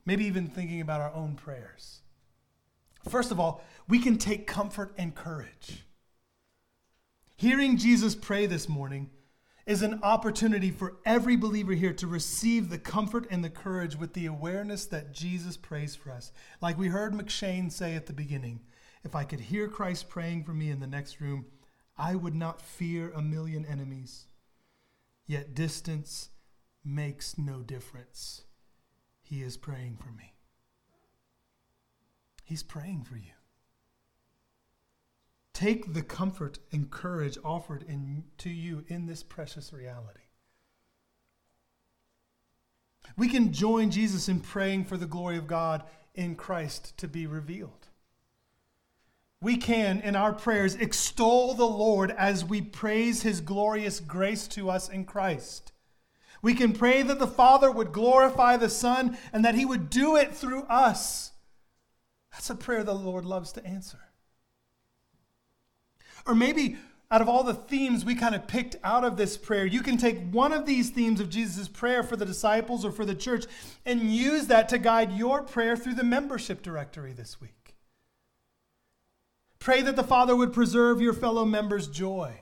Maybe 0.07 0.25
even 0.27 0.47
thinking 0.47 0.81
about 0.81 1.01
our 1.01 1.13
own 1.15 1.35
prayers. 1.35 2.01
First 3.09 3.31
of 3.31 3.41
all, 3.41 3.65
we 3.89 3.99
can 3.99 4.19
take 4.19 4.47
comfort 4.47 4.95
and 4.99 5.15
courage. 5.15 5.85
Hearing 7.37 7.77
Jesus 7.77 8.15
pray 8.15 8.47
this 8.47 8.69
morning 8.69 9.11
is 9.67 9.83
an 9.83 10.01
opportunity 10.03 10.71
for 10.71 10.97
every 11.07 11.37
believer 11.37 11.73
here 11.73 11.95
to 11.95 12.07
receive 12.07 12.69
the 12.69 12.79
comfort 12.79 13.27
and 13.31 13.43
the 13.43 13.51
courage 13.51 13.97
with 13.97 14.13
the 14.13 14.27
awareness 14.27 14.85
that 14.87 15.13
Jesus 15.13 15.57
prays 15.57 15.97
for 15.97 16.11
us. 16.11 16.33
Like 16.61 16.79
we 16.79 16.89
heard 16.89 17.15
M'Cheyne 17.15 17.73
say 17.73 17.95
at 17.95 18.07
the 18.07 18.13
beginning 18.13 18.61
if 19.05 19.15
I 19.15 19.25
could 19.25 19.41
hear 19.41 19.69
Christ 19.69 20.09
praying 20.09 20.45
for 20.45 20.53
me 20.53 20.71
in 20.71 20.81
the 20.81 20.87
next 20.87 21.21
room, 21.21 21.47
I 21.97 22.15
would 22.15 22.35
not 22.35 22.63
fear 22.63 23.11
a 23.15 23.23
million 23.23 23.65
enemies. 23.67 24.27
Yet 25.27 25.55
distance 25.55 26.31
makes 26.85 27.39
no 27.39 27.61
difference. 27.61 28.43
He 29.23 29.43
is 29.43 29.57
praying 29.57 29.99
for 29.99 30.11
me. 30.11 30.35
He's 32.45 32.63
praying 32.63 33.05
for 33.05 33.17
you. 33.17 33.33
Take 35.55 35.95
the 35.95 36.03
comfort 36.03 36.59
and 36.73 36.91
courage 36.91 37.39
offered 37.45 37.85
in, 37.89 38.25
to 38.39 38.51
you 38.51 38.85
in 38.89 39.07
this 39.07 39.23
precious 39.23 39.73
reality. 39.73 40.19
We 43.17 43.29
can 43.29 43.53
join 43.53 43.91
Jesus 43.91 44.29
in 44.29 44.41
praying 44.41 44.85
for 44.87 44.97
the 44.97 45.07
glory 45.07 45.39
of 45.39 45.47
God 45.47 45.85
in 46.15 46.35
Christ 46.35 46.97
to 46.99 47.07
be 47.07 47.27
revealed. 47.27 47.87
We 49.41 49.57
can, 49.57 50.01
in 50.01 50.17
our 50.17 50.33
prayers, 50.33 50.75
extol 50.75 51.55
the 51.55 51.67
Lord 51.67 52.11
as 52.11 52.45
we 52.45 52.61
praise 52.61 53.23
his 53.23 53.41
glorious 53.41 54.01
grace 54.01 54.49
to 54.49 54.71
us 54.71 54.89
in 54.89 55.05
Christ. 55.05 55.73
We 56.43 56.55
can 56.55 56.73
pray 56.73 57.03
that 57.03 57.19
the 57.19 57.27
Father 57.27 57.71
would 57.71 57.93
glorify 57.93 58.57
the 58.57 58.69
Son 58.69 59.17
and 59.33 59.45
that 59.45 59.55
he 59.55 59.65
would 59.65 59.89
do 59.89 60.17
it 60.17 60.35
through 60.35 60.63
us. 60.65 61.33
That's 62.33 62.51
a 62.51 62.55
prayer 62.55 62.83
the 62.83 62.95
Lord 62.95 63.25
loves 63.25 63.53
to 63.53 63.65
answer. 63.65 64.01
Or 66.27 66.35
maybe 66.35 66.77
out 67.11 67.23
of 67.23 67.29
all 67.29 67.45
the 67.45 67.55
themes 67.55 68.05
we 68.05 68.15
kind 68.15 68.35
of 68.35 68.47
picked 68.47 68.77
out 68.83 69.05
of 69.05 69.17
this 69.17 69.37
prayer, 69.37 69.67
you 69.67 69.83
can 69.83 69.97
take 69.97 70.19
one 70.31 70.53
of 70.53 70.67
these 70.67 70.91
themes 70.91 71.21
of 71.21 71.31
Jesus' 71.31 71.69
prayer 71.69 72.03
for 72.03 72.17
the 72.17 72.25
disciples 72.25 72.85
or 72.85 72.91
for 72.91 73.05
the 73.05 73.15
church 73.15 73.45
and 73.85 74.13
use 74.13 74.47
that 74.47 74.69
to 74.71 74.79
guide 74.79 75.13
your 75.13 75.43
prayer 75.43 75.77
through 75.77 75.95
the 75.95 76.05
membership 76.05 76.63
directory 76.63 77.13
this 77.13 77.41
week. 77.41 77.75
Pray 79.59 79.81
that 79.83 79.97
the 79.97 80.03
Father 80.03 80.37
would 80.37 80.53
preserve 80.53 81.01
your 81.01 81.15
fellow 81.15 81.45
members' 81.45 81.89
joy. 81.89 82.41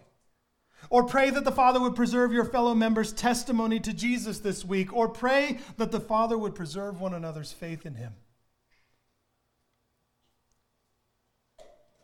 Or 0.91 1.05
pray 1.05 1.31
that 1.31 1.45
the 1.45 1.53
Father 1.53 1.81
would 1.81 1.95
preserve 1.95 2.33
your 2.33 2.45
fellow 2.45 2.75
members' 2.75 3.13
testimony 3.13 3.79
to 3.81 3.93
Jesus 3.93 4.41
this 4.41 4.65
week. 4.65 4.93
Or 4.93 5.09
pray 5.09 5.59
that 5.77 5.93
the 5.93 6.01
Father 6.01 6.37
would 6.37 6.55
preserve 6.55 7.01
one 7.01 7.15
another's 7.15 7.53
faith 7.53 7.87
in 7.87 7.95
Him. 7.95 8.15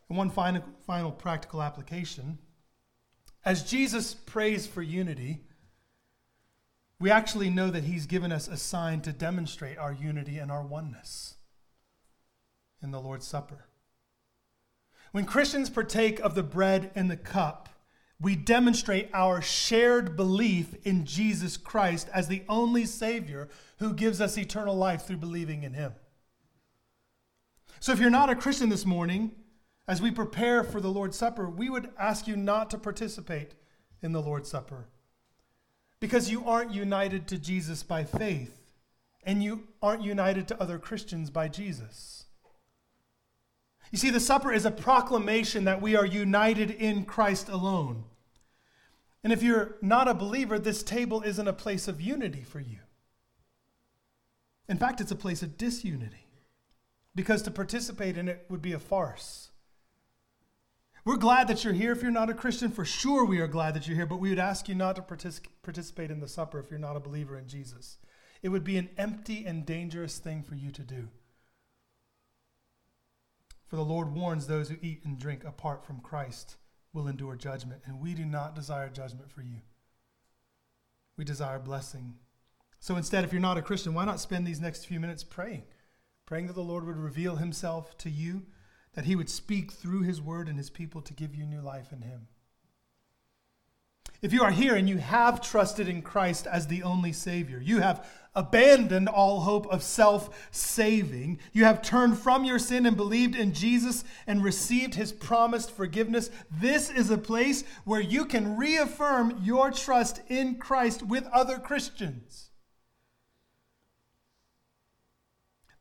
And 0.09 0.17
one 0.17 0.31
final, 0.31 0.63
final 0.87 1.13
practical 1.13 1.63
application 1.63 2.39
as 3.45 3.63
Jesus 3.63 4.15
prays 4.15 4.67
for 4.67 4.83
unity, 4.83 5.41
we 7.01 7.11
actually 7.11 7.51
know 7.51 7.71
that 7.71 7.85
he's 7.85 8.07
given 8.07 8.33
us 8.33 8.49
a 8.49 8.57
sign 8.57 9.01
to 9.03 9.13
demonstrate 9.13 9.79
our 9.79 9.93
unity 9.93 10.39
and 10.39 10.51
our 10.51 10.63
oneness 10.63 11.37
in 12.83 12.91
the 12.91 13.01
Lord's 13.01 13.27
Supper. 13.27 13.67
When 15.13 15.25
Christians 15.25 15.71
partake 15.71 16.21
of 16.21 16.35
the 16.35 16.43
bread 16.43 16.91
and 16.95 17.11
the 17.11 17.17
cup, 17.17 17.69
we 18.21 18.35
demonstrate 18.35 19.09
our 19.15 19.41
shared 19.41 20.17
belief 20.17 20.75
in 20.85 21.07
Jesus 21.07 21.57
Christ 21.57 22.11
as 22.13 22.27
the 22.27 22.43
only 22.49 22.85
Savior 22.85 23.49
who 23.79 23.95
gives 23.95 24.21
us 24.21 24.37
eternal 24.37 24.75
life 24.75 25.07
through 25.07 25.19
believing 25.19 25.63
in 25.63 25.73
Him. 25.73 25.95
So 27.79 27.93
if 27.93 28.01
you're 28.01 28.11
not 28.11 28.29
a 28.29 28.35
Christian 28.35 28.69
this 28.69 28.85
morning, 28.85 29.31
as 29.89 30.03
we 30.03 30.11
prepare 30.11 30.63
for 30.63 30.83
the 30.83 30.91
Lord's 30.91 31.17
Supper, 31.17 31.49
we 31.49 31.71
would 31.71 31.89
ask 31.99 32.27
you 32.27 32.37
not 32.37 32.69
to 32.71 32.79
participate 32.79 33.55
in 34.03 34.13
the 34.13 34.21
Lord's 34.21 34.51
Supper 34.51 34.87
because 35.99 36.31
you 36.31 36.45
aren't 36.45 36.73
united 36.75 37.27
to 37.29 37.39
Jesus 37.39 37.83
by 37.83 38.05
faith 38.05 38.61
and 39.25 39.43
you 39.43 39.67
aren't 39.83 40.03
united 40.03 40.47
to 40.49 40.61
other 40.61 40.79
Christians 40.79 41.31
by 41.31 41.49
Jesus. 41.49 42.27
You 43.91 43.97
see, 43.97 44.11
the 44.11 44.21
supper 44.21 44.53
is 44.53 44.67
a 44.67 44.71
proclamation 44.71 45.65
that 45.65 45.81
we 45.81 45.97
are 45.97 46.05
united 46.05 46.71
in 46.71 47.05
Christ 47.05 47.49
alone. 47.49 48.05
And 49.25 49.33
if 49.33 49.43
you're 49.43 49.77
not 49.81 50.07
a 50.07 50.15
believer, 50.15 50.59
this 50.59 50.83
table 50.83 51.23
isn't 51.23 51.49
a 51.49 51.55
place 51.55 51.89
of 51.89 52.01
unity 52.01 52.43
for 52.43 52.61
you. 52.61 52.79
In 54.69 54.77
fact, 54.77 55.01
it's 55.01 55.11
a 55.11 55.17
place 55.17 55.43
of 55.43 55.57
disunity 55.57 56.27
because 57.15 57.41
to 57.43 57.51
participate 57.51 58.19
in 58.19 58.29
it 58.29 58.45
would 58.51 58.61
be 58.61 58.73
a 58.73 58.79
farce. 58.79 59.49
We're 61.09 61.17
glad 61.17 61.49
that 61.49 61.65
you're 61.65 61.73
here. 61.73 61.93
If 61.93 62.03
you're 62.03 62.11
not 62.11 62.29
a 62.29 62.35
Christian, 62.35 62.71
for 62.71 62.85
sure 62.85 63.25
we 63.25 63.41
are 63.41 63.49
glad 63.49 63.73
that 63.73 63.89
you're 63.89 63.97
here, 63.97 64.05
but 64.05 64.21
we 64.21 64.29
would 64.29 64.39
ask 64.39 64.69
you 64.69 64.75
not 64.75 64.95
to 64.97 65.01
partic- 65.01 65.47
participate 65.63 66.11
in 66.11 66.21
the 66.21 66.29
supper 66.29 66.59
if 66.59 66.71
you're 66.71 66.79
not 66.79 66.97
a 66.97 67.01
believer 67.01 67.39
in 67.39 67.49
Jesus. 67.49 67.97
It 68.43 68.51
would 68.51 68.63
be 68.63 68.77
an 68.77 68.91
empty 68.99 69.47
and 69.47 69.65
dangerous 69.65 70.19
thing 70.19 70.43
for 70.43 70.55
you 70.55 70.71
to 70.71 70.83
do. 70.83 71.09
For 73.69 73.77
the 73.77 73.87
Lord 73.87 74.15
warns 74.15 74.47
those 74.47 74.69
who 74.69 74.77
eat 74.83 75.03
and 75.07 75.19
drink 75.19 75.45
apart 75.45 75.83
from 75.83 76.01
Christ 76.01 76.57
will 76.93 77.09
endure 77.09 77.37
judgment, 77.37 77.81
and 77.87 78.03
we 78.03 78.13
do 78.13 78.27
not 78.27 78.55
desire 78.55 78.91
judgment 78.91 79.33
for 79.33 79.41
you. 79.41 79.63
We 81.17 81.25
desire 81.25 81.59
blessing. 81.59 82.17
So 82.81 82.97
instead, 82.97 83.25
if 83.25 83.33
you're 83.33 83.41
not 83.41 83.57
a 83.57 83.63
Christian, 83.63 83.95
why 83.95 84.05
not 84.05 84.21
spend 84.21 84.47
these 84.47 84.61
next 84.61 84.85
few 84.85 85.01
minutes 85.01 85.25
praying? 85.25 85.63
Praying 86.27 86.49
that 86.49 86.53
the 86.53 86.61
Lord 86.61 86.85
would 86.85 86.99
reveal 86.99 87.37
himself 87.37 87.97
to 87.97 88.11
you 88.11 88.43
that 88.95 89.05
he 89.05 89.17
would 89.17 89.31
speak 89.31 89.73
through 89.73 90.03
his 90.03 90.21
word 90.21 90.49
and 90.49 90.59
his 90.59 90.71
people 90.71 91.01
to 91.03 91.15
give 91.15 91.35
you 91.35 91.47
new 91.47 91.61
life 91.61 91.93
in 91.93 92.03
him. 92.03 92.29
If 94.21 94.33
you 94.33 94.43
are 94.43 94.51
here 94.51 94.75
and 94.75 94.89
you 94.89 94.99
have 94.99 95.41
trusted 95.41 95.89
in 95.89 96.03
Christ 96.03 96.49
as 96.49 96.67
the 96.67 96.83
only 96.83 97.13
Savior, 97.13 97.61
you 97.61 97.81
have 97.81 98.05
abandoned 98.35 99.09
all 99.09 99.41
hope 99.41 99.67
of 99.69 99.83
self 99.83 100.49
saving, 100.51 101.39
you 101.53 101.65
have 101.65 101.83
turned 101.83 102.19
from 102.19 102.45
your 102.45 102.59
sin 102.59 102.85
and 102.85 102.97
believed 102.97 103.37
in 103.37 103.53
Jesus 103.53 104.03
and 104.27 104.43
received 104.43 104.97
his 104.97 105.13
promised 105.13 105.71
forgiveness, 105.71 106.31
this 106.51 106.91
is 106.91 107.11
a 107.11 107.19
place 107.19 107.63
where 107.85 108.01
you 108.01 108.25
can 108.25 108.57
reaffirm 108.57 109.41
your 109.43 109.71
trust 109.71 110.21
in 110.29 110.57
Christ 110.57 111.05
with 111.05 111.27
other 111.29 111.59
Christians. 111.59 112.51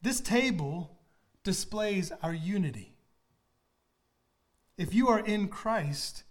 This 0.04 0.22
table 0.22 1.00
displays 1.44 2.12
our 2.22 2.34
unity. 2.34 2.97
If 4.78 4.94
you 4.94 5.08
are 5.08 5.20
in 5.20 5.48
Christ, 5.48 6.24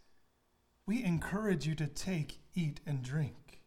we 0.86 1.02
encourage 1.02 1.66
you 1.66 1.74
to 1.74 1.86
take, 1.86 2.38
eat, 2.54 2.80
and 2.86 3.02
drink. 3.02 3.62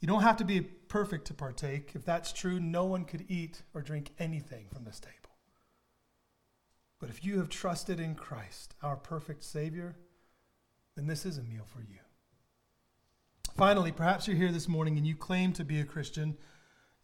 You 0.00 0.08
don't 0.08 0.22
have 0.22 0.38
to 0.38 0.44
be 0.44 0.60
perfect 0.60 1.26
to 1.26 1.34
partake. 1.34 1.92
If 1.94 2.04
that's 2.04 2.32
true, 2.32 2.58
no 2.58 2.84
one 2.84 3.04
could 3.04 3.24
eat 3.28 3.62
or 3.74 3.82
drink 3.82 4.10
anything 4.18 4.66
from 4.72 4.84
this 4.84 4.98
table. 4.98 5.16
But 6.98 7.10
if 7.10 7.24
you 7.24 7.38
have 7.38 7.48
trusted 7.48 8.00
in 8.00 8.14
Christ, 8.14 8.74
our 8.82 8.96
perfect 8.96 9.44
Savior, 9.44 9.96
then 10.96 11.06
this 11.06 11.26
is 11.26 11.38
a 11.38 11.42
meal 11.42 11.66
for 11.66 11.80
you. 11.80 11.98
Finally, 13.56 13.92
perhaps 13.92 14.26
you're 14.26 14.36
here 14.36 14.52
this 14.52 14.68
morning 14.68 14.96
and 14.96 15.06
you 15.06 15.14
claim 15.14 15.52
to 15.52 15.64
be 15.64 15.78
a 15.80 15.84
Christian, 15.84 16.36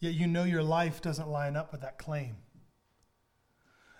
yet 0.00 0.14
you 0.14 0.26
know 0.26 0.44
your 0.44 0.62
life 0.62 1.02
doesn't 1.02 1.28
line 1.28 1.56
up 1.56 1.72
with 1.72 1.82
that 1.82 1.98
claim. 1.98 2.36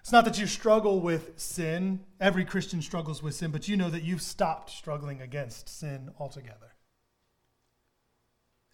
It's 0.01 0.13
not 0.13 0.25
that 0.25 0.39
you 0.39 0.47
struggle 0.47 1.01
with 1.01 1.39
sin. 1.39 2.01
Every 2.21 2.45
Christian 2.45 2.81
struggles 2.83 3.23
with 3.23 3.35
sin, 3.35 3.51
but 3.51 3.69
you 3.69 3.77
know 3.77 3.91
that 3.91 4.05
you've 4.05 4.23
stopped 4.23 4.71
struggling 4.71 5.21
against 5.21 5.69
sin 5.69 6.11
altogether. 6.19 6.75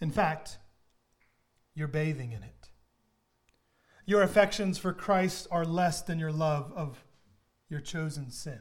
In 0.01 0.11
fact, 0.11 0.59
you're 1.75 1.89
bathing 1.89 2.33
in 2.33 2.43
it. 2.43 2.69
Your 4.07 4.23
affections 4.23 4.79
for 4.79 4.93
Christ 4.93 5.47
are 5.51 5.65
less 5.65 6.03
than 6.03 6.19
your 6.19 6.33
love 6.33 6.73
of 6.77 7.05
your 7.69 7.81
chosen 7.81 8.31
sin. 8.31 8.61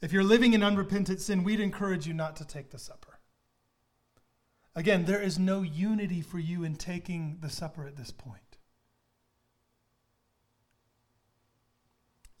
If 0.00 0.12
you're 0.12 0.24
living 0.24 0.52
in 0.52 0.64
unrepentant 0.64 1.20
sin, 1.20 1.44
we'd 1.44 1.60
encourage 1.60 2.06
you 2.08 2.12
not 2.12 2.34
to 2.36 2.44
take 2.44 2.70
the 2.70 2.78
supper. 2.78 3.20
Again, 4.74 5.04
there 5.04 5.22
is 5.22 5.38
no 5.38 5.62
unity 5.62 6.22
for 6.22 6.40
you 6.40 6.64
in 6.64 6.74
taking 6.74 7.38
the 7.40 7.50
supper 7.50 7.86
at 7.86 7.96
this 7.96 8.10
point. 8.10 8.51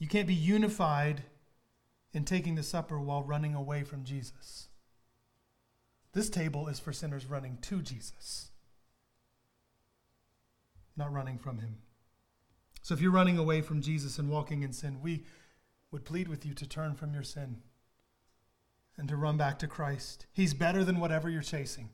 You 0.02 0.08
can't 0.08 0.26
be 0.26 0.34
unified 0.34 1.22
in 2.12 2.24
taking 2.24 2.56
the 2.56 2.64
supper 2.64 2.98
while 2.98 3.22
running 3.22 3.54
away 3.54 3.84
from 3.84 4.02
Jesus. 4.02 4.66
This 6.12 6.28
table 6.28 6.66
is 6.66 6.80
for 6.80 6.92
sinners 6.92 7.26
running 7.26 7.58
to 7.62 7.80
Jesus, 7.80 8.50
not 10.96 11.12
running 11.12 11.38
from 11.38 11.58
him. 11.58 11.76
So 12.82 12.94
if 12.94 13.00
you're 13.00 13.12
running 13.12 13.38
away 13.38 13.60
from 13.60 13.80
Jesus 13.80 14.18
and 14.18 14.28
walking 14.28 14.64
in 14.64 14.72
sin, 14.72 14.98
we 15.00 15.22
would 15.92 16.04
plead 16.04 16.26
with 16.26 16.44
you 16.44 16.52
to 16.52 16.66
turn 16.66 16.96
from 16.96 17.14
your 17.14 17.22
sin 17.22 17.58
and 18.98 19.08
to 19.08 19.14
run 19.14 19.36
back 19.36 19.56
to 19.60 19.68
Christ. 19.68 20.26
He's 20.32 20.52
better 20.52 20.82
than 20.82 20.98
whatever 20.98 21.30
you're 21.30 21.42
chasing. 21.42 21.90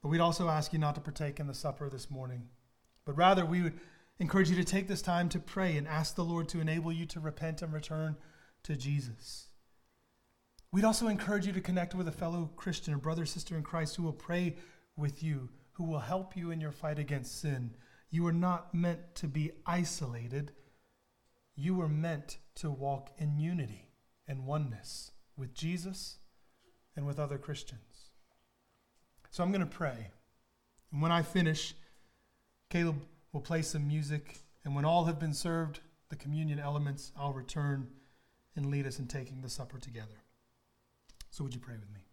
But 0.00 0.10
we'd 0.10 0.20
also 0.20 0.48
ask 0.48 0.72
you 0.72 0.78
not 0.78 0.94
to 0.94 1.00
partake 1.00 1.40
in 1.40 1.48
the 1.48 1.54
supper 1.54 1.90
this 1.90 2.08
morning, 2.08 2.50
but 3.04 3.16
rather 3.16 3.44
we 3.44 3.62
would 3.62 3.80
encourage 4.18 4.50
you 4.50 4.56
to 4.56 4.64
take 4.64 4.88
this 4.88 5.02
time 5.02 5.28
to 5.30 5.38
pray 5.38 5.76
and 5.76 5.88
ask 5.88 6.14
the 6.14 6.24
Lord 6.24 6.48
to 6.50 6.60
enable 6.60 6.92
you 6.92 7.06
to 7.06 7.20
repent 7.20 7.62
and 7.62 7.72
return 7.72 8.16
to 8.62 8.76
Jesus. 8.76 9.48
We'd 10.72 10.84
also 10.84 11.08
encourage 11.08 11.46
you 11.46 11.52
to 11.52 11.60
connect 11.60 11.94
with 11.94 12.08
a 12.08 12.12
fellow 12.12 12.50
Christian, 12.56 12.94
a 12.94 12.98
brother, 12.98 13.26
sister 13.26 13.56
in 13.56 13.62
Christ 13.62 13.96
who 13.96 14.02
will 14.02 14.12
pray 14.12 14.56
with 14.96 15.22
you, 15.22 15.48
who 15.72 15.84
will 15.84 16.00
help 16.00 16.36
you 16.36 16.50
in 16.50 16.60
your 16.60 16.72
fight 16.72 16.98
against 16.98 17.40
sin. 17.40 17.76
You 18.10 18.26
are 18.26 18.32
not 18.32 18.74
meant 18.74 19.14
to 19.16 19.28
be 19.28 19.52
isolated. 19.66 20.52
You 21.54 21.74
were 21.76 21.88
meant 21.88 22.38
to 22.56 22.70
walk 22.70 23.10
in 23.18 23.38
unity 23.38 23.88
and 24.26 24.46
oneness 24.46 25.12
with 25.36 25.54
Jesus 25.54 26.18
and 26.96 27.06
with 27.06 27.18
other 27.18 27.38
Christians. 27.38 28.10
So 29.30 29.42
I'm 29.42 29.50
going 29.50 29.60
to 29.60 29.66
pray. 29.66 30.10
And 30.92 31.02
when 31.02 31.12
I 31.12 31.22
finish, 31.22 31.74
Caleb 32.70 32.96
will 33.34 33.42
play 33.42 33.60
some 33.60 33.86
music. 33.86 34.38
And 34.64 34.74
when 34.74 34.86
all 34.86 35.04
have 35.04 35.18
been 35.18 35.34
served, 35.34 35.80
the 36.08 36.16
communion 36.16 36.58
elements, 36.58 37.12
I'll 37.18 37.34
return 37.34 37.88
and 38.56 38.66
lead 38.66 38.86
us 38.86 38.98
in 38.98 39.08
taking 39.08 39.42
the 39.42 39.50
supper 39.50 39.78
together. 39.78 40.22
So 41.28 41.44
would 41.44 41.52
you 41.52 41.60
pray 41.60 41.74
with 41.74 41.92
me? 41.92 42.03